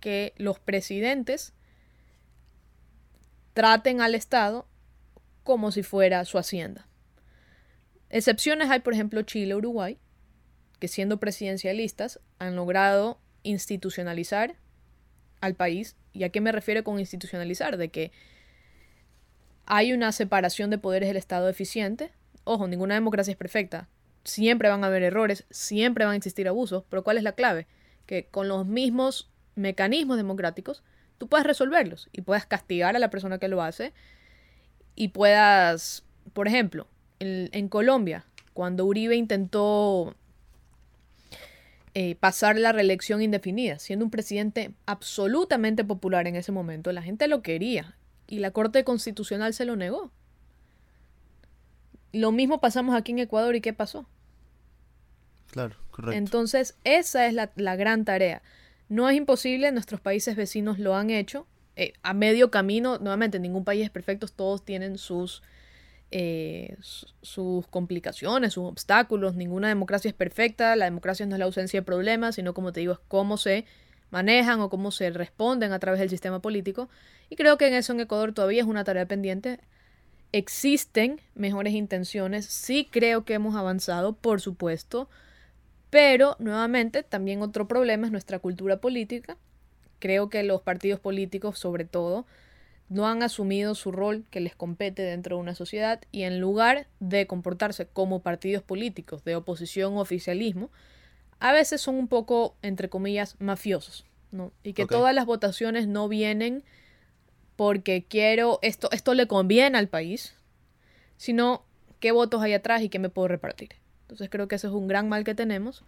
que 0.00 0.34
los 0.36 0.58
presidentes 0.58 1.54
traten 3.54 4.00
al 4.00 4.14
Estado 4.14 4.66
como 5.42 5.72
si 5.72 5.82
fuera 5.82 6.24
su 6.24 6.38
hacienda. 6.38 6.86
Excepciones 8.12 8.70
hay, 8.70 8.80
por 8.80 8.92
ejemplo, 8.92 9.22
Chile, 9.22 9.56
Uruguay, 9.56 9.98
que 10.78 10.86
siendo 10.86 11.18
presidencialistas 11.18 12.20
han 12.38 12.56
logrado 12.56 13.18
institucionalizar 13.42 14.54
al 15.40 15.54
país. 15.54 15.96
¿Y 16.12 16.24
a 16.24 16.28
qué 16.28 16.42
me 16.42 16.52
refiero 16.52 16.84
con 16.84 17.00
institucionalizar? 17.00 17.78
De 17.78 17.88
que 17.88 18.12
hay 19.64 19.94
una 19.94 20.12
separación 20.12 20.68
de 20.68 20.76
poderes 20.76 21.08
del 21.08 21.16
Estado 21.16 21.48
eficiente. 21.48 22.12
Ojo, 22.44 22.68
ninguna 22.68 22.94
democracia 22.94 23.32
es 23.32 23.38
perfecta. 23.38 23.88
Siempre 24.24 24.68
van 24.68 24.84
a 24.84 24.88
haber 24.88 25.02
errores, 25.02 25.46
siempre 25.50 26.04
van 26.04 26.12
a 26.12 26.16
existir 26.16 26.46
abusos, 26.46 26.84
pero 26.90 27.02
¿cuál 27.02 27.16
es 27.16 27.22
la 27.22 27.32
clave? 27.32 27.66
Que 28.04 28.26
con 28.26 28.46
los 28.46 28.66
mismos 28.66 29.30
mecanismos 29.54 30.18
democráticos 30.18 30.82
tú 31.16 31.28
puedes 31.28 31.46
resolverlos 31.46 32.10
y 32.12 32.20
puedas 32.20 32.44
castigar 32.44 32.94
a 32.94 32.98
la 32.98 33.10
persona 33.10 33.38
que 33.38 33.48
lo 33.48 33.62
hace 33.62 33.94
y 34.94 35.08
puedas, 35.08 36.04
por 36.34 36.46
ejemplo, 36.46 36.88
en, 37.22 37.48
en 37.52 37.68
Colombia, 37.68 38.24
cuando 38.52 38.84
Uribe 38.84 39.16
intentó 39.16 40.14
eh, 41.94 42.14
pasar 42.14 42.56
la 42.56 42.72
reelección 42.72 43.20
indefinida, 43.20 43.78
siendo 43.78 44.06
un 44.06 44.10
presidente 44.10 44.72
absolutamente 44.86 45.84
popular 45.84 46.26
en 46.26 46.36
ese 46.36 46.50
momento. 46.50 46.90
La 46.90 47.02
gente 47.02 47.28
lo 47.28 47.42
quería 47.42 47.96
y 48.26 48.38
la 48.38 48.50
Corte 48.50 48.82
Constitucional 48.82 49.52
se 49.52 49.66
lo 49.66 49.76
negó. 49.76 50.10
Lo 52.14 52.32
mismo 52.32 52.62
pasamos 52.62 52.94
aquí 52.94 53.12
en 53.12 53.18
Ecuador 53.18 53.56
y 53.56 53.60
¿qué 53.60 53.74
pasó? 53.74 54.06
Claro, 55.50 55.76
correcto. 55.90 56.16
Entonces, 56.16 56.76
esa 56.84 57.26
es 57.26 57.34
la, 57.34 57.76
gran 57.76 58.06
tarea. 58.06 58.40
No 58.88 59.10
es 59.10 59.14
imposible, 59.14 59.70
nuestros 59.70 60.00
países 60.00 60.34
vecinos 60.34 60.78
lo 60.78 60.94
han 60.94 61.10
hecho. 61.10 61.46
Eh, 61.76 61.92
a 62.02 62.14
medio 62.14 62.50
camino, 62.50 62.96
nuevamente, 63.00 63.38
ningún 63.38 63.64
país 63.64 63.84
es 63.84 63.90
perfecto, 63.90 64.26
todos 64.28 64.64
tienen 64.64 64.96
sus 64.96 65.42
eh, 66.14 66.76
sus 67.22 67.66
complicaciones, 67.68 68.52
sus 68.52 68.64
obstáculos. 68.64 69.34
Ninguna 69.34 69.68
democracia 69.68 70.08
es 70.10 70.14
perfecta. 70.14 70.76
La 70.76 70.84
democracia 70.84 71.24
no 71.26 71.34
es 71.34 71.38
la 71.38 71.46
ausencia 71.46 71.80
de 71.80 71.84
problemas, 71.86 72.34
sino, 72.34 72.52
como 72.52 72.70
te 72.72 72.80
digo, 72.80 72.92
es 72.92 72.98
cómo 73.08 73.38
se 73.38 73.64
manejan 74.10 74.60
o 74.60 74.68
cómo 74.68 74.90
se 74.90 75.10
responden 75.10 75.72
a 75.72 75.78
través 75.78 75.98
del 75.98 76.10
sistema 76.10 76.40
político. 76.40 76.90
Y 77.30 77.36
creo 77.36 77.56
que 77.56 77.66
en 77.66 77.74
eso 77.74 77.94
en 77.94 78.00
Ecuador 78.00 78.34
todavía 78.34 78.60
es 78.60 78.68
una 78.68 78.84
tarea 78.84 79.06
pendiente. 79.06 79.58
existen 80.32 81.20
mejores 81.34 81.74
intenciones, 81.74 82.46
sí 82.46 82.88
creo 82.90 83.24
que 83.24 83.34
hemos 83.34 83.54
avanzado, 83.54 84.14
por 84.14 84.40
supuesto, 84.40 85.08
pero 85.90 86.36
nuevamente 86.38 87.02
también 87.02 87.42
otro 87.42 87.68
problema 87.68 88.06
es 88.06 88.12
nuestra 88.12 88.38
cultura 88.38 88.78
política. 88.78 89.36
Creo 89.98 90.30
que 90.30 90.42
los 90.42 90.62
partidos 90.62 91.00
políticos, 91.00 91.58
sobre 91.58 91.84
todo, 91.84 92.26
no 92.88 93.06
han 93.06 93.22
asumido 93.22 93.74
su 93.74 93.92
rol 93.92 94.24
que 94.30 94.40
les 94.40 94.54
compete 94.54 95.02
dentro 95.02 95.36
de 95.36 95.42
una 95.42 95.54
sociedad 95.54 96.00
y 96.12 96.22
en 96.22 96.40
lugar 96.40 96.86
de 97.00 97.26
comportarse 97.26 97.86
como 97.86 98.20
partidos 98.20 98.62
políticos 98.62 99.24
de 99.24 99.36
oposición 99.36 99.96
o 99.96 100.00
oficialismo, 100.00 100.70
a 101.40 101.52
veces 101.52 101.80
son 101.80 101.96
un 101.96 102.08
poco, 102.08 102.54
entre 102.62 102.88
comillas, 102.88 103.36
mafiosos, 103.38 104.04
¿no? 104.30 104.52
Y 104.62 104.74
que 104.74 104.86
todas 104.86 105.14
las 105.14 105.26
votaciones 105.26 105.88
no 105.88 106.08
vienen 106.08 106.64
porque 107.56 108.04
quiero, 108.08 108.58
esto, 108.62 108.90
esto 108.92 109.14
le 109.14 109.26
conviene 109.26 109.78
al 109.78 109.88
país, 109.88 110.36
sino 111.16 111.64
qué 112.00 112.12
votos 112.12 112.42
hay 112.42 112.52
atrás 112.52 112.82
y 112.82 112.88
qué 112.88 112.98
me 112.98 113.08
puedo 113.08 113.28
repartir. 113.28 113.70
Entonces 114.02 114.28
creo 114.28 114.48
que 114.48 114.56
ese 114.56 114.66
es 114.66 114.72
un 114.72 114.88
gran 114.88 115.08
mal 115.08 115.24
que 115.24 115.34
tenemos. 115.34 115.84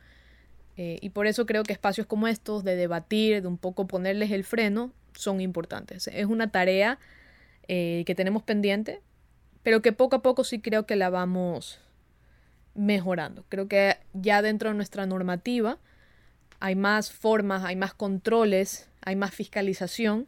Eh, 0.76 0.98
y 1.00 1.10
por 1.10 1.26
eso 1.26 1.46
creo 1.46 1.62
que 1.62 1.72
espacios 1.72 2.06
como 2.06 2.26
estos, 2.26 2.64
de 2.64 2.76
debatir, 2.76 3.42
de 3.42 3.48
un 3.48 3.58
poco 3.58 3.86
ponerles 3.86 4.30
el 4.32 4.44
freno, 4.44 4.92
son 5.14 5.40
importantes. 5.40 6.08
Es 6.08 6.26
una 6.26 6.50
tarea 6.50 6.98
eh, 7.68 8.02
que 8.06 8.14
tenemos 8.14 8.42
pendiente, 8.42 9.00
pero 9.62 9.82
que 9.82 9.92
poco 9.92 10.16
a 10.16 10.22
poco 10.22 10.44
sí 10.44 10.60
creo 10.60 10.86
que 10.86 10.96
la 10.96 11.10
vamos 11.10 11.80
mejorando. 12.74 13.44
Creo 13.48 13.68
que 13.68 13.96
ya 14.12 14.42
dentro 14.42 14.70
de 14.70 14.74
nuestra 14.74 15.06
normativa 15.06 15.78
hay 16.60 16.74
más 16.74 17.12
formas, 17.12 17.64
hay 17.64 17.76
más 17.76 17.94
controles, 17.94 18.88
hay 19.02 19.16
más 19.16 19.34
fiscalización 19.34 20.26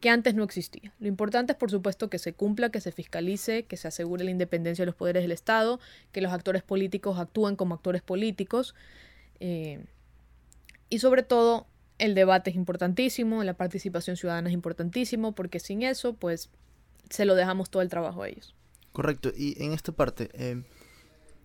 que 0.00 0.10
antes 0.10 0.34
no 0.34 0.44
existía. 0.44 0.92
Lo 0.98 1.08
importante 1.08 1.52
es, 1.52 1.58
por 1.58 1.70
supuesto, 1.70 2.10
que 2.10 2.18
se 2.18 2.34
cumpla, 2.34 2.68
que 2.68 2.80
se 2.80 2.92
fiscalice, 2.92 3.62
que 3.62 3.78
se 3.78 3.88
asegure 3.88 4.22
la 4.24 4.30
independencia 4.30 4.82
de 4.82 4.86
los 4.86 4.94
poderes 4.94 5.22
del 5.22 5.32
Estado, 5.32 5.80
que 6.12 6.20
los 6.20 6.32
actores 6.32 6.62
políticos 6.62 7.18
actúen 7.18 7.56
como 7.56 7.74
actores 7.74 8.02
políticos. 8.02 8.74
Eh, 9.46 9.84
y 10.88 11.00
sobre 11.00 11.22
todo, 11.22 11.66
el 11.98 12.14
debate 12.14 12.48
es 12.48 12.56
importantísimo, 12.56 13.44
la 13.44 13.52
participación 13.52 14.16
ciudadana 14.16 14.48
es 14.48 14.54
importantísimo, 14.54 15.34
porque 15.34 15.60
sin 15.60 15.82
eso, 15.82 16.14
pues, 16.14 16.48
se 17.10 17.26
lo 17.26 17.34
dejamos 17.34 17.68
todo 17.68 17.82
el 17.82 17.90
trabajo 17.90 18.22
a 18.22 18.28
ellos. 18.28 18.54
Correcto. 18.92 19.30
Y 19.36 19.62
en 19.62 19.74
esta 19.74 19.92
parte, 19.92 20.30
eh, 20.32 20.62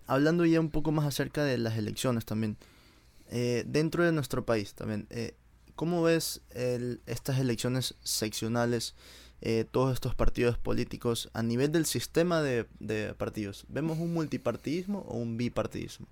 hablando 0.08 0.46
ya 0.46 0.62
un 0.62 0.70
poco 0.70 0.94
más 0.94 1.06
acerca 1.06 1.44
de 1.44 1.58
las 1.58 1.78
elecciones 1.78 2.24
también, 2.24 2.56
eh, 3.32 3.66
dentro 3.68 4.06
de 4.06 4.14
nuestro 4.14 4.46
país 4.46 4.76
también, 4.76 5.06
¿cómo 5.76 6.02
ves 6.02 6.42
estas 7.06 7.40
elecciones 7.40 7.96
seccionales, 8.02 8.96
todos 9.72 9.94
estos 9.94 10.16
partidos 10.16 10.58
políticos 10.58 11.30
a 11.34 11.44
nivel 11.44 11.74
del 11.74 11.86
sistema 11.86 12.42
de, 12.42 12.66
de 12.80 13.14
partidos? 13.14 13.66
¿Vemos 13.68 14.00
un 14.00 14.14
multipartidismo 14.14 15.00
o 15.00 15.18
un 15.18 15.36
bipartidismo? 15.36 16.08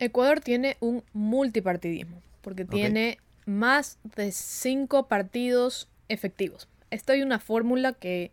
Ecuador 0.00 0.40
tiene 0.40 0.76
un 0.80 1.04
multipartidismo, 1.12 2.22
porque 2.40 2.64
tiene 2.64 3.18
más 3.46 3.98
de 4.16 4.32
cinco 4.32 5.06
partidos 5.06 5.88
efectivos. 6.08 6.68
Esto 6.90 7.12
hay 7.12 7.22
una 7.22 7.38
fórmula 7.38 7.92
que, 7.92 8.32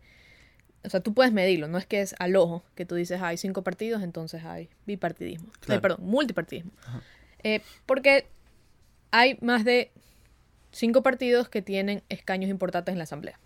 o 0.82 0.88
sea, 0.90 1.00
tú 1.00 1.12
puedes 1.14 1.32
medirlo, 1.32 1.68
no 1.68 1.78
es 1.78 1.86
que 1.86 2.00
es 2.00 2.14
al 2.18 2.36
ojo, 2.36 2.64
que 2.74 2.86
tú 2.86 2.94
dices 2.94 3.20
hay 3.20 3.36
cinco 3.36 3.62
partidos, 3.62 4.02
entonces 4.02 4.44
hay 4.44 4.68
bipartidismo, 4.86 5.52
eh, 5.68 5.78
perdón, 5.78 6.00
multipartidismo. 6.02 6.72
Eh, 7.44 7.60
porque 7.86 8.26
hay 9.10 9.38
más 9.40 9.64
de 9.64 9.92
cinco 10.72 11.02
partidos 11.02 11.48
que 11.48 11.62
tienen 11.62 12.02
escaños 12.08 12.50
importantes 12.50 12.92
en 12.92 12.98
la 12.98 13.04
Asamblea. 13.04 13.38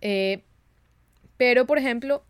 Eh, 0.00 0.42
pero, 1.38 1.66
por 1.66 1.78
ejemplo, 1.78 2.22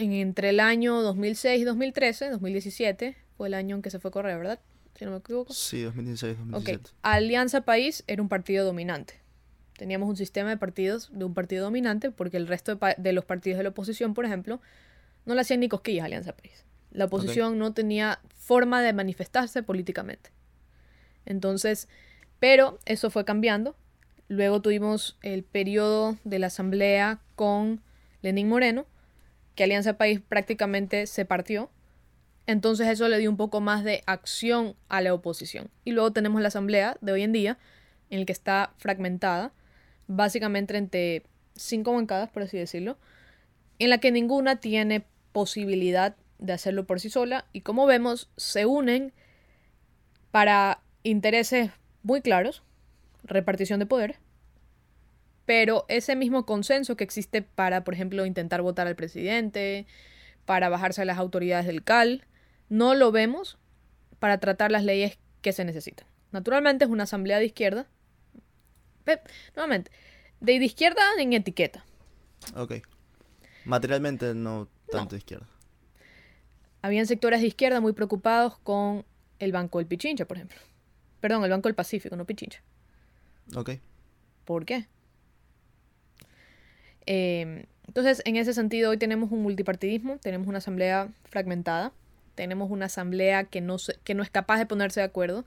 entre 0.00 0.50
el 0.50 0.60
año 0.60 1.02
2006 1.02 1.60
y 1.60 1.64
2013, 1.64 2.30
2017, 2.30 3.16
fue 3.36 3.48
el 3.48 3.54
año 3.54 3.76
en 3.76 3.82
que 3.82 3.90
se 3.90 3.98
fue 3.98 4.10
Correa, 4.10 4.36
¿verdad? 4.36 4.60
Si 4.94 5.04
no 5.04 5.12
me 5.12 5.18
equivoco. 5.18 5.52
Sí, 5.52 5.82
2016, 5.82 6.38
2017. 6.38 6.82
Ok, 6.84 6.94
Alianza 7.02 7.62
País 7.62 8.04
era 8.06 8.20
un 8.22 8.28
partido 8.28 8.64
dominante. 8.64 9.20
Teníamos 9.76 10.08
un 10.08 10.16
sistema 10.16 10.50
de 10.50 10.58
partidos 10.58 11.10
de 11.12 11.24
un 11.24 11.32
partido 11.32 11.64
dominante 11.64 12.10
porque 12.10 12.36
el 12.36 12.46
resto 12.46 12.78
de, 12.98 13.12
los 13.12 13.24
partidos 13.24 13.56
de 13.56 13.62
la 13.62 13.70
oposición, 13.70 14.12
por 14.12 14.26
ejemplo, 14.26 14.60
no 15.24 15.34
le 15.34 15.40
hacían 15.40 15.60
ni 15.60 15.68
cosquillas 15.68 16.02
a 16.02 16.06
Alianza 16.06 16.32
País. 16.36 16.66
La 16.90 17.06
oposición 17.06 17.56
no 17.56 17.72
tenía 17.72 18.20
forma 18.34 18.82
de 18.82 18.92
manifestarse 18.92 19.62
políticamente. 19.62 20.30
Entonces, 21.24 21.88
pero 22.40 22.78
eso 22.84 23.10
fue 23.10 23.24
cambiando. 23.24 23.76
Luego 24.28 24.60
tuvimos 24.60 25.16
el 25.22 25.44
periodo 25.44 26.18
de 26.24 26.38
la 26.40 26.48
asamblea 26.48 27.20
con 27.36 27.80
Lenín 28.22 28.48
Moreno, 28.48 28.86
que 29.54 29.64
Alianza 29.64 29.98
País 29.98 30.20
prácticamente 30.20 31.06
se 31.06 31.24
partió 31.24 31.70
entonces 32.50 32.88
eso 32.88 33.08
le 33.08 33.18
dio 33.18 33.30
un 33.30 33.36
poco 33.36 33.60
más 33.60 33.84
de 33.84 34.02
acción 34.06 34.74
a 34.88 35.00
la 35.00 35.14
oposición. 35.14 35.70
Y 35.84 35.92
luego 35.92 36.12
tenemos 36.12 36.40
la 36.42 36.48
asamblea 36.48 36.96
de 37.00 37.12
hoy 37.12 37.22
en 37.22 37.32
día, 37.32 37.58
en 38.10 38.18
el 38.18 38.26
que 38.26 38.32
está 38.32 38.74
fragmentada, 38.76 39.52
básicamente 40.08 40.76
entre 40.76 41.22
cinco 41.54 41.92
bancadas, 41.92 42.28
por 42.28 42.42
así 42.42 42.58
decirlo, 42.58 42.98
en 43.78 43.90
la 43.90 43.98
que 43.98 44.10
ninguna 44.10 44.56
tiene 44.56 45.04
posibilidad 45.30 46.16
de 46.38 46.52
hacerlo 46.52 46.86
por 46.86 46.98
sí 46.98 47.08
sola 47.08 47.44
y 47.52 47.60
como 47.60 47.86
vemos 47.86 48.28
se 48.36 48.66
unen 48.66 49.12
para 50.32 50.80
intereses 51.04 51.70
muy 52.02 52.22
claros, 52.22 52.64
repartición 53.22 53.78
de 53.78 53.86
poder, 53.86 54.16
pero 55.50 55.84
ese 55.88 56.14
mismo 56.14 56.46
consenso 56.46 56.96
que 56.96 57.02
existe 57.02 57.42
para, 57.42 57.82
por 57.82 57.92
ejemplo, 57.92 58.24
intentar 58.24 58.62
votar 58.62 58.86
al 58.86 58.94
presidente, 58.94 59.84
para 60.44 60.68
bajarse 60.68 61.02
a 61.02 61.04
las 61.04 61.18
autoridades 61.18 61.66
del 61.66 61.82
CAL, 61.82 62.24
no 62.68 62.94
lo 62.94 63.10
vemos 63.10 63.58
para 64.20 64.38
tratar 64.38 64.70
las 64.70 64.84
leyes 64.84 65.18
que 65.42 65.52
se 65.52 65.64
necesitan. 65.64 66.06
Naturalmente 66.30 66.84
es 66.84 66.90
una 66.92 67.02
asamblea 67.02 67.40
de 67.40 67.46
izquierda. 67.46 67.88
nuevamente, 69.56 69.90
de, 70.38 70.54
izquierda 70.54 71.02
en 71.18 71.32
etiqueta. 71.32 71.84
Ok. 72.54 72.74
Materialmente 73.64 74.36
no 74.36 74.68
tanto 74.88 75.16
de 75.16 75.18
izquierda. 75.18 75.48
Habían 76.80 77.06
sectores 77.06 77.40
de 77.40 77.48
izquierda 77.48 77.80
muy 77.80 77.92
preocupados 77.92 78.56
con 78.58 79.04
el 79.40 79.50
Banco 79.50 79.78
del 79.78 79.88
Pichincha, 79.88 80.26
por 80.26 80.36
ejemplo. 80.36 80.58
Perdón, 81.20 81.42
el 81.42 81.50
Banco 81.50 81.66
del 81.66 81.74
Pacífico, 81.74 82.14
no 82.14 82.24
Pichincha. 82.24 82.62
Ok. 83.56 83.70
¿Por 84.44 84.64
qué? 84.64 84.86
Eh, 87.06 87.66
entonces, 87.86 88.22
en 88.24 88.36
ese 88.36 88.54
sentido, 88.54 88.90
hoy 88.90 88.98
tenemos 88.98 89.32
un 89.32 89.42
multipartidismo, 89.42 90.18
tenemos 90.18 90.46
una 90.46 90.58
asamblea 90.58 91.08
fragmentada 91.24 91.92
tenemos 92.40 92.70
una 92.70 92.86
asamblea 92.86 93.44
que 93.44 93.60
no, 93.60 93.76
que 94.02 94.14
no 94.14 94.22
es 94.22 94.30
capaz 94.30 94.56
de 94.56 94.64
ponerse 94.64 95.00
de 95.00 95.04
acuerdo, 95.04 95.44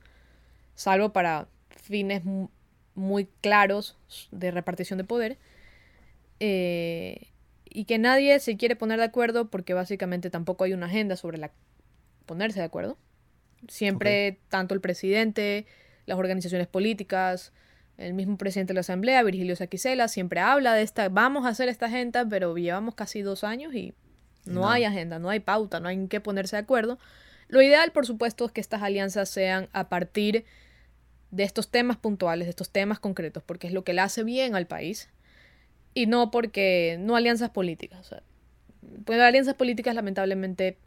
salvo 0.76 1.12
para 1.12 1.48
fines 1.70 2.22
muy 2.94 3.28
claros 3.42 3.98
de 4.30 4.52
repartición 4.52 4.98
de 4.98 5.04
poder, 5.04 5.38
eh, 6.40 7.30
y 7.66 7.86
que 7.86 7.98
nadie 7.98 8.40
se 8.40 8.58
quiere 8.58 8.76
poner 8.76 9.00
de 9.00 9.06
acuerdo 9.06 9.50
porque 9.50 9.74
básicamente 9.74 10.30
tampoco 10.30 10.66
hay 10.66 10.74
una 10.74 10.86
agenda 10.86 11.16
sobre 11.16 11.40
la 11.40 11.50
ponerse 12.28 12.60
de 12.60 12.66
acuerdo. 12.66 12.96
Siempre 13.68 14.38
tanto 14.50 14.76
el 14.76 14.82
presidente, 14.82 15.66
las 16.06 16.20
organizaciones 16.20 16.68
políticas, 16.68 17.54
el 17.98 18.14
mismo 18.14 18.38
presidente 18.38 18.72
de 18.72 18.76
la 18.76 18.82
Asamblea, 18.82 19.24
Virgilio 19.24 19.56
Saquicela, 19.56 20.08
siempre 20.08 20.40
habla 20.40 20.74
de 20.74 20.82
esta, 20.82 21.10
vamos 21.10 21.46
a 21.46 21.50
hacer 21.50 21.70
esta 21.70 21.86
agenda, 21.86 22.26
pero 22.28 22.56
llevamos 22.56 22.96
casi 22.96 23.22
dos 23.22 23.44
años 23.44 23.74
y 23.76 23.94
no, 24.46 24.70
hay 24.70 24.84
agenda, 24.84 25.20
no 25.20 25.30
hay 25.30 25.40
pauta, 25.40 25.80
no 25.80 25.88
hay 25.88 25.96
en 25.96 26.08
qué 26.08 26.20
ponerse 26.20 26.56
de 26.56 26.62
acuerdo. 26.62 27.00
Lo 27.48 27.62
ideal, 27.62 27.92
por 27.92 28.06
supuesto, 28.06 28.46
es 28.46 28.52
que 28.52 28.62
estas 28.62 28.82
alianzas 28.82 29.30
sean 29.30 29.70
a 29.74 29.90
partir 29.90 30.46
de 31.32 31.44
estos 31.44 31.70
temas 31.70 31.98
puntuales, 31.98 32.46
de 32.46 32.50
estos 32.50 32.70
temas 32.70 33.00
concretos, 33.00 33.44
porque 33.44 33.68
es 33.68 33.74
lo 33.74 33.84
que 33.84 33.94
le 33.94 34.02
hace 34.02 34.24
bien 34.24 34.56
al 34.56 34.68
país 34.68 35.10
y 35.94 36.08
no 36.08 36.32
porque 36.32 36.98
no 37.00 37.16
alianzas 37.16 37.52
políticas. 37.52 38.16
pues 39.06 39.20
alianzas 39.20 39.56
políticas 39.56 39.96
lamentablemente 39.96 40.78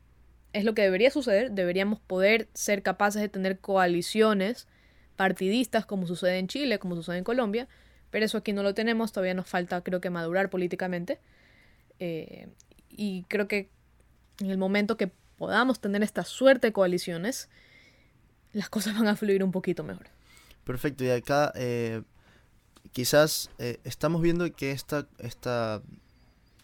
es 0.52 0.64
lo 0.64 0.74
que 0.74 0.82
debería 0.82 1.10
suceder, 1.10 1.52
deberíamos 1.52 2.00
poder 2.00 2.48
ser 2.54 2.82
capaces 2.82 3.22
de 3.22 3.28
tener 3.28 3.58
coaliciones 3.58 4.68
partidistas 5.16 5.86
como 5.86 6.06
sucede 6.06 6.38
en 6.38 6.48
Chile, 6.48 6.78
como 6.78 6.94
sucede 6.94 7.18
en 7.18 7.24
Colombia, 7.24 7.68
pero 8.10 8.24
eso 8.24 8.38
aquí 8.38 8.52
no 8.52 8.62
lo 8.62 8.74
tenemos, 8.74 9.12
todavía 9.12 9.34
nos 9.34 9.48
falta 9.48 9.82
creo 9.82 10.00
que 10.00 10.10
madurar 10.10 10.50
políticamente. 10.50 11.18
Eh, 11.98 12.48
y 12.90 13.24
creo 13.28 13.48
que 13.48 13.68
en 14.40 14.50
el 14.50 14.58
momento 14.58 14.96
que 14.96 15.10
podamos 15.38 15.80
tener 15.80 16.02
esta 16.02 16.24
suerte 16.24 16.68
de 16.68 16.72
coaliciones, 16.72 17.48
las 18.52 18.68
cosas 18.68 18.94
van 18.94 19.08
a 19.08 19.16
fluir 19.16 19.42
un 19.42 19.52
poquito 19.52 19.84
mejor. 19.84 20.06
Perfecto, 20.64 21.04
y 21.04 21.10
acá 21.10 21.52
eh, 21.54 22.02
quizás 22.92 23.50
eh, 23.58 23.78
estamos 23.84 24.22
viendo 24.22 24.50
que 24.52 24.72
esta, 24.72 25.06
esta, 25.18 25.82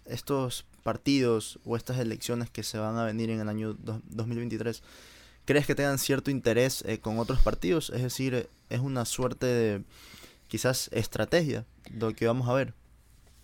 estos 0.06 0.66
partidos 0.82 1.60
o 1.64 1.76
estas 1.76 1.98
elecciones 1.98 2.50
que 2.50 2.62
se 2.62 2.78
van 2.78 2.96
a 2.96 3.04
venir 3.04 3.30
en 3.30 3.40
el 3.40 3.48
año 3.48 3.74
2023, 3.74 4.82
¿crees 5.44 5.66
que 5.66 5.74
tengan 5.74 5.98
cierto 5.98 6.30
interés 6.30 6.84
eh, 6.86 6.98
con 6.98 7.18
otros 7.18 7.40
partidos? 7.40 7.90
Es 7.90 8.02
decir, 8.02 8.48
es 8.70 8.80
una 8.80 9.04
suerte 9.04 9.46
de 9.46 9.82
quizás 10.48 10.90
estrategia 10.92 11.64
lo 11.90 12.14
que 12.14 12.26
vamos 12.26 12.48
a 12.48 12.54
ver. 12.54 12.74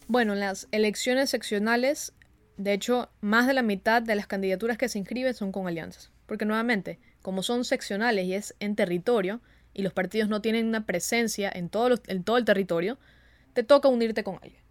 Bueno, 0.07 0.33
en 0.33 0.41
las 0.41 0.69
elecciones 0.73 1.31
seccionales, 1.31 2.13
de 2.57 2.73
hecho, 2.73 3.11
más 3.21 3.47
de 3.47 3.55
la 3.55 3.63
mitad 3.63 4.03
de 4.03 4.15
las 4.15 4.27
candidaturas 4.27 4.79
que 4.79 4.89
se 4.89 4.99
inscriben 4.99 5.35
son 5.35 5.53
con 5.53 5.67
alianzas. 5.67 6.11
Porque 6.27 6.45
nuevamente, 6.45 6.99
como 7.23 7.43
son 7.43 7.65
seccionales 7.65 8.27
y 8.27 8.35
es 8.35 8.55
en 8.61 8.75
territorio, 8.77 9.41
y 9.75 9.83
los 9.83 9.93
partidos 9.93 10.29
no 10.29 10.41
tienen 10.41 10.67
una 10.67 10.87
presencia 10.87 11.51
en 11.55 11.69
todo, 11.69 12.01
en 12.07 12.25
todo 12.25 12.37
el 12.37 12.45
territorio, 12.45 12.99
te 13.53 13.63
toca 13.63 13.89
unirte 13.89 14.25
con 14.25 14.37
alguien. 14.43 14.63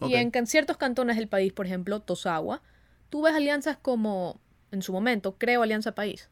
Y 0.00 0.14
en, 0.14 0.30
en, 0.32 0.46
ciertos 0.46 0.76
cantones 0.76 1.16
del 1.16 1.28
país, 1.28 1.52
por 1.52 1.66
ejemplo, 1.66 2.00
Tosagua, 2.00 2.62
tú 3.10 3.22
ves 3.22 3.34
alianzas 3.34 3.76
como, 3.76 4.40
en 4.70 4.82
su 4.82 4.92
momento, 4.92 5.36
Creo 5.38 5.62
Alianza 5.62 5.94
País. 5.94 6.28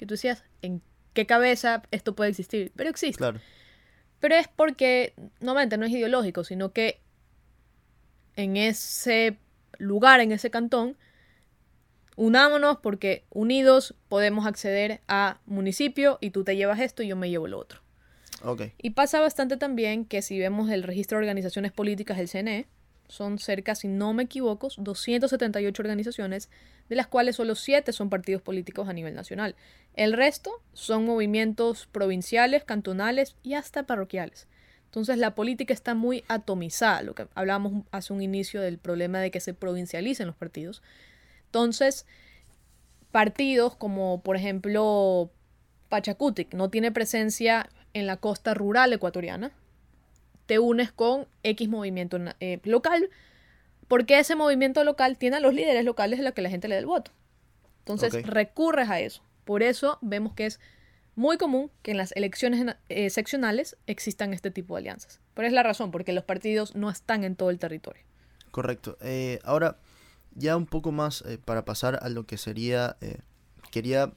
Que 0.00 0.06
tú 0.06 0.14
decías, 0.14 0.44
¿en 0.62 0.80
qué 1.12 1.26
cabeza 1.26 1.82
esto 1.90 2.14
puede 2.14 2.30
existir? 2.30 2.72
Pero 2.74 2.88
existe. 2.88 3.18
Claro. 3.18 3.38
Pero 4.18 4.34
es 4.34 4.48
porque, 4.48 5.12
nuevamente, 5.40 5.76
no 5.76 5.84
es 5.84 5.92
ideológico, 5.92 6.42
sino 6.42 6.72
que 6.72 7.02
en 8.34 8.56
ese 8.56 9.36
lugar, 9.76 10.20
en 10.20 10.32
ese 10.32 10.48
cantón, 10.48 10.96
unámonos 12.16 12.78
porque 12.78 13.26
unidos 13.28 13.94
podemos 14.08 14.46
acceder 14.46 15.02
a 15.06 15.38
municipio 15.44 16.16
y 16.22 16.30
tú 16.30 16.44
te 16.44 16.56
llevas 16.56 16.80
esto 16.80 17.02
y 17.02 17.08
yo 17.08 17.16
me 17.16 17.28
llevo 17.28 17.46
lo 17.46 17.58
otro. 17.58 17.82
Okay. 18.42 18.72
Y 18.78 18.92
pasa 18.92 19.20
bastante 19.20 19.58
también 19.58 20.06
que 20.06 20.22
si 20.22 20.38
vemos 20.38 20.70
el 20.70 20.82
registro 20.82 21.18
de 21.18 21.24
organizaciones 21.24 21.72
políticas 21.72 22.16
del 22.16 22.30
CNE, 22.30 22.68
son 23.06 23.38
cerca, 23.38 23.74
si 23.74 23.86
no 23.86 24.14
me 24.14 24.22
equivoco, 24.22 24.68
278 24.78 25.82
organizaciones, 25.82 26.48
de 26.90 26.96
las 26.96 27.06
cuales 27.06 27.36
solo 27.36 27.54
7 27.54 27.92
son 27.92 28.10
partidos 28.10 28.42
políticos 28.42 28.88
a 28.88 28.92
nivel 28.92 29.14
nacional. 29.14 29.54
El 29.94 30.12
resto 30.12 30.60
son 30.72 31.06
movimientos 31.06 31.86
provinciales, 31.86 32.64
cantonales 32.64 33.36
y 33.44 33.54
hasta 33.54 33.84
parroquiales. 33.84 34.48
Entonces 34.86 35.16
la 35.16 35.36
política 35.36 35.72
está 35.72 35.94
muy 35.94 36.24
atomizada, 36.26 37.02
lo 37.02 37.14
que 37.14 37.28
hablábamos 37.34 37.84
hace 37.92 38.12
un 38.12 38.22
inicio 38.22 38.60
del 38.60 38.76
problema 38.78 39.20
de 39.20 39.30
que 39.30 39.38
se 39.38 39.54
provincialicen 39.54 40.26
los 40.26 40.34
partidos. 40.34 40.82
Entonces, 41.46 42.06
partidos 43.12 43.76
como 43.76 44.20
por 44.20 44.34
ejemplo 44.34 45.30
Pachacutic 45.88 46.54
no 46.54 46.70
tiene 46.70 46.90
presencia 46.90 47.70
en 47.94 48.08
la 48.08 48.16
costa 48.16 48.52
rural 48.52 48.92
ecuatoriana, 48.92 49.52
te 50.46 50.58
unes 50.58 50.90
con 50.90 51.28
X 51.44 51.68
movimiento 51.68 52.18
eh, 52.40 52.58
local, 52.64 53.10
porque 53.90 54.20
ese 54.20 54.36
movimiento 54.36 54.84
local 54.84 55.18
tiene 55.18 55.38
a 55.38 55.40
los 55.40 55.52
líderes 55.52 55.84
locales 55.84 56.20
a 56.20 56.22
los 56.22 56.32
que 56.32 56.42
la 56.42 56.48
gente 56.48 56.68
le 56.68 56.76
da 56.76 56.78
el 56.78 56.86
voto. 56.86 57.10
Entonces 57.80 58.24
recurres 58.24 58.88
a 58.88 59.00
eso. 59.00 59.24
Por 59.44 59.64
eso 59.64 59.98
vemos 60.00 60.32
que 60.32 60.46
es 60.46 60.60
muy 61.16 61.38
común 61.38 61.72
que 61.82 61.90
en 61.90 61.96
las 61.96 62.12
elecciones 62.12 62.76
eh, 62.88 63.10
seccionales 63.10 63.76
existan 63.88 64.32
este 64.32 64.52
tipo 64.52 64.76
de 64.76 64.82
alianzas. 64.82 65.18
Pero 65.34 65.48
es 65.48 65.52
la 65.52 65.64
razón, 65.64 65.90
porque 65.90 66.12
los 66.12 66.22
partidos 66.22 66.76
no 66.76 66.88
están 66.88 67.24
en 67.24 67.34
todo 67.34 67.50
el 67.50 67.58
territorio. 67.58 68.04
Correcto. 68.52 68.96
Eh, 69.00 69.40
ahora, 69.42 69.76
ya 70.36 70.56
un 70.56 70.66
poco 70.66 70.92
más 70.92 71.22
eh, 71.22 71.38
para 71.44 71.64
pasar 71.64 71.98
a 72.00 72.08
lo 72.10 72.26
que 72.26 72.38
sería, 72.38 72.96
quería 73.72 74.12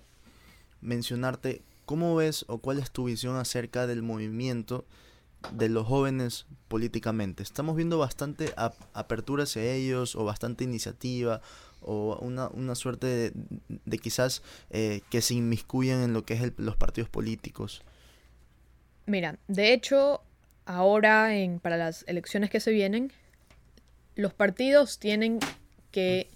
mencionarte 0.82 1.64
cómo 1.88 2.16
ves 2.16 2.46
o 2.48 2.60
cuál 2.60 2.78
es 2.78 2.92
tu 2.92 3.06
visión 3.06 3.38
acerca 3.38 3.88
del 3.88 4.04
movimiento 4.04 4.86
de 5.52 5.70
los 5.70 5.88
jóvenes 5.88 6.46
políticamente. 6.68 7.44
Estamos 7.44 7.76
viendo 7.76 7.98
bastante 7.98 8.54
apertura 8.94 9.44
hacia 9.44 9.64
ellos 9.64 10.16
o 10.16 10.24
bastante 10.24 10.64
iniciativa 10.64 11.42
o 11.82 12.18
una, 12.22 12.76
suerte 12.76 13.34
de, 13.68 13.98
quizás 13.98 14.42
eh, 14.70 15.02
que 15.10 15.22
se 15.22 15.36
inmiscuyan 15.36 16.02
en 16.02 16.14
lo 16.14 16.26
que 16.26 16.34
es 16.34 16.54
los 16.58 16.76
partidos 16.76 17.10
políticos. 17.10 17.84
Mira, 19.06 19.38
de 19.48 19.74
hecho, 19.74 20.22
ahora 20.66 21.36
en, 21.36 21.60
para 21.60 21.78
las 21.78 22.06
elecciones 22.08 22.50
que 22.50 22.60
se 22.60 22.72
vienen, 22.72 23.12
los 24.16 24.34
partidos 24.34 25.00
tienen 25.00 25.40
que 25.92 26.28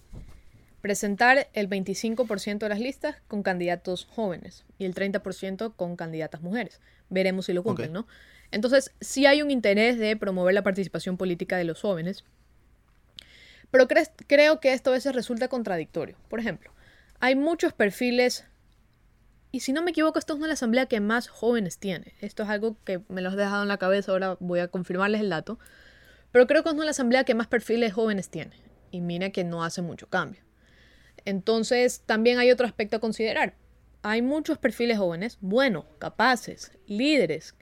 presentar 0.82 1.50
el 1.54 1.70
25% 1.70 2.60
de 2.60 2.70
las 2.70 2.80
listas 2.80 3.16
con 3.28 3.44
candidatos 3.44 4.06
jóvenes 4.06 4.66
y 4.78 4.86
el 4.86 4.94
30% 4.94 5.74
con 5.76 5.96
candidatas 5.96 6.42
mujeres. 6.42 6.80
Veremos 7.10 7.46
si 7.46 7.54
lo 7.54 7.64
cumplen, 7.64 7.94
¿no? 7.94 8.08
Entonces, 8.52 8.94
sí 9.02 9.26
hay 9.26 9.42
un 9.42 9.52
interés 9.52 9.98
de 10.00 10.16
promover 10.16 10.54
la 10.54 10.64
participación 10.64 11.18
política 11.18 11.58
de 11.58 11.66
los 11.66 11.82
jóvenes, 11.82 12.24
pero 13.72 13.88
creo 14.28 14.60
que 14.60 14.74
esto 14.74 14.92
a 14.92 14.94
veces 14.94 15.14
resulta 15.14 15.48
contradictorio. 15.48 16.18
Por 16.30 16.40
ejemplo, 16.40 16.72
hay 17.20 17.36
muchos 17.36 17.74
perfiles, 17.74 18.46
y 19.52 19.62
si 19.62 19.74
no 19.74 19.82
me 19.82 19.92
equivoco, 19.92 20.20
esto 20.20 20.34
es 20.34 20.38
una 20.38 20.48
de 20.48 20.52
las 20.52 20.60
asambleas 20.60 20.88
que 20.88 21.00
más 21.00 21.28
jóvenes 21.28 21.78
tiene. 21.78 22.14
Esto 22.22 22.44
es 22.44 22.50
algo 22.50 22.78
que 22.84 23.02
me 23.10 23.22
lo 23.22 23.30
has 23.30 23.36
dejado 23.36 23.64
en 23.64 23.68
la 23.68 23.78
cabeza, 23.78 24.12
ahora 24.12 24.38
voy 24.40 24.60
a 24.60 24.70
confirmarles 24.70 25.22
el 25.22 25.30
dato. 25.30 25.60
Pero 26.32 26.48
creo 26.48 26.64
que 26.64 26.70
es 26.70 26.74
una 26.74 26.84
de 26.84 26.88
las 26.88 26.98
asambleas 26.98 27.26
que 27.26 27.36
más 27.36 27.48
perfiles 27.48 27.94
jóvenes 27.94 28.30
tiene. 28.30 28.56
Y 28.92 29.02
mira 29.02 29.32
que 29.32 29.44
no 29.44 29.64
hace 29.64 29.82
mucho 29.82 30.08
cambio. 30.08 30.42
Entonces, 31.26 32.04
también 32.06 32.40
hay 32.40 32.52
otro 32.52 32.66
aspecto 32.66 32.98
a 32.98 33.00
considerar. 33.00 33.56
Hay 34.04 34.22
muchos 34.22 34.58
perfiles 34.58 34.98
jóvenes, 34.98 35.38
buenos, 35.42 35.86
capaces, 36.00 36.72
líderes, 36.86 37.56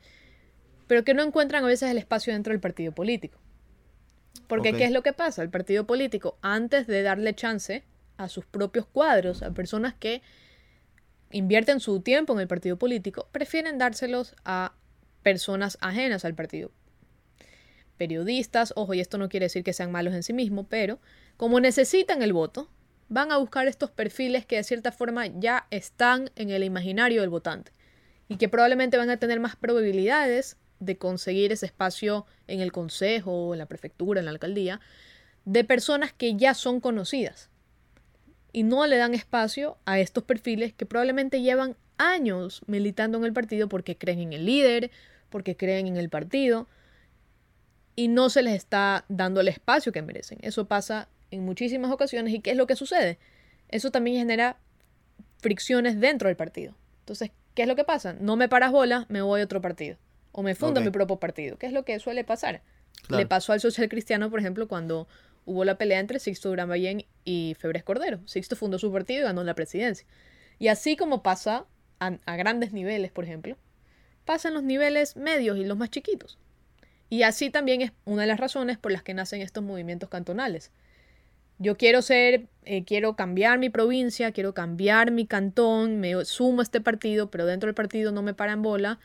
pero 0.87 1.03
que 1.03 1.13
no 1.13 1.23
encuentran 1.23 1.63
a 1.63 1.67
veces 1.67 1.89
el 1.89 1.97
espacio 1.97 2.33
dentro 2.33 2.51
del 2.51 2.59
partido 2.59 2.91
político. 2.91 3.39
Porque 4.47 4.73
¿qué 4.73 4.85
es 4.85 4.91
lo 4.91 5.01
que 5.01 5.13
pasa? 5.13 5.41
El 5.41 5.49
partido 5.49 5.85
político, 5.87 6.37
antes 6.41 6.87
de 6.87 7.01
darle 7.01 7.33
chance 7.33 7.83
a 8.17 8.29
sus 8.29 8.45
propios 8.45 8.85
cuadros, 8.85 9.41
a 9.41 9.51
personas 9.51 9.95
que 9.95 10.21
invierten 11.31 11.79
su 11.79 12.01
tiempo 12.01 12.33
en 12.33 12.39
el 12.39 12.47
partido 12.47 12.77
político, 12.77 13.27
prefieren 13.31 13.77
dárselos 13.77 14.35
a 14.45 14.73
personas 15.23 15.77
ajenas 15.81 16.25
al 16.25 16.35
partido. 16.35 16.71
Periodistas, 17.97 18.73
ojo, 18.75 18.93
y 18.93 18.99
esto 18.99 19.17
no 19.17 19.29
quiere 19.29 19.45
decir 19.45 19.63
que 19.63 19.73
sean 19.73 19.91
malos 19.91 20.13
en 20.13 20.23
sí 20.23 20.33
mismos, 20.33 20.67
pero 20.69 20.99
como 21.37 21.59
necesitan 21.59 22.21
el 22.21 22.33
voto, 22.33 22.69
van 23.09 23.31
a 23.31 23.37
buscar 23.37 23.67
estos 23.67 23.91
perfiles 23.91 24.45
que 24.45 24.57
de 24.57 24.63
cierta 24.63 24.91
forma 24.91 25.27
ya 25.27 25.67
están 25.71 26.31
en 26.35 26.49
el 26.49 26.63
imaginario 26.63 27.21
del 27.21 27.29
votante 27.29 27.71
y 28.27 28.37
que 28.37 28.49
probablemente 28.49 28.97
van 28.97 29.09
a 29.09 29.17
tener 29.17 29.39
más 29.39 29.55
probabilidades 29.55 30.57
de 30.79 30.97
conseguir 30.97 31.51
ese 31.51 31.65
espacio 31.65 32.25
en 32.47 32.61
el 32.61 32.71
consejo, 32.71 33.53
en 33.53 33.59
la 33.59 33.65
prefectura, 33.65 34.19
en 34.19 34.25
la 34.25 34.31
alcaldía, 34.31 34.79
de 35.45 35.63
personas 35.63 36.13
que 36.13 36.35
ya 36.35 36.53
son 36.53 36.79
conocidas. 36.79 37.49
Y 38.51 38.63
no 38.63 38.85
le 38.87 38.97
dan 38.97 39.13
espacio 39.13 39.77
a 39.85 39.99
estos 39.99 40.23
perfiles 40.23 40.73
que 40.73 40.85
probablemente 40.85 41.41
llevan 41.41 41.75
años 41.97 42.61
militando 42.67 43.17
en 43.17 43.25
el 43.25 43.33
partido 43.33 43.69
porque 43.69 43.97
creen 43.97 44.19
en 44.19 44.33
el 44.33 44.45
líder, 44.45 44.91
porque 45.29 45.55
creen 45.55 45.87
en 45.87 45.97
el 45.97 46.09
partido, 46.09 46.67
y 47.95 48.07
no 48.07 48.29
se 48.29 48.43
les 48.43 48.53
está 48.53 49.05
dando 49.07 49.41
el 49.41 49.47
espacio 49.47 49.91
que 49.91 50.01
merecen. 50.01 50.39
Eso 50.41 50.65
pasa 50.65 51.07
en 51.31 51.45
muchísimas 51.45 51.91
ocasiones. 51.91 52.33
¿Y 52.33 52.39
qué 52.39 52.51
es 52.51 52.57
lo 52.57 52.67
que 52.67 52.75
sucede? 52.75 53.19
Eso 53.69 53.91
también 53.91 54.17
genera 54.17 54.57
fricciones 55.39 55.99
dentro 55.99 56.27
del 56.27 56.35
partido. 56.35 56.75
Entonces, 56.99 57.31
¿qué 57.53 57.61
es 57.61 57.67
lo 57.67 57.75
que 57.75 57.83
pasa? 57.83 58.13
No 58.13 58.35
me 58.35 58.49
paras 58.49 58.71
bola, 58.71 59.05
me 59.09 59.21
voy 59.21 59.41
a 59.41 59.45
otro 59.45 59.61
partido 59.61 59.97
o 60.37 60.43
me 60.43 60.53
fundo 60.53 60.81
mi 60.81 60.89
propio 60.89 61.15
partido, 61.15 61.57
¿Qué 61.57 61.65
es 61.65 61.71
lo 61.71 61.85
que 61.85 61.97
suele 61.99 62.25
pasar. 62.25 62.61
Le 63.07 63.25
pasó 63.25 63.53
al 63.53 63.61
social 63.61 63.87
cristiano, 63.87 64.29
por 64.29 64.41
ejemplo, 64.41 64.67
cuando 64.67 65.07
hubo 65.45 65.63
la 65.63 65.77
pelea 65.77 66.01
entre 66.01 66.19
Sixto 66.19 66.49
Durán 66.49 66.69
y 67.23 67.55
Febres 67.57 67.83
Cordero. 67.83 68.19
Sixto 68.25 68.57
fundó 68.57 68.77
su 68.77 68.91
partido 68.91 69.21
y 69.21 69.23
ganó 69.23 69.45
la 69.45 69.53
presidencia. 69.53 70.05
Y 70.59 70.67
así 70.67 70.97
como 70.97 71.23
pasa 71.23 71.65
a, 71.99 72.35
grandes 72.35 72.73
niveles, 72.73 73.11
por 73.11 73.23
ejemplo, 73.23 73.55
pasan 74.25 74.53
los 74.53 74.63
niveles 74.63 75.15
medios 75.15 75.57
y 75.57 75.63
los 75.63 75.77
más 75.77 75.89
chiquitos. 75.89 76.37
Y 77.09 77.23
así 77.23 77.49
también 77.49 77.81
es 77.81 77.93
una 78.03 78.23
de 78.23 78.27
las 78.27 78.39
razones 78.39 78.77
por 78.77 78.91
las 78.91 79.03
que 79.03 79.13
nacen 79.13 79.41
estos 79.41 79.63
movimientos 79.63 80.09
cantonales. 80.09 80.71
Yo 81.59 81.77
quiero 81.77 82.01
ser, 82.01 82.47
eh, 82.65 82.83
quiero 82.83 83.15
cambiar 83.15 83.57
mi 83.57 83.69
provincia, 83.69 84.33
quiero 84.33 84.53
cambiar 84.53 85.11
mi 85.11 85.27
cantón, 85.27 86.01
me 86.01 86.25
sumo 86.25 86.59
a 86.59 86.63
este 86.63 86.81
partido, 86.81 87.31
pero 87.31 87.45
dentro 87.45 87.67
del 87.67 87.75
partido 87.75 88.11
no 88.11 88.21
me 88.21 88.33
paran 88.33 88.61
bola, 88.61 88.99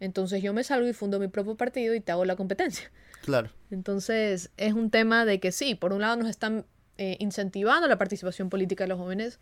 entonces 0.00 0.42
yo 0.42 0.52
me 0.54 0.64
salgo 0.64 0.88
y 0.88 0.94
fundo 0.94 1.20
mi 1.20 1.28
propio 1.28 1.56
partido 1.56 1.94
y 1.94 2.00
te 2.00 2.10
hago 2.10 2.24
la 2.24 2.34
competencia. 2.34 2.90
Claro. 3.22 3.50
Entonces 3.70 4.50
es 4.56 4.72
un 4.72 4.90
tema 4.90 5.26
de 5.26 5.38
que 5.38 5.52
sí, 5.52 5.74
por 5.74 5.92
un 5.92 6.00
lado 6.00 6.16
nos 6.16 6.28
están 6.28 6.64
eh, 6.96 7.16
incentivando 7.20 7.86
la 7.86 7.98
participación 7.98 8.48
política 8.48 8.84
de 8.84 8.88
los 8.88 8.98
jóvenes, 8.98 9.38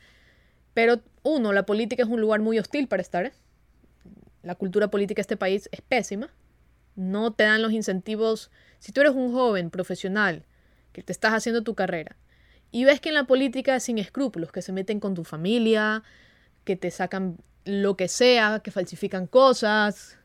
pero 0.74 1.00
uno, 1.22 1.52
la 1.52 1.64
política 1.64 2.02
es 2.02 2.08
un 2.08 2.20
lugar 2.20 2.40
muy 2.40 2.58
hostil 2.58 2.88
para 2.88 3.00
estar. 3.00 3.32
La 4.42 4.56
cultura 4.56 4.88
política 4.88 5.20
de 5.20 5.22
este 5.22 5.36
país 5.36 5.68
es 5.72 5.80
pésima. 5.80 6.28
No 6.96 7.32
te 7.32 7.44
dan 7.44 7.62
los 7.62 7.72
incentivos. 7.72 8.50
Si 8.80 8.92
tú 8.92 9.00
eres 9.00 9.14
un 9.14 9.32
joven 9.32 9.70
profesional 9.70 10.44
que 10.92 11.02
te 11.02 11.12
estás 11.12 11.32
haciendo 11.32 11.62
tu 11.62 11.74
carrera 11.74 12.16
y 12.72 12.84
ves 12.84 13.00
que 13.00 13.10
en 13.10 13.14
la 13.14 13.24
política 13.24 13.76
es 13.76 13.84
sin 13.84 13.98
escrúpulos, 13.98 14.50
que 14.50 14.62
se 14.62 14.72
meten 14.72 14.98
con 14.98 15.14
tu 15.14 15.22
familia, 15.24 16.02
que 16.64 16.76
te 16.76 16.90
sacan 16.90 17.38
lo 17.64 17.96
que 17.96 18.08
sea, 18.08 18.60
que 18.62 18.70
falsifican 18.70 19.26
cosas, 19.26 20.17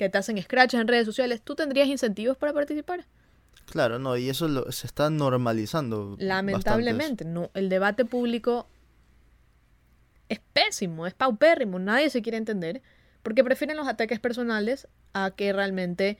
que 0.00 0.08
te 0.08 0.16
hacen 0.16 0.40
scratches 0.42 0.80
en 0.80 0.88
redes 0.88 1.04
sociales, 1.04 1.42
¿tú 1.42 1.54
tendrías 1.54 1.86
incentivos 1.86 2.38
para 2.38 2.54
participar? 2.54 3.04
Claro, 3.66 3.98
no, 3.98 4.16
y 4.16 4.30
eso 4.30 4.72
se 4.72 4.86
está 4.86 5.10
normalizando. 5.10 6.16
Lamentablemente, 6.18 7.26
no. 7.26 7.50
El 7.52 7.68
debate 7.68 8.06
público 8.06 8.66
es 10.30 10.40
pésimo, 10.54 11.06
es 11.06 11.12
paupérrimo, 11.12 11.78
nadie 11.78 12.08
se 12.08 12.22
quiere 12.22 12.38
entender, 12.38 12.80
porque 13.22 13.44
prefieren 13.44 13.76
los 13.76 13.86
ataques 13.86 14.20
personales 14.20 14.88
a 15.12 15.32
que 15.32 15.52
realmente 15.52 16.16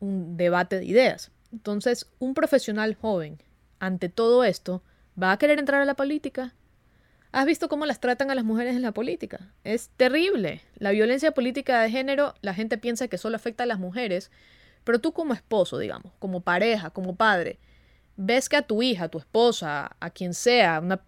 un 0.00 0.36
debate 0.36 0.80
de 0.80 0.86
ideas. 0.86 1.30
Entonces, 1.52 2.10
un 2.18 2.34
profesional 2.34 2.96
joven, 2.96 3.40
ante 3.78 4.08
todo 4.08 4.42
esto, 4.42 4.82
¿va 5.22 5.30
a 5.30 5.38
querer 5.38 5.60
entrar 5.60 5.80
a 5.80 5.84
la 5.84 5.94
política? 5.94 6.54
¿Has 7.32 7.46
visto 7.46 7.70
cómo 7.70 7.86
las 7.86 7.98
tratan 7.98 8.30
a 8.30 8.34
las 8.34 8.44
mujeres 8.44 8.76
en 8.76 8.82
la 8.82 8.92
política? 8.92 9.40
Es 9.64 9.88
terrible. 9.96 10.60
La 10.76 10.90
violencia 10.90 11.32
política 11.32 11.80
de 11.80 11.90
género, 11.90 12.34
la 12.42 12.52
gente 12.52 12.76
piensa 12.76 13.08
que 13.08 13.16
solo 13.16 13.36
afecta 13.36 13.64
a 13.64 13.66
las 13.66 13.78
mujeres, 13.78 14.30
pero 14.84 15.00
tú 15.00 15.12
como 15.12 15.32
esposo, 15.32 15.78
digamos, 15.78 16.12
como 16.18 16.42
pareja, 16.42 16.90
como 16.90 17.16
padre, 17.16 17.58
ves 18.16 18.50
que 18.50 18.56
a 18.56 18.62
tu 18.62 18.82
hija, 18.82 19.04
a 19.04 19.08
tu 19.08 19.18
esposa, 19.18 19.96
a 19.98 20.10
quien 20.10 20.34
sea, 20.34 20.80
una 20.80 21.00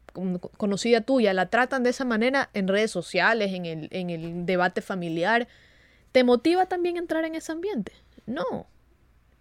conocida 0.57 1.03
tuya, 1.03 1.35
la 1.35 1.51
tratan 1.51 1.83
de 1.83 1.91
esa 1.91 2.07
manera 2.07 2.49
en 2.55 2.69
redes 2.69 2.91
sociales, 2.91 3.53
en 3.53 3.67
el, 3.67 3.89
en 3.91 4.09
el 4.09 4.47
debate 4.47 4.81
familiar, 4.81 5.47
¿te 6.13 6.25
motiva 6.25 6.65
también 6.67 6.97
entrar 6.97 7.27
en 7.27 7.35
ese 7.35 7.53
ambiente? 7.53 7.93
No. 8.25 8.67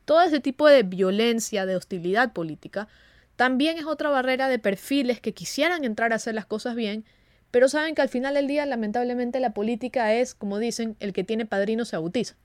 Todo 0.03 0.21
ese 0.23 0.41
tipo 0.41 0.67
de 0.67 0.83
violencia, 0.83 1.65
de 1.65 1.77
hostilidad 1.77 2.33
política, 2.33 2.89
también 3.43 3.77
es 3.77 3.85
otra 3.85 4.09
barrera 4.09 4.47
de 4.47 4.57
perfiles 4.57 5.19
que 5.19 5.33
quisieran 5.33 5.83
entrar 5.83 6.13
a 6.13 6.15
hacer 6.15 6.33
las 6.33 6.45
cosas 6.45 6.77
bien, 6.77 7.03
pero 7.51 7.67
saben 7.67 7.93
que 7.93 8.01
al 8.01 8.07
final 8.07 8.35
del 8.35 8.47
día, 8.47 8.65
lamentablemente, 8.65 9.41
la 9.41 9.53
política 9.53 10.13
es, 10.13 10.33
como 10.33 10.59
dicen, 10.59 10.95
el 11.01 11.11
que 11.11 11.25
tiene 11.25 11.45
padrino 11.45 11.83
se 11.83 11.97
bautiza. 11.97 12.37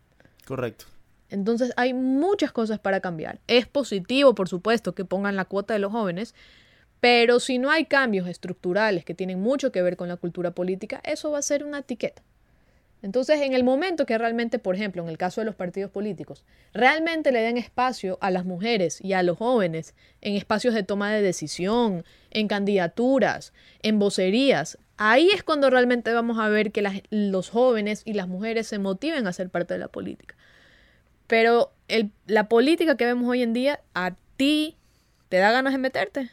Correcto. 0.44 0.86
Entonces 1.30 1.72
hay 1.76 1.94
muchas 1.94 2.50
cosas 2.50 2.80
para 2.80 2.98
cambiar. 2.98 3.38
Es 3.46 3.68
positivo, 3.68 4.34
por 4.34 4.48
supuesto, 4.48 4.96
que 4.96 5.04
pongan 5.04 5.36
la 5.36 5.44
cuota 5.44 5.72
de 5.72 5.78
los 5.78 5.92
jóvenes, 5.92 6.34
pero 6.98 7.38
si 7.38 7.58
no 7.58 7.70
hay 7.70 7.84
cambios 7.84 8.26
estructurales 8.26 9.04
que 9.04 9.14
tienen 9.14 9.38
mucho 9.38 9.70
que 9.70 9.82
ver 9.82 9.96
con 9.96 10.08
la 10.08 10.16
cultura 10.16 10.50
política, 10.50 11.00
eso 11.04 11.30
va 11.30 11.38
a 11.38 11.42
ser 11.42 11.62
una 11.62 11.78
etiqueta. 11.78 12.24
Entonces, 13.02 13.40
en 13.42 13.54
el 13.54 13.62
momento 13.62 14.06
que 14.06 14.18
realmente, 14.18 14.58
por 14.58 14.74
ejemplo, 14.74 15.02
en 15.02 15.08
el 15.08 15.18
caso 15.18 15.40
de 15.40 15.44
los 15.44 15.54
partidos 15.54 15.90
políticos, 15.90 16.44
realmente 16.74 17.30
le 17.30 17.40
den 17.40 17.56
espacio 17.56 18.18
a 18.20 18.30
las 18.30 18.44
mujeres 18.44 19.00
y 19.00 19.12
a 19.12 19.22
los 19.22 19.38
jóvenes 19.38 19.94
en 20.20 20.34
espacios 20.34 20.74
de 20.74 20.82
toma 20.82 21.12
de 21.12 21.22
decisión, 21.22 22.04
en 22.30 22.48
candidaturas, 22.48 23.52
en 23.82 23.98
vocerías, 23.98 24.78
ahí 24.96 25.30
es 25.32 25.44
cuando 25.44 25.70
realmente 25.70 26.12
vamos 26.12 26.38
a 26.38 26.48
ver 26.48 26.72
que 26.72 27.02
los 27.10 27.50
jóvenes 27.50 28.02
y 28.04 28.14
las 28.14 28.26
mujeres 28.26 28.66
se 28.66 28.78
motiven 28.78 29.26
a 29.26 29.32
ser 29.32 29.48
parte 29.48 29.74
de 29.74 29.80
la 29.80 29.88
política. 29.88 30.34
Pero 31.28 31.72
la 32.26 32.48
política 32.48 32.96
que 32.96 33.04
vemos 33.04 33.28
hoy 33.28 33.42
en 33.42 33.52
día, 33.52 33.80
a 33.94 34.16
ti 34.36 34.76
te 35.28 35.36
da 35.36 35.52
ganas 35.52 35.72
de 35.72 35.78
meterte. 35.78 36.30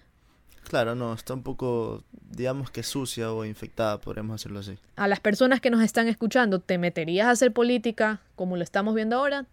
Claro, 0.68 0.96
no, 0.96 1.14
está 1.14 1.34
un 1.34 1.44
poco, 1.44 2.04
digamos 2.12 2.72
que 2.72 2.82
sucia 2.82 3.32
o 3.32 3.46
infectada, 3.46 4.02
podríamos 4.02 4.40
decirlo 4.40 4.60
así. 4.60 4.78
A 4.96 5.08
las 5.08 5.20
personas 5.20 5.62
que 5.62 5.70
nos 5.70 5.84
están 5.84 6.08
escuchando, 6.08 6.60
¿te 6.60 6.78
meterías 6.78 7.28
a 7.28 7.32
hacer 7.32 7.54
política 7.54 8.22
como 8.36 8.58
lo 8.58 8.64
estamos 8.64 8.96
viendo 8.96 9.16
ahora? 9.16 9.46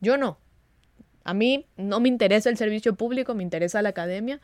Yo 0.00 0.18
no. 0.18 0.38
A 1.24 1.34
mí 1.34 1.66
no 1.76 2.00
me 2.00 2.08
interesa 2.08 2.50
el 2.50 2.56
servicio 2.56 2.94
público, 2.94 3.34
me 3.34 3.42
interesa 3.42 3.82
la 3.82 3.88
academia, 3.90 4.40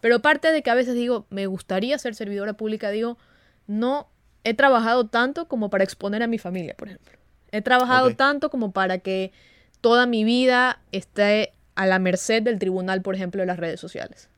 pero 0.00 0.20
parte 0.20 0.52
de 0.52 0.62
que 0.62 0.70
a 0.70 0.74
veces 0.74 0.94
digo, 0.94 1.26
me 1.30 1.46
gustaría 1.46 1.98
ser 1.98 2.14
servidora 2.14 2.52
pública, 2.54 2.90
digo, 2.90 3.18
no 3.66 4.08
he 4.44 4.54
trabajado 4.54 5.06
tanto 5.08 5.48
como 5.48 5.70
para 5.70 5.84
exponer 5.84 6.22
a 6.22 6.26
mi 6.26 6.38
familia, 6.38 6.74
por 6.76 6.88
ejemplo. 6.88 7.18
He 7.52 7.62
trabajado 7.62 8.14
tanto 8.14 8.50
como 8.50 8.72
para 8.72 8.98
que 8.98 9.32
toda 9.80 10.06
mi 10.06 10.24
vida 10.24 10.80
esté 10.90 11.52
a 11.74 11.86
la 11.86 11.98
merced 11.98 12.42
del 12.42 12.58
tribunal, 12.58 13.02
por 13.02 13.14
ejemplo, 13.14 13.40
de 13.40 13.46
las 13.46 13.58
redes 13.58 13.80
sociales 13.80 14.28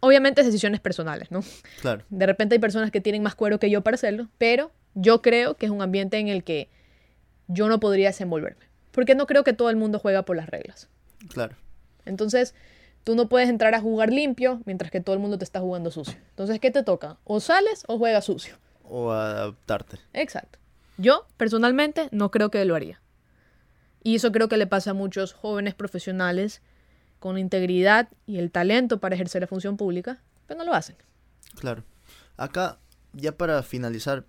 obviamente 0.00 0.42
decisiones 0.42 0.80
personales, 0.80 1.30
¿no? 1.30 1.40
Claro. 1.80 2.04
De 2.08 2.26
repente 2.26 2.54
hay 2.54 2.58
personas 2.58 2.90
que 2.90 3.00
tienen 3.00 3.22
más 3.22 3.34
cuero 3.34 3.58
que 3.58 3.70
yo 3.70 3.82
para 3.82 3.94
hacerlo, 3.96 4.28
pero 4.38 4.70
yo 4.94 5.22
creo 5.22 5.54
que 5.54 5.66
es 5.66 5.72
un 5.72 5.82
ambiente 5.82 6.18
en 6.18 6.28
el 6.28 6.44
que 6.44 6.68
yo 7.46 7.68
no 7.68 7.80
podría 7.80 8.08
desenvolverme. 8.08 8.66
Porque 8.92 9.14
no 9.14 9.26
creo 9.26 9.44
que 9.44 9.52
todo 9.52 9.70
el 9.70 9.76
mundo 9.76 9.98
juega 9.98 10.22
por 10.22 10.36
las 10.36 10.48
reglas. 10.48 10.88
Claro. 11.32 11.56
Entonces, 12.04 12.54
tú 13.04 13.14
no 13.14 13.28
puedes 13.28 13.48
entrar 13.48 13.74
a 13.74 13.80
jugar 13.80 14.12
limpio 14.12 14.60
mientras 14.64 14.90
que 14.90 15.00
todo 15.00 15.14
el 15.14 15.20
mundo 15.20 15.38
te 15.38 15.44
está 15.44 15.60
jugando 15.60 15.90
sucio. 15.90 16.18
Entonces, 16.30 16.58
¿qué 16.60 16.70
te 16.70 16.82
toca? 16.82 17.18
O 17.24 17.40
sales 17.40 17.84
o 17.86 17.98
juegas 17.98 18.24
sucio. 18.24 18.56
O 18.84 19.10
adaptarte. 19.10 19.98
Exacto. 20.12 20.58
Yo, 20.96 21.26
personalmente, 21.36 22.08
no 22.10 22.30
creo 22.30 22.50
que 22.50 22.64
lo 22.64 22.74
haría. 22.74 23.00
Y 24.02 24.16
eso 24.16 24.32
creo 24.32 24.48
que 24.48 24.56
le 24.56 24.66
pasa 24.66 24.90
a 24.90 24.94
muchos 24.94 25.32
jóvenes 25.32 25.74
profesionales 25.74 26.62
con 27.18 27.38
integridad 27.38 28.08
y 28.26 28.38
el 28.38 28.50
talento 28.50 28.98
para 28.98 29.14
ejercer 29.14 29.42
la 29.42 29.48
función 29.48 29.76
pública, 29.76 30.20
pero 30.46 30.58
no 30.58 30.64
lo 30.64 30.74
hacen. 30.74 30.96
Claro. 31.56 31.82
Acá, 32.36 32.78
ya 33.12 33.32
para 33.32 33.62
finalizar, 33.62 34.24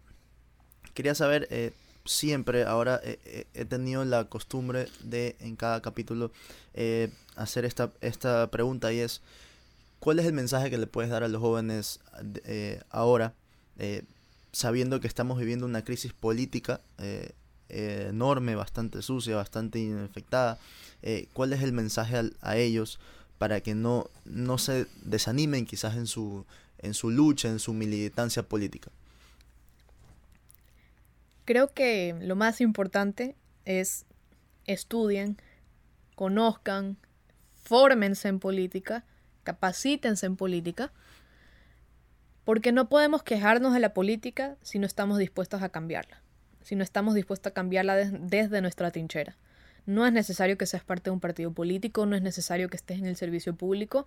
quería 0.94 1.14
saber, 1.14 1.48
eh, 1.52 1.74
siempre 2.06 2.64
ahora 2.64 3.00
he 3.04 3.66
tenido 3.66 4.04
la 4.04 4.26
costumbre 4.26 4.88
de 5.04 5.36
en 5.40 5.56
cada 5.56 5.82
capítulo 5.82 6.32
eh, 6.74 7.12
hacer 7.36 7.66
esta, 7.66 7.92
esta 8.02 8.50
pregunta 8.50 8.92
y 8.92 9.00
es, 9.00 9.22
¿cuál 10.00 10.18
es 10.18 10.26
el 10.26 10.34
mensaje 10.34 10.72
que 10.72 10.80
le 10.80 10.88
puedes 10.88 11.12
dar 11.12 11.24
a 11.24 11.28
los 11.28 11.40
jóvenes 11.40 12.00
eh, 12.46 12.82
ahora, 12.90 13.34
sabiendo 14.52 15.00
que 15.00 15.08
estamos 15.08 15.38
viviendo 15.38 15.68
una 15.68 15.84
crisis 15.84 16.14
política 16.14 16.82
enorme, 17.70 18.56
bastante 18.56 19.04
sucia, 19.04 19.36
bastante 19.36 19.78
infectada? 19.78 20.58
Eh, 21.02 21.28
cuál 21.34 21.54
es 21.54 21.62
el 21.62 21.72
mensaje 21.72 22.32
a, 22.42 22.58
ellos 22.58 23.00
para 23.38 23.62
que 23.62 23.74
no, 23.74 24.10
no 24.26 24.58
se 24.58 24.86
desanimen 25.02 25.66
quizás 25.66 25.96
en 25.96 26.08
su, 26.08 26.46
en 26.80 26.94
su 26.94 27.10
lucha, 27.10 27.48
en 27.48 27.60
su 27.60 27.74
militancia 27.74 28.44
política. 28.44 28.92
Creo 31.46 31.74
que 31.74 32.16
lo 32.22 32.36
más 32.36 32.62
importante 32.62 33.36
es 33.66 34.06
estudien, 34.66 35.38
conozcan, 36.16 36.98
fórmense 37.64 38.28
en 38.28 38.40
política, 38.40 39.06
capacítense 39.44 40.26
en 40.26 40.36
política, 40.36 40.92
porque 42.44 42.72
no 42.72 42.90
podemos 42.90 43.24
quejarnos 43.24 43.74
de 43.74 43.80
la 43.80 43.94
política 43.94 44.58
si 44.62 44.80
no 44.80 44.86
estamos 44.86 45.18
dispuestos 45.18 45.62
a 45.62 45.70
cambiarla, 45.70 46.22
si 46.62 46.76
no 46.76 46.84
estamos 46.84 47.16
dispuestos 47.16 47.52
a 47.52 47.54
cambiarla 47.54 47.96
desde 47.96 48.62
nuestra 48.62 48.92
trinchera. 48.92 49.38
No 49.86 50.06
es 50.06 50.14
necesario 50.14 50.58
que 50.58 50.66
seas 50.66 50.84
parte 50.84 51.06
de 51.06 51.12
un 51.12 51.20
partido 51.20 51.52
político, 51.52 52.06
no 52.06 52.16
es 52.16 52.22
necesario 52.22 52.70
que 52.70 52.78
estés 52.78 53.00
en 53.00 53.06
el 53.06 53.16
servicio 53.16 53.56
público. 53.56 54.06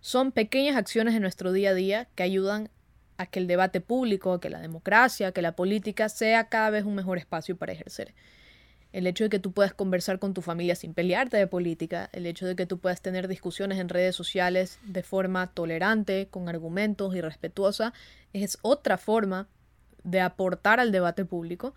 Son 0.00 0.32
pequeñas 0.32 0.76
acciones 0.76 1.14
en 1.14 1.22
nuestro 1.22 1.52
día 1.52 1.70
a 1.70 1.74
día 1.74 2.08
que 2.14 2.22
ayudan 2.22 2.70
a 3.16 3.26
que 3.26 3.40
el 3.40 3.46
debate 3.46 3.80
público, 3.80 4.32
a 4.32 4.40
que 4.40 4.48
la 4.48 4.60
democracia, 4.60 5.28
a 5.28 5.32
que 5.32 5.42
la 5.42 5.52
política 5.52 6.08
sea 6.08 6.48
cada 6.48 6.70
vez 6.70 6.84
un 6.84 6.94
mejor 6.94 7.18
espacio 7.18 7.56
para 7.56 7.72
ejercer. 7.72 8.14
El 8.92 9.06
hecho 9.06 9.24
de 9.24 9.30
que 9.30 9.38
tú 9.38 9.52
puedas 9.52 9.74
conversar 9.74 10.18
con 10.18 10.32
tu 10.32 10.40
familia 10.40 10.74
sin 10.74 10.94
pelearte 10.94 11.36
de 11.36 11.46
política, 11.46 12.08
el 12.12 12.24
hecho 12.24 12.46
de 12.46 12.56
que 12.56 12.64
tú 12.64 12.78
puedas 12.78 13.02
tener 13.02 13.28
discusiones 13.28 13.78
en 13.78 13.88
redes 13.88 14.16
sociales 14.16 14.78
de 14.82 15.02
forma 15.02 15.48
tolerante, 15.48 16.28
con 16.30 16.48
argumentos 16.48 17.14
y 17.14 17.20
respetuosa, 17.20 17.92
es 18.32 18.58
otra 18.62 18.96
forma 18.96 19.48
de 20.04 20.20
aportar 20.20 20.80
al 20.80 20.92
debate 20.92 21.24
público 21.24 21.74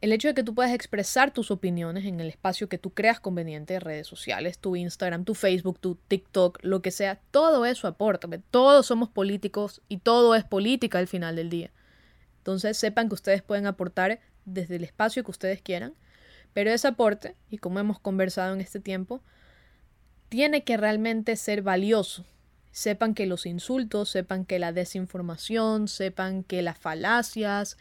el 0.00 0.12
hecho 0.12 0.28
de 0.28 0.34
que 0.34 0.42
tú 0.42 0.54
puedas 0.54 0.72
expresar 0.72 1.30
tus 1.32 1.50
opiniones 1.50 2.06
en 2.06 2.20
el 2.20 2.28
espacio 2.28 2.68
que 2.68 2.78
tú 2.78 2.90
creas 2.90 3.20
conveniente, 3.20 3.80
redes 3.80 4.06
sociales, 4.06 4.58
tu 4.58 4.74
Instagram, 4.76 5.24
tu 5.24 5.34
Facebook, 5.34 5.78
tu 5.78 5.96
TikTok, 6.08 6.58
lo 6.62 6.80
que 6.80 6.90
sea, 6.90 7.20
todo 7.30 7.66
eso 7.66 7.86
aporta. 7.86 8.28
Todos 8.50 8.86
somos 8.86 9.10
políticos 9.10 9.82
y 9.88 9.98
todo 9.98 10.34
es 10.34 10.44
política 10.44 10.98
al 10.98 11.06
final 11.06 11.36
del 11.36 11.50
día. 11.50 11.70
Entonces 12.38 12.78
sepan 12.78 13.08
que 13.08 13.14
ustedes 13.14 13.42
pueden 13.42 13.66
aportar 13.66 14.20
desde 14.46 14.76
el 14.76 14.84
espacio 14.84 15.22
que 15.22 15.30
ustedes 15.30 15.60
quieran, 15.60 15.94
pero 16.54 16.70
ese 16.70 16.88
aporte, 16.88 17.36
y 17.50 17.58
como 17.58 17.78
hemos 17.78 18.00
conversado 18.00 18.54
en 18.54 18.62
este 18.62 18.80
tiempo, 18.80 19.22
tiene 20.30 20.64
que 20.64 20.78
realmente 20.78 21.36
ser 21.36 21.60
valioso. 21.60 22.24
Sepan 22.72 23.14
que 23.14 23.26
los 23.26 23.44
insultos, 23.44 24.08
sepan 24.08 24.46
que 24.46 24.58
la 24.58 24.72
desinformación, 24.72 25.88
sepan 25.88 26.42
que 26.42 26.62
las 26.62 26.78
falacias, 26.78 27.76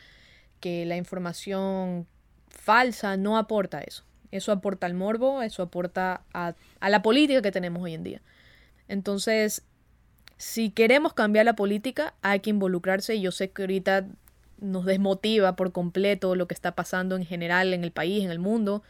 que 0.60 0.86
la 0.86 0.98
información 0.98 2.08
falsa 2.50 3.18
no 3.18 3.38
aporta 3.38 3.82
eso. 3.82 4.04
Eso 4.32 4.52
aporta 4.52 4.86
al 4.86 4.94
morbo, 4.94 5.42
eso 5.42 5.64
aporta 5.64 6.22
a, 6.34 6.54
la 6.82 7.02
política 7.02 7.42
que 7.42 7.52
tenemos 7.52 7.82
hoy 7.82 7.96
en 7.96 8.04
día. 8.04 8.22
Entonces, 8.88 9.64
si 10.38 10.70
queremos 10.70 11.14
cambiar 11.14 11.46
la 11.46 11.56
política, 11.56 12.14
hay 12.22 12.40
que 12.42 12.52
involucrarse. 12.52 13.16
Y 13.16 13.22
yo 13.22 13.32
sé 13.32 13.50
que 13.52 13.64
ahorita 13.64 14.08
nos 14.60 14.86
desmotiva 14.86 15.56
por 15.56 15.72
completo 15.72 16.36
lo 16.36 16.48
que 16.48 16.54
está 16.54 16.76
pasando 16.76 17.16
en 17.16 17.26
general 17.26 17.74
en 17.74 17.84
el 17.84 17.92
país, 17.92 18.24
en 18.24 18.32
el 18.32 18.40
mundo. 18.40 18.84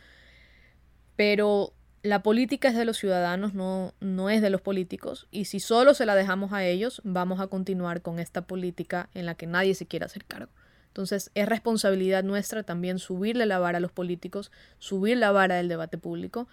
Pero 1.16 1.74
la 2.02 2.22
política 2.22 2.70
es 2.70 2.76
de 2.76 2.86
los 2.86 2.98
ciudadanos, 2.98 3.54
no, 3.54 3.94
no 4.00 4.30
es 4.30 4.42
de 4.42 4.50
los 4.50 4.62
políticos. 4.62 5.28
Y 5.32 5.46
si 5.46 5.60
solo 5.60 5.94
se 5.94 6.06
la 6.06 6.16
dejamos 6.16 6.52
a 6.52 6.66
ellos, 6.66 7.02
vamos 7.06 7.40
a 7.40 7.48
continuar 7.48 8.02
con 8.02 8.20
esta 8.20 8.42
política 8.42 9.10
en 9.14 9.26
la 9.26 9.36
que 9.36 9.48
nadie 9.48 9.74
se 9.74 9.86
quiere 9.86 10.06
hacer 10.06 10.26
cargo. 10.26 10.52
Entonces 10.90 11.32
es 11.36 11.48
responsabilidad 11.48 12.24
nuestra 12.24 12.64
también 12.64 13.00
subirle 13.00 13.46
la 13.46 13.60
vara 13.60 13.78
a 13.78 13.82
los 13.82 13.92
políticos, 13.92 14.52
subir 14.80 15.18
la 15.18 15.32
vara 15.32 15.56
del 15.56 15.70
debate 15.70 15.98
público, 15.98 16.48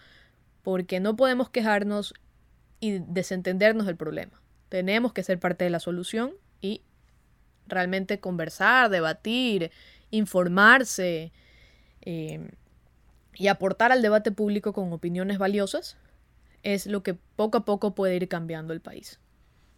porque 0.63 1.01
no 1.01 1.17
podemos 1.17 1.51
quejarnos 1.51 2.15
y 2.81 2.99
desentendernos 2.99 3.87
del 3.87 3.97
problema. 3.97 4.41
Tenemos 4.69 5.13
que 5.13 5.23
ser 5.23 5.39
parte 5.39 5.65
de 5.65 5.71
la 5.71 5.81
solución 5.81 6.33
y 6.61 6.83
realmente 7.67 8.21
conversar, 8.21 8.91
debatir, 8.91 9.71
informarse 10.11 11.33
eh, 12.03 12.51
y 13.35 13.49
aportar 13.49 13.93
al 13.93 14.03
debate 14.03 14.33
público 14.33 14.73
con 14.73 14.93
opiniones 14.93 15.39
valiosas 15.39 15.97
es 16.63 16.87
lo 16.87 17.03
que 17.03 17.15
poco 17.15 17.59
a 17.59 17.65
poco 17.65 17.95
puede 17.95 18.17
ir 18.17 18.29
cambiando 18.29 18.73
el 18.73 18.81
país. 18.81 19.21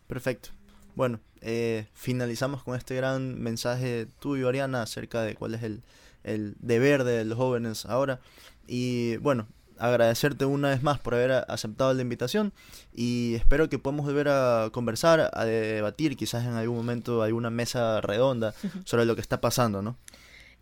Perfecto. 0.06 0.50
Bueno, 0.98 1.20
eh, 1.42 1.86
finalizamos 1.92 2.64
con 2.64 2.74
este 2.74 2.96
gran 2.96 3.40
mensaje 3.40 4.08
tuyo, 4.18 4.48
Ariana, 4.48 4.82
acerca 4.82 5.22
de 5.22 5.36
cuál 5.36 5.54
es 5.54 5.62
el, 5.62 5.84
el 6.24 6.56
deber 6.58 7.04
de 7.04 7.24
los 7.24 7.38
jóvenes 7.38 7.86
ahora. 7.86 8.18
Y 8.66 9.16
bueno, 9.18 9.46
agradecerte 9.78 10.44
una 10.44 10.70
vez 10.70 10.82
más 10.82 10.98
por 10.98 11.14
haber 11.14 11.44
aceptado 11.46 11.94
la 11.94 12.02
invitación 12.02 12.52
y 12.92 13.36
espero 13.36 13.68
que 13.68 13.78
podamos 13.78 14.06
volver 14.06 14.28
a 14.28 14.70
conversar, 14.72 15.30
a 15.32 15.44
debatir 15.44 16.16
quizás 16.16 16.44
en 16.44 16.54
algún 16.54 16.76
momento 16.78 17.22
alguna 17.22 17.50
mesa 17.50 18.00
redonda 18.00 18.52
sobre 18.84 19.04
lo 19.04 19.14
que 19.14 19.20
está 19.20 19.40
pasando, 19.40 19.82
¿no? 19.82 19.96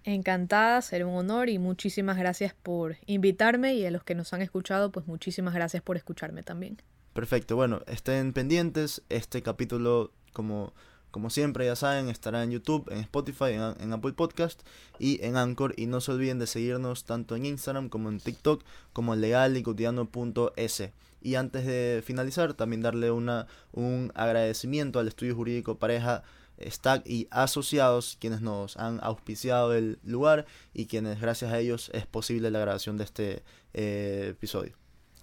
Encantada, 0.05 0.83
será 0.83 1.07
un 1.07 1.17
honor 1.17 1.49
y 1.49 1.59
muchísimas 1.59 2.19
gracias 2.19 2.53
por 2.53 2.99
invitarme 3.07 3.75
y 3.75 3.87
a 3.87 3.91
los 3.91 4.05
que 4.05 4.15
nos 4.15 4.35
han 4.35 4.43
escuchado, 4.43 4.93
pues 4.93 5.07
muchísimas 5.07 5.55
gracias 5.55 5.83
por 5.83 5.97
escucharme 5.97 6.43
también. 6.43 6.77
Perfecto, 7.15 7.57
bueno, 7.57 7.81
estén 7.87 8.35
pendientes, 8.35 9.03
este 9.09 9.43
capítulo 9.43 10.13
como 10.37 10.75
como 11.17 11.31
siempre, 11.31 11.65
ya 11.65 11.77
saben, 11.77 12.11
estará 12.11 12.43
en 12.45 12.51
YouTube, 12.51 12.93
en 12.93 12.99
Spotify, 12.99 13.53
en, 13.55 13.93
Apple 13.95 14.13
Podcast 14.13 14.61
y 14.99 15.25
en 15.25 15.39
Anchor. 15.39 15.73
Y 15.79 15.87
no 15.87 16.03
se 16.03 16.13
olviden 16.13 16.39
de 16.39 16.47
seguirnos 16.47 17.05
tanto 17.05 17.37
en 17.37 17.47
Instagram 17.47 17.89
como 17.89 18.11
en 18.11 18.21
TikTok, 18.21 18.63
como 18.93 19.15
en 19.15 19.23
legalicotidiano.es. 19.23 20.91
Y 21.23 21.37
antes 21.37 21.65
de 21.65 22.03
finalizar, 22.05 22.53
también 22.53 22.83
darle 22.83 23.11
una, 23.11 23.47
un 23.73 24.13
agradecimiento 24.15 24.99
al 24.99 25.09
estudio 25.09 25.35
jurídico 25.35 25.79
pareja 25.79 26.23
Stack 26.61 27.07
y 27.07 27.29
asociados 27.31 28.19
quienes 28.21 28.43
nos 28.43 28.77
han 28.77 29.01
auspiciado 29.03 29.73
el 29.73 29.99
lugar 30.05 30.45
y 30.75 30.85
quienes 30.85 31.19
gracias 31.19 31.51
a 31.51 31.59
ellos 31.59 31.91
es 31.95 32.05
posible 32.05 32.51
la 32.51 32.59
grabación 32.59 32.99
de 32.99 33.05
este 33.05 33.43
eh, 33.73 34.29
episodio. 34.33 34.75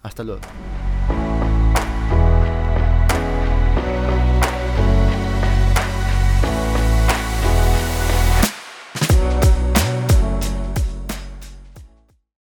Hasta 0.02 0.24
luego. 0.24 0.42